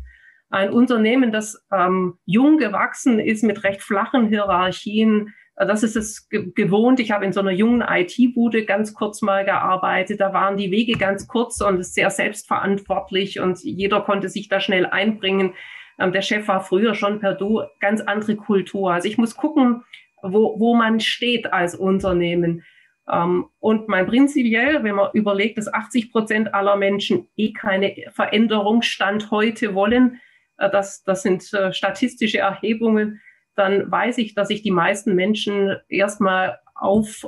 Ein 0.50 0.72
Unternehmen, 0.72 1.32
das 1.32 1.66
ähm, 1.72 2.18
jung 2.26 2.58
gewachsen 2.58 3.20
ist 3.20 3.44
mit 3.44 3.64
recht 3.64 3.82
flachen 3.82 4.28
Hierarchien, 4.28 5.34
das 5.56 5.84
ist 5.84 5.96
es 5.96 6.30
gewohnt. 6.30 7.00
Ich 7.00 7.12
habe 7.12 7.26
in 7.26 7.34
so 7.34 7.40
einer 7.40 7.52
jungen 7.52 7.82
IT-Bude 7.82 8.66
ganz 8.66 8.94
kurz 8.94 9.22
mal 9.22 9.46
gearbeitet. 9.46 10.20
Da 10.20 10.34
waren 10.34 10.58
die 10.58 10.72
Wege 10.72 10.94
ganz 10.94 11.28
kurz 11.28 11.62
und 11.62 11.84
sehr 11.86 12.10
selbstverantwortlich 12.10 13.40
und 13.40 13.60
jeder 13.64 14.02
konnte 14.02 14.30
sich 14.30 14.50
da 14.50 14.60
schnell 14.60 14.86
einbringen. 14.86 15.54
Ähm, 16.00 16.14
der 16.14 16.22
Chef 16.22 16.48
war 16.48 16.62
früher 16.62 16.96
schon 16.96 17.20
per 17.20 17.34
Du, 17.34 17.62
ganz 17.80 18.02
andere 18.02 18.36
Kultur. 18.36 18.94
Also 18.94 19.08
ich 19.08 19.18
muss 19.18 19.36
gucken, 19.36 19.84
wo, 20.24 20.60
wo 20.60 20.76
man 20.76 21.00
steht 21.00 21.52
als 21.52 21.76
Unternehmen. 21.76 22.64
Ähm, 23.12 23.48
und 23.60 23.88
mein 23.88 24.08
prinzipiell, 24.08 24.84
wenn 24.84 24.96
man 24.96 25.10
überlegt, 25.14 25.58
dass 25.58 25.72
80 25.72 26.12
Prozent 26.12 26.54
aller 26.54 26.76
Menschen 26.76 27.28
eh 27.36 27.54
keine 27.54 27.96
Veränderung 28.12 28.82
Stand 28.82 29.32
heute 29.32 29.76
wollen, 29.76 30.20
äh, 30.58 30.70
das, 30.70 31.04
das 31.04 31.24
sind 31.24 31.52
äh, 31.54 31.74
statistische 31.74 32.40
Erhebungen, 32.40 33.22
dann 33.56 33.92
weiß 33.92 34.18
ich, 34.18 34.34
dass 34.34 34.50
ich 34.50 34.62
die 34.62 34.72
meisten 34.72 35.16
Menschen 35.16 35.78
erstmal 35.90 36.60
auf, 36.76 37.28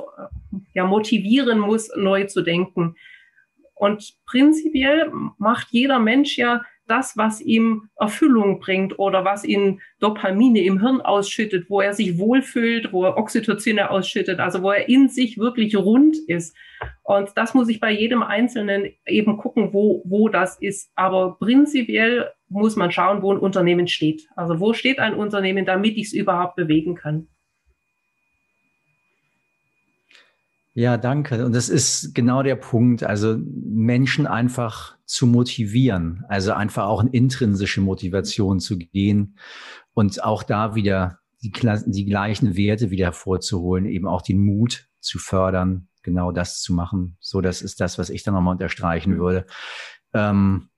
ja, 0.72 0.84
motivieren 0.84 1.58
muss, 1.58 1.90
neu 1.96 2.24
zu 2.24 2.42
denken. 2.42 2.96
Und 3.74 4.14
prinzipiell 4.26 5.10
macht 5.38 5.68
jeder 5.70 5.98
Mensch 5.98 6.36
ja 6.36 6.62
das, 6.86 7.16
was 7.16 7.40
ihm 7.40 7.88
Erfüllung 7.96 8.60
bringt 8.60 8.98
oder 8.98 9.24
was 9.24 9.44
ihn 9.44 9.80
Dopamine 10.00 10.62
im 10.62 10.80
Hirn 10.80 11.00
ausschüttet, 11.00 11.68
wo 11.68 11.80
er 11.80 11.94
sich 11.94 12.18
wohlfühlt, 12.18 12.92
wo 12.92 13.04
er 13.04 13.16
Oxytocine 13.16 13.90
ausschüttet, 13.90 14.40
also 14.40 14.62
wo 14.62 14.70
er 14.70 14.88
in 14.88 15.08
sich 15.08 15.38
wirklich 15.38 15.76
rund 15.76 16.16
ist. 16.26 16.56
Und 17.02 17.30
das 17.36 17.54
muss 17.54 17.68
ich 17.68 17.80
bei 17.80 17.90
jedem 17.90 18.22
Einzelnen 18.22 18.90
eben 19.06 19.36
gucken, 19.38 19.72
wo, 19.72 20.02
wo 20.04 20.28
das 20.28 20.60
ist. 20.60 20.90
Aber 20.94 21.36
prinzipiell 21.38 22.30
muss 22.48 22.76
man 22.76 22.90
schauen, 22.90 23.22
wo 23.22 23.32
ein 23.32 23.38
Unternehmen 23.38 23.88
steht. 23.88 24.28
Also 24.36 24.60
wo 24.60 24.72
steht 24.72 24.98
ein 24.98 25.14
Unternehmen, 25.14 25.64
damit 25.64 25.96
ich 25.96 26.06
es 26.06 26.12
überhaupt 26.12 26.56
bewegen 26.56 26.94
kann. 26.94 27.28
Ja, 30.74 30.96
danke. 30.96 31.46
Und 31.46 31.54
das 31.54 31.68
ist 31.68 32.14
genau 32.14 32.42
der 32.42 32.56
Punkt. 32.56 33.04
Also 33.04 33.38
Menschen 33.38 34.26
einfach 34.26 34.96
zu 35.06 35.26
motivieren, 35.26 36.24
also 36.28 36.52
einfach 36.52 36.86
auch 36.86 37.00
in 37.00 37.08
intrinsische 37.08 37.80
Motivation 37.80 38.58
zu 38.58 38.76
gehen 38.78 39.38
und 39.92 40.24
auch 40.24 40.42
da 40.42 40.74
wieder 40.74 41.20
die, 41.42 41.52
die 41.86 42.04
gleichen 42.04 42.56
Werte 42.56 42.90
wieder 42.90 43.06
hervorzuholen, 43.06 43.86
eben 43.86 44.08
auch 44.08 44.22
den 44.22 44.44
Mut 44.44 44.88
zu 44.98 45.20
fördern, 45.20 45.88
genau 46.02 46.32
das 46.32 46.60
zu 46.60 46.72
machen. 46.72 47.16
So, 47.20 47.40
das 47.40 47.62
ist 47.62 47.80
das, 47.80 47.98
was 47.98 48.10
ich 48.10 48.24
dann 48.24 48.34
nochmal 48.34 48.52
unterstreichen 48.52 49.14
mhm. 49.14 49.18
würde. 49.18 49.46
Ähm, 50.12 50.70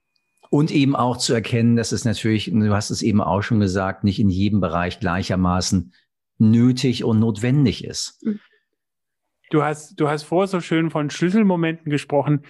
und 0.51 0.71
eben 0.71 0.95
auch 0.95 1.17
zu 1.17 1.33
erkennen, 1.33 1.77
dass 1.77 1.93
es 1.93 2.05
natürlich, 2.05 2.51
du 2.53 2.75
hast 2.75 2.91
es 2.91 3.03
eben 3.03 3.21
auch 3.21 3.43
schon 3.43 3.61
gesagt, 3.61 4.05
nicht 4.05 4.21
in 4.21 4.29
jedem 4.29 4.61
Bereich 4.61 5.01
gleichermaßen 5.01 5.93
nötig 6.39 7.03
und 7.05 7.19
notwendig 7.19 7.85
ist. 7.85 8.23
Mhm. 8.23 8.41
Du 9.51 9.63
hast, 9.63 10.01
du 10.01 10.09
hast 10.09 10.25
vorher 10.25 10.49
so 10.49 10.61
schön 10.61 10.91
von 10.91 11.11
Schlüsselmomenten 11.11 11.91
gesprochen. 11.91 12.43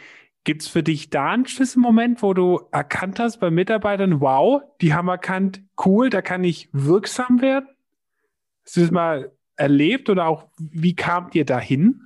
Gibt 0.45 0.63
es 0.63 0.69
für 0.69 0.83
dich 0.83 1.11
da 1.11 1.31
einen 1.31 1.47
Schlüsselmoment, 1.47 2.23
wo 2.23 2.33
du 2.33 2.61
erkannt 2.71 3.19
hast 3.19 3.39
bei 3.39 3.51
Mitarbeitern, 3.51 4.21
wow, 4.21 4.63
die 4.81 4.95
haben 4.95 5.09
erkannt, 5.09 5.63
cool, 5.85 6.09
da 6.09 6.23
kann 6.23 6.45
ich 6.45 6.69
wirksam 6.73 7.41
werden? 7.43 7.69
Hast 8.65 8.77
du 8.77 8.81
das 8.81 8.91
mal 8.91 9.33
erlebt 9.57 10.09
oder 10.09 10.27
auch 10.27 10.49
wie 10.59 10.95
kamt 10.95 11.35
ihr 11.35 11.45
dahin? 11.45 12.03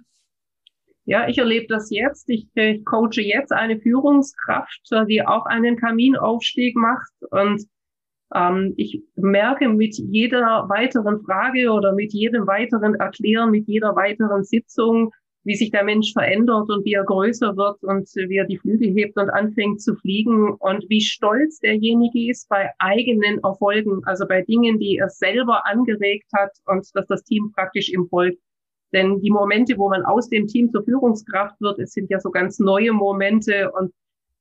Ja, 1.05 1.29
ich 1.29 1.39
erlebe 1.39 1.67
das 1.69 1.91
jetzt. 1.91 2.29
Ich, 2.29 2.49
ich 2.55 2.85
coache 2.85 3.21
jetzt 3.21 3.53
eine 3.53 3.79
Führungskraft, 3.81 4.89
die 5.09 5.27
auch 5.27 5.47
einen 5.47 5.77
Kaminaufstieg 5.77 6.77
macht 6.77 7.13
und 7.31 7.67
ich 8.77 9.03
merke 9.17 9.69
mit 9.69 9.97
jeder 9.97 10.69
weiteren 10.69 11.21
Frage 11.23 11.71
oder 11.73 11.93
mit 11.93 12.13
jedem 12.13 12.47
weiteren 12.47 12.95
Erklären, 12.95 13.51
mit 13.51 13.67
jeder 13.67 13.97
weiteren 13.97 14.45
Sitzung, 14.45 15.13
wie 15.43 15.57
sich 15.57 15.71
der 15.71 15.85
Mensch 15.85 16.13
verändert 16.13 16.69
und 16.69 16.85
wie 16.85 16.93
er 16.93 17.05
größer 17.05 17.57
wird 17.57 17.83
und 17.83 18.09
wie 18.15 18.37
er 18.37 18.45
die 18.45 18.59
Flügel 18.59 18.91
hebt 18.91 19.17
und 19.17 19.31
anfängt 19.31 19.81
zu 19.81 19.97
fliegen 19.97 20.53
und 20.53 20.85
wie 20.89 21.01
stolz 21.01 21.59
derjenige 21.61 22.31
ist 22.31 22.49
bei 22.49 22.71
eigenen 22.79 23.39
Erfolgen, 23.43 24.03
also 24.05 24.27
bei 24.29 24.43
Dingen, 24.43 24.79
die 24.79 24.99
er 24.99 25.09
selber 25.09 25.67
angeregt 25.67 26.29
hat 26.35 26.53
und 26.67 26.87
dass 26.95 27.07
das 27.07 27.25
Team 27.25 27.53
praktisch 27.55 27.89
ihm 27.89 28.07
folgt. 28.09 28.39
Denn 28.93 29.21
die 29.21 29.31
Momente, 29.31 29.79
wo 29.79 29.89
man 29.89 30.05
aus 30.05 30.29
dem 30.29 30.47
Team 30.47 30.71
zur 30.71 30.85
Führungskraft 30.85 31.61
wird, 31.61 31.79
es 31.79 31.93
sind 31.93 32.11
ja 32.11 32.21
so 32.21 32.31
ganz 32.31 32.59
neue 32.59 32.93
Momente 32.93 33.71
und 33.73 33.93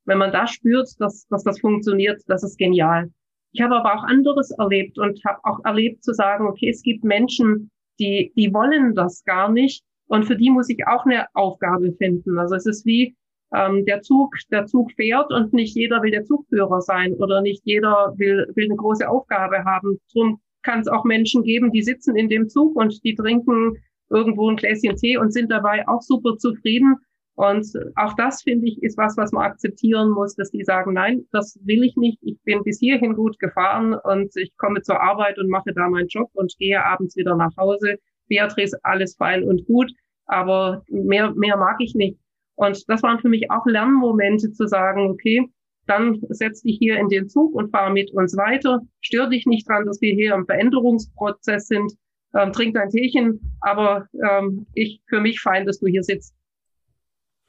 wenn 0.05 0.17
man 0.17 0.31
da 0.31 0.47
spürt, 0.47 0.89
dass, 0.99 1.27
dass 1.27 1.43
das 1.43 1.59
funktioniert, 1.59 2.21
das 2.27 2.43
ist 2.43 2.57
genial. 2.57 3.09
Ich 3.51 3.61
habe 3.61 3.75
aber 3.75 3.95
auch 3.95 4.03
anderes 4.03 4.51
erlebt 4.51 4.97
und 4.99 5.19
habe 5.25 5.39
auch 5.43 5.59
erlebt 5.65 6.03
zu 6.03 6.13
sagen, 6.13 6.47
okay, 6.47 6.69
es 6.69 6.83
gibt 6.83 7.03
Menschen, 7.03 7.71
die, 7.99 8.31
die 8.35 8.53
wollen 8.53 8.95
das 8.95 9.23
gar 9.23 9.51
nicht 9.51 9.83
und 10.07 10.25
für 10.25 10.35
die 10.35 10.49
muss 10.49 10.69
ich 10.69 10.87
auch 10.87 11.05
eine 11.05 11.27
Aufgabe 11.33 11.93
finden. 11.93 12.37
Also 12.37 12.55
es 12.55 12.65
ist 12.65 12.85
wie 12.85 13.15
ähm, 13.53 13.85
der 13.85 14.01
Zug, 14.01 14.35
der 14.51 14.65
Zug 14.65 14.91
fährt 14.93 15.31
und 15.31 15.53
nicht 15.53 15.75
jeder 15.75 16.01
will 16.01 16.11
der 16.11 16.25
Zugführer 16.25 16.81
sein 16.81 17.13
oder 17.15 17.41
nicht 17.41 17.61
jeder 17.65 18.13
will, 18.17 18.47
will 18.55 18.65
eine 18.65 18.75
große 18.75 19.07
Aufgabe 19.07 19.63
haben. 19.65 19.99
Drum 20.13 20.39
kann 20.61 20.81
es 20.81 20.87
auch 20.87 21.03
Menschen 21.03 21.43
geben, 21.43 21.71
die 21.71 21.81
sitzen 21.81 22.15
in 22.15 22.29
dem 22.29 22.49
Zug 22.49 22.75
und 22.75 23.03
die 23.03 23.15
trinken 23.15 23.77
irgendwo 24.09 24.49
ein 24.49 24.55
Gläschen 24.55 24.95
Tee 24.95 25.17
und 25.17 25.31
sind 25.31 25.51
dabei 25.51 25.87
auch 25.87 26.01
super 26.01 26.37
zufrieden 26.37 26.95
und 27.39 27.65
auch 27.95 28.15
das, 28.17 28.41
finde 28.43 28.67
ich, 28.67 28.83
ist 28.83 28.97
was, 28.97 29.15
was 29.15 29.31
man 29.31 29.45
akzeptieren 29.45 30.09
muss, 30.09 30.35
dass 30.35 30.51
die 30.51 30.65
sagen, 30.65 30.91
nein, 30.91 31.25
das 31.31 31.57
will 31.63 31.85
ich 31.85 31.95
nicht. 31.95 32.19
Ich 32.21 32.37
bin 32.43 32.61
bis 32.63 32.79
hierhin 32.79 33.15
gut 33.15 33.39
gefahren 33.39 33.93
und 33.93 34.35
ich 34.35 34.51
komme 34.57 34.81
zur 34.81 35.01
Arbeit 35.01 35.39
und 35.39 35.47
mache 35.47 35.71
da 35.73 35.87
meinen 35.87 36.09
Job 36.09 36.29
und 36.33 36.53
gehe 36.57 36.83
abends 36.83 37.15
wieder 37.15 37.37
nach 37.37 37.55
Hause. 37.55 37.95
Beatrice, 38.27 38.77
alles 38.83 39.15
fein 39.15 39.45
und 39.45 39.65
gut, 39.67 39.89
aber 40.25 40.83
mehr, 40.89 41.31
mehr 41.31 41.55
mag 41.55 41.77
ich 41.79 41.95
nicht. 41.95 42.19
Und 42.55 42.83
das 42.89 43.03
waren 43.03 43.19
für 43.19 43.29
mich 43.29 43.49
auch 43.49 43.65
Lernmomente 43.65 44.51
zu 44.51 44.67
sagen, 44.67 45.09
okay, 45.09 45.47
dann 45.87 46.19
setz 46.27 46.63
dich 46.63 46.77
hier 46.77 46.97
in 46.97 47.07
den 47.07 47.29
Zug 47.29 47.55
und 47.55 47.71
fahr 47.71 47.89
mit 47.89 48.11
uns 48.11 48.35
weiter. 48.35 48.81
Stör 48.99 49.29
dich 49.29 49.45
nicht 49.45 49.65
dran, 49.69 49.85
dass 49.85 50.01
wir 50.01 50.13
hier 50.13 50.33
im 50.33 50.45
Veränderungsprozess 50.45 51.67
sind. 51.67 51.93
Ähm, 52.35 52.51
trink 52.51 52.73
dein 52.73 52.89
Teechen, 52.89 53.55
aber 53.61 54.09
ähm, 54.29 54.67
ich 54.73 55.01
für 55.07 55.21
mich 55.21 55.39
fein, 55.39 55.65
dass 55.65 55.79
du 55.79 55.87
hier 55.87 56.03
sitzt. 56.03 56.35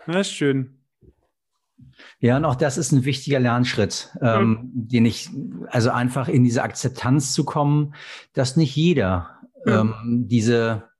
Das 0.06 0.28
ist 0.28 0.32
schön. 0.32 0.76
Ja, 2.18 2.36
und 2.36 2.44
auch 2.44 2.54
das 2.54 2.78
ist 2.78 2.92
ein 2.92 3.04
wichtiger 3.04 3.40
Lernschritt, 3.40 4.10
ähm, 4.20 4.48
mhm. 4.48 4.88
den 4.88 5.06
ich, 5.06 5.30
also 5.68 5.90
einfach 5.90 6.28
in 6.28 6.44
diese 6.44 6.62
Akzeptanz 6.62 7.32
zu 7.32 7.44
kommen, 7.44 7.94
dass 8.32 8.56
nicht 8.56 8.76
jeder 8.76 9.30
mhm. 9.64 9.72
ähm, 9.72 9.94
diese 10.28 10.90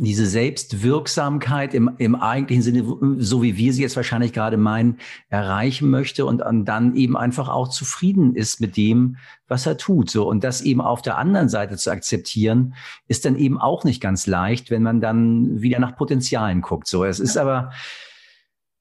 diese 0.00 0.26
Selbstwirksamkeit 0.26 1.74
im, 1.74 1.90
im 1.98 2.14
eigentlichen 2.14 2.62
Sinne, 2.62 2.84
so 3.18 3.42
wie 3.42 3.56
wir 3.56 3.72
sie 3.72 3.82
jetzt 3.82 3.96
wahrscheinlich 3.96 4.32
gerade 4.32 4.56
meinen, 4.56 4.98
erreichen 5.28 5.90
möchte 5.90 6.24
und, 6.24 6.42
und 6.42 6.66
dann 6.66 6.94
eben 6.94 7.16
einfach 7.16 7.48
auch 7.48 7.68
zufrieden 7.68 8.34
ist 8.34 8.60
mit 8.60 8.76
dem, 8.76 9.16
was 9.48 9.66
er 9.66 9.76
tut. 9.76 10.10
So 10.10 10.28
und 10.28 10.44
das 10.44 10.60
eben 10.60 10.80
auf 10.80 11.02
der 11.02 11.18
anderen 11.18 11.48
Seite 11.48 11.76
zu 11.76 11.90
akzeptieren, 11.90 12.74
ist 13.08 13.24
dann 13.24 13.36
eben 13.36 13.58
auch 13.58 13.84
nicht 13.84 14.00
ganz 14.00 14.26
leicht, 14.26 14.70
wenn 14.70 14.82
man 14.82 15.00
dann 15.00 15.60
wieder 15.60 15.80
nach 15.80 15.96
Potenzialen 15.96 16.60
guckt. 16.60 16.86
So, 16.86 17.04
es 17.04 17.18
ist 17.18 17.36
aber 17.36 17.72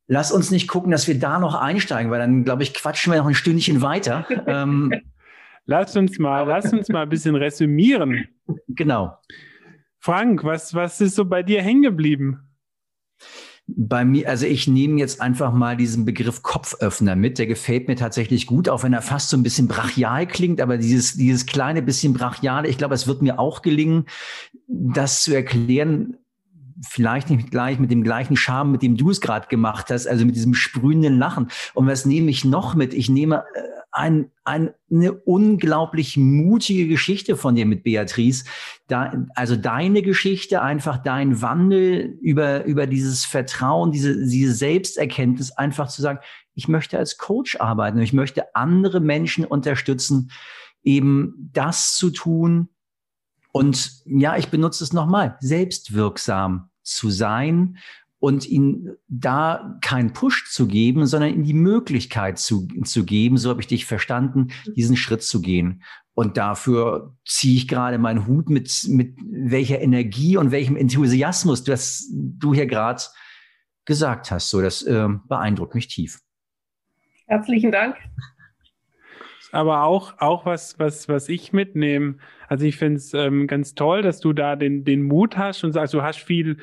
Lass 0.08 0.32
uns 0.32 0.52
nicht 0.52 0.68
gucken, 0.68 0.92
dass 0.92 1.08
wir 1.08 1.20
da 1.20 1.38
noch 1.38 1.54
einsteigen, 1.54 2.10
weil 2.12 2.20
dann, 2.20 2.46
glaube 2.46 2.64
ich, 2.64 2.74
quatschen 2.74 3.12
wir 3.12 3.20
noch 3.20 3.28
ein 3.28 3.36
Stündchen 3.36 3.82
weiter. 3.82 4.26
ähm, 4.48 4.94
lass 5.66 5.96
uns 5.98 6.18
mal, 6.18 6.44
lass 6.48 6.72
uns 6.72 6.88
mal 6.90 7.04
ein 7.04 7.10
bisschen 7.10 7.36
resümieren. 7.36 8.28
Genau. 8.70 9.18
Frank, 10.00 10.46
was, 10.46 10.74
was 10.74 11.02
ist 11.02 11.16
so 11.16 11.26
bei 11.26 11.44
dir 11.44 11.62
hängen 11.62 11.82
geblieben? 11.82 12.40
Bei 13.70 14.06
mir, 14.06 14.30
also 14.30 14.46
ich 14.46 14.66
nehme 14.66 14.98
jetzt 14.98 15.20
einfach 15.20 15.52
mal 15.52 15.76
diesen 15.76 16.06
Begriff 16.06 16.42
Kopföffner 16.42 17.18
mit. 17.18 17.38
Der 17.38 17.48
gefällt 17.48 17.90
mir 17.90 17.98
tatsächlich 17.98 18.48
gut, 18.48 18.70
auch 18.70 18.84
wenn 18.84 18.94
er 18.94 19.02
fast 19.02 19.30
so 19.30 19.36
ein 19.36 19.44
bisschen 19.44 19.68
brachial 19.68 20.26
klingt, 20.26 20.62
aber 20.62 20.78
dieses, 20.78 21.18
dieses 21.18 21.46
kleine 21.46 21.82
bisschen 21.82 22.14
brachiale, 22.14 22.70
ich 22.70 22.78
glaube, 22.78 22.96
es 22.96 23.08
wird 23.08 23.22
mir 23.22 23.40
auch 23.40 23.62
gelingen, 23.62 24.06
das 24.68 25.24
zu 25.24 25.36
erklären, 25.36 26.16
vielleicht 26.82 27.30
nicht 27.30 27.52
gleich 27.52 27.80
mit 27.80 27.92
dem 27.92 28.04
gleichen 28.04 28.36
Charme, 28.36 28.72
mit 28.72 28.82
dem 28.82 28.98
du 28.98 29.10
es 29.10 29.22
gerade 29.22 29.48
gemacht 29.48 29.90
hast, 29.90 30.08
also 30.08 30.26
mit 30.26 30.36
diesem 30.36 30.54
sprühenden 30.54 31.18
Lachen. 31.18 31.48
Und 31.74 31.88
was 31.88 32.06
nehme 32.06 32.30
ich 32.30 32.46
noch 32.46 32.76
mit? 32.76 32.94
Ich 32.94 33.10
nehme 33.10 33.44
äh, 33.56 33.62
ein, 33.92 34.32
ein, 34.44 34.74
eine 34.92 35.14
unglaublich 35.14 36.18
mutige 36.18 36.88
Geschichte 36.88 37.36
von 37.36 37.56
dir 37.56 37.66
mit 37.66 37.84
Beatrice. 37.84 38.46
Da, 38.88 39.26
also 39.34 39.56
deine 39.56 40.02
Geschichte, 40.02 40.62
einfach 40.62 40.98
dein 40.98 41.42
Wandel 41.42 42.18
über, 42.22 42.66
über 42.66 42.86
dieses 42.86 43.26
Vertrauen, 43.26 43.92
diese, 43.92 44.28
diese 44.28 44.54
Selbsterkenntnis, 44.54 45.52
einfach 45.52 45.88
zu 45.88 46.02
sagen, 46.02 46.20
ich 46.54 46.68
möchte 46.68 46.98
als 46.98 47.18
Coach 47.18 47.60
arbeiten 47.60 47.98
und 47.98 48.04
ich 48.04 48.14
möchte 48.14 48.56
andere 48.56 49.00
Menschen 49.00 49.46
unterstützen, 49.46 50.32
eben 50.84 51.50
das 51.54 51.96
zu 51.96 52.12
tun. 52.12 52.70
Und 53.58 54.04
ja, 54.06 54.38
ich 54.38 54.50
benutze 54.50 54.84
es 54.84 54.94
nochmal, 54.94 55.36
selbstwirksam 55.40 56.70
zu 56.84 57.10
sein 57.10 57.80
und 58.20 58.48
ihnen 58.48 58.98
da 59.08 59.80
keinen 59.82 60.14
Push 60.14 60.52
zu 60.52 60.68
geben, 60.68 61.08
sondern 61.08 61.34
ihnen 61.34 61.44
die 61.44 61.54
Möglichkeit 61.56 62.38
zu, 62.38 62.68
zu 62.84 63.04
geben, 63.04 63.38
so 63.38 63.50
habe 63.50 63.62
ich 63.62 63.66
dich 63.66 63.88
verstanden, 63.88 64.50
diesen 64.76 64.96
Schritt 64.96 65.24
zu 65.24 65.42
gehen. 65.42 65.82
Und 66.14 66.38
dafür 66.38 67.16
ziehe 67.26 67.58
ich 67.58 67.68
gerade 67.68 67.98
meinen 67.98 68.28
Hut 68.28 68.48
mit, 68.48 68.86
mit 68.90 69.18
welcher 69.28 69.82
Energie 69.82 70.38
und 70.38 70.52
welchem 70.52 70.76
Enthusiasmus, 70.76 71.64
das 71.64 72.08
du 72.12 72.54
hier 72.54 72.68
gerade 72.68 73.02
gesagt 73.86 74.30
hast. 74.30 74.52
So, 74.52 74.62
das 74.62 74.84
äh, 74.84 75.08
beeindruckt 75.28 75.74
mich 75.74 75.88
tief. 75.88 76.20
Herzlichen 77.26 77.72
Dank. 77.72 77.96
Aber 79.52 79.84
auch, 79.84 80.20
auch 80.20 80.46
was, 80.46 80.78
was, 80.78 81.08
was 81.08 81.30
ich 81.30 81.54
mitnehme. 81.54 82.18
Also 82.48 82.66
ich 82.66 82.78
finde 82.78 82.98
es 82.98 83.14
ähm, 83.14 83.48
ganz 83.48 83.76
toll, 83.76 84.02
dass 84.02 84.20
du 84.20 84.34
da 84.34 84.56
den, 84.56 84.84
den 84.84 85.04
Mut 85.04 85.38
hast 85.38 85.64
und 85.64 85.72
sagst, 85.72 85.94
du 85.94 86.02
hast 86.02 86.20
viel 86.20 86.58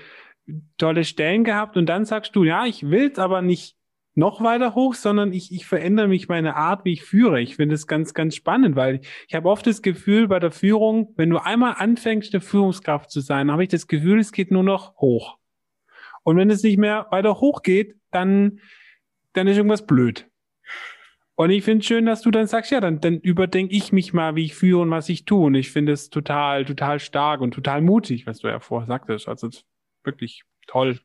tolle 0.77 1.05
Stellen 1.05 1.45
gehabt 1.45 1.77
und 1.77 1.87
dann 1.87 2.05
sagst 2.05 2.37
du, 2.37 2.45
ja, 2.45 2.67
ich 2.67 2.91
will 2.91 3.11
es 3.11 3.19
aber 3.19 3.41
nicht 3.41 3.77
noch 4.15 4.43
weiter 4.43 4.75
hoch, 4.75 4.95
sondern 4.95 5.33
ich, 5.33 5.53
ich 5.53 5.67
verändere 5.67 6.09
mich 6.09 6.29
meine 6.29 6.57
Art, 6.57 6.85
wie 6.85 6.93
ich 6.93 7.03
führe. 7.03 7.41
Ich 7.41 7.57
finde 7.57 7.75
es 7.75 7.87
ganz, 7.87 8.15
ganz 8.15 8.37
spannend, 8.37 8.77
weil 8.77 9.01
ich 9.27 9.35
habe 9.35 9.49
oft 9.49 9.67
das 9.67 9.83
Gefühl 9.83 10.29
bei 10.29 10.39
der 10.39 10.53
Führung, 10.53 11.13
wenn 11.17 11.31
du 11.31 11.39
einmal 11.39 11.75
anfängst, 11.79 12.33
eine 12.33 12.41
Führungskraft 12.41 13.11
zu 13.11 13.21
sein, 13.21 13.51
habe 13.51 13.65
ich 13.65 13.71
das 13.71 13.89
Gefühl, 13.89 14.21
es 14.21 14.31
geht 14.31 14.53
nur 14.53 14.63
noch 14.63 14.97
hoch. 14.99 15.39
Und 16.23 16.37
wenn 16.37 16.49
es 16.51 16.63
nicht 16.63 16.79
mehr 16.79 17.07
weiter 17.11 17.41
hoch 17.41 17.63
geht, 17.63 17.97
dann, 18.11 18.61
dann 19.33 19.49
ist 19.49 19.57
irgendwas 19.57 19.87
blöd. 19.87 20.29
Und 21.37 21.51
ich 21.51 21.65
finde 21.65 21.81
es 21.81 21.87
schön, 21.87 22.07
dass 22.07 22.23
du 22.23 22.31
dann 22.31 22.47
sagst, 22.47 22.71
ja, 22.71 22.81
dann, 22.81 23.01
dann 23.01 23.19
überdenke 23.19 23.75
ich 23.75 23.93
mich 23.93 24.13
mal, 24.13 24.37
wie 24.37 24.45
ich 24.45 24.55
führe 24.55 24.83
und 24.83 24.91
was 24.91 25.09
ich 25.09 25.25
tue. 25.25 25.47
Und 25.47 25.55
ich 25.57 25.73
finde 25.73 25.93
es 25.93 26.09
total, 26.09 26.65
total 26.65 27.01
stark 27.01 27.41
und 27.41 27.53
total 27.53 27.83
mutig, 27.83 28.27
was 28.27 28.39
du 28.39 28.49
ja 28.49 28.61
vorher 28.61 28.87
sagtest. 28.87 29.29
Also 29.29 29.51
wirklich 30.05 30.45
toll. 30.69 31.01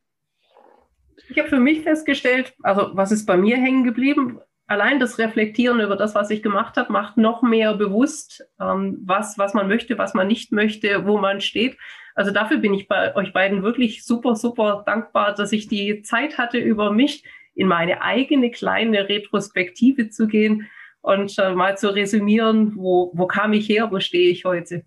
Ich 1.30 1.38
habe 1.40 1.50
für 1.50 1.60
mich 1.60 1.82
festgestellt, 1.82 2.54
also 2.62 2.92
was 2.94 3.12
ist 3.12 3.26
bei 3.26 3.38
mir 3.38 3.58
hängen 3.58 3.84
geblieben? 3.84 4.40
Allein 4.68 5.00
das 5.00 5.18
Reflektieren 5.18 5.80
über 5.80 5.96
das, 5.96 6.14
was 6.14 6.30
ich 6.30 6.44
gemacht 6.44 6.78
habe, 6.78 6.94
macht 6.94 7.18
noch 7.18 7.42
mehr 7.42 7.74
bewusst, 7.74 8.46
ähm, 8.62 9.00
was, 9.04 9.40
was 9.40 9.56
man 9.56 9.68
möchte, 9.68 9.98
was 9.98 10.14
man 10.14 10.28
nicht 10.28 10.52
möchte, 10.52 11.08
wo 11.08 11.18
man 11.18 11.42
steht. 11.42 11.76
Also 12.14 12.32
dafür 12.32 12.58
bin 12.58 12.76
ich 12.76 12.88
bei 12.88 13.16
euch 13.16 13.34
beiden 13.34 13.64
wirklich 13.64 14.06
super, 14.06 14.36
super 14.36 14.84
dankbar, 14.86 15.34
dass 15.34 15.52
ich 15.54 15.68
die 15.68 16.04
Zeit 16.04 16.38
hatte, 16.38 16.60
über 16.60 16.92
mich 16.92 17.24
in 17.60 17.68
meine 17.68 18.02
eigene 18.02 18.52
kleine 18.52 19.10
Retrospektive 19.10 20.10
zu 20.10 20.28
gehen 20.28 20.70
und 21.02 21.38
äh, 21.38 21.54
mal 21.54 21.78
zu 21.78 21.94
resümieren, 21.94 22.78
wo, 22.78 23.12
wo 23.14 23.28
kam 23.28 23.52
ich 23.52 23.68
her, 23.68 23.92
wo 23.92 24.00
stehe 24.00 24.32
ich 24.32 24.46
heute. 24.46 24.86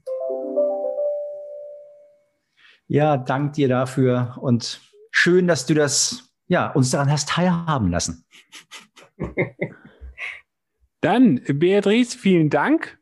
Ja, 2.87 3.19
dank 3.19 3.53
dir 3.53 3.69
dafür 3.69 4.39
und 4.41 4.81
schön, 5.11 5.47
dass 5.47 5.67
du 5.67 5.75
das, 5.75 6.33
ja, 6.49 6.71
uns 6.73 6.91
daran 6.91 7.11
hast 7.11 7.29
teilhaben 7.29 7.91
lassen. 7.91 8.25
Dann, 11.03 11.43
Beatrice, 11.45 12.17
vielen 12.17 12.49
Dank. 12.49 12.99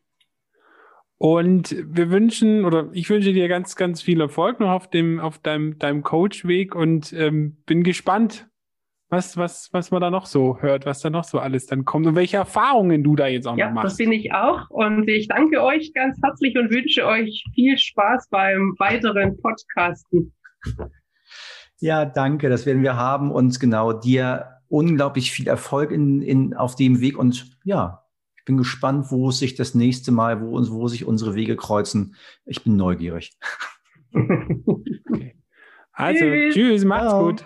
Und 1.17 1.77
wir 1.87 2.09
wünschen, 2.09 2.65
oder 2.65 2.89
ich 2.91 3.09
wünsche 3.09 3.31
dir 3.31 3.47
ganz, 3.47 3.77
ganz 3.77 4.01
viel 4.01 4.19
Erfolg 4.19 4.59
noch 4.59 4.71
auf 4.71 4.89
dem, 4.89 5.21
auf 5.21 5.37
deinem, 5.37 5.79
deinem 5.79 6.03
Coach-Weg 6.03 6.75
und 6.75 7.13
ähm, 7.13 7.57
bin 7.65 7.83
gespannt, 7.83 8.50
was, 9.11 9.35
was, 9.35 9.69
was 9.73 9.91
man 9.91 9.99
da 9.99 10.09
noch 10.09 10.25
so 10.25 10.61
hört, 10.61 10.85
was 10.85 11.01
da 11.01 11.09
noch 11.09 11.25
so 11.25 11.37
alles 11.37 11.65
dann 11.65 11.83
kommt 11.83 12.07
und 12.07 12.15
welche 12.15 12.37
Erfahrungen 12.37 13.03
du 13.03 13.17
da 13.17 13.27
jetzt 13.27 13.45
auch 13.45 13.57
ja, 13.57 13.67
noch 13.67 13.75
machst. 13.75 13.99
Ja, 13.99 14.05
das 14.05 14.09
bin 14.09 14.11
ich 14.13 14.33
auch. 14.33 14.69
Und 14.69 15.07
ich 15.09 15.27
danke 15.27 15.61
euch 15.61 15.93
ganz 15.93 16.17
herzlich 16.23 16.57
und 16.57 16.71
wünsche 16.71 17.05
euch 17.05 17.43
viel 17.53 17.77
Spaß 17.77 18.29
beim 18.29 18.73
weiteren 18.79 19.37
Podcasten. 19.37 20.33
Ja, 21.79 22.05
danke. 22.05 22.47
Das 22.47 22.65
werden 22.65 22.83
wir 22.83 22.95
haben 22.95 23.31
und 23.31 23.59
genau 23.59 23.91
dir 23.91 24.59
unglaublich 24.69 25.31
viel 25.31 25.47
Erfolg 25.47 25.91
in, 25.91 26.21
in, 26.21 26.53
auf 26.53 26.75
dem 26.75 27.01
Weg. 27.01 27.17
Und 27.17 27.57
ja, 27.65 28.05
ich 28.37 28.45
bin 28.45 28.55
gespannt, 28.55 29.07
wo 29.09 29.29
sich 29.31 29.55
das 29.55 29.75
nächste 29.75 30.13
Mal, 30.13 30.41
wo, 30.41 30.53
wo 30.71 30.87
sich 30.87 31.03
unsere 31.05 31.35
Wege 31.35 31.57
kreuzen. 31.57 32.15
Ich 32.45 32.63
bin 32.63 32.77
neugierig. 32.77 33.37
okay. 34.13 35.35
Also, 35.91 36.19
tschüss, 36.19 36.53
tschüss 36.53 36.85
macht's 36.85 37.09
Ciao. 37.09 37.25
gut. 37.25 37.45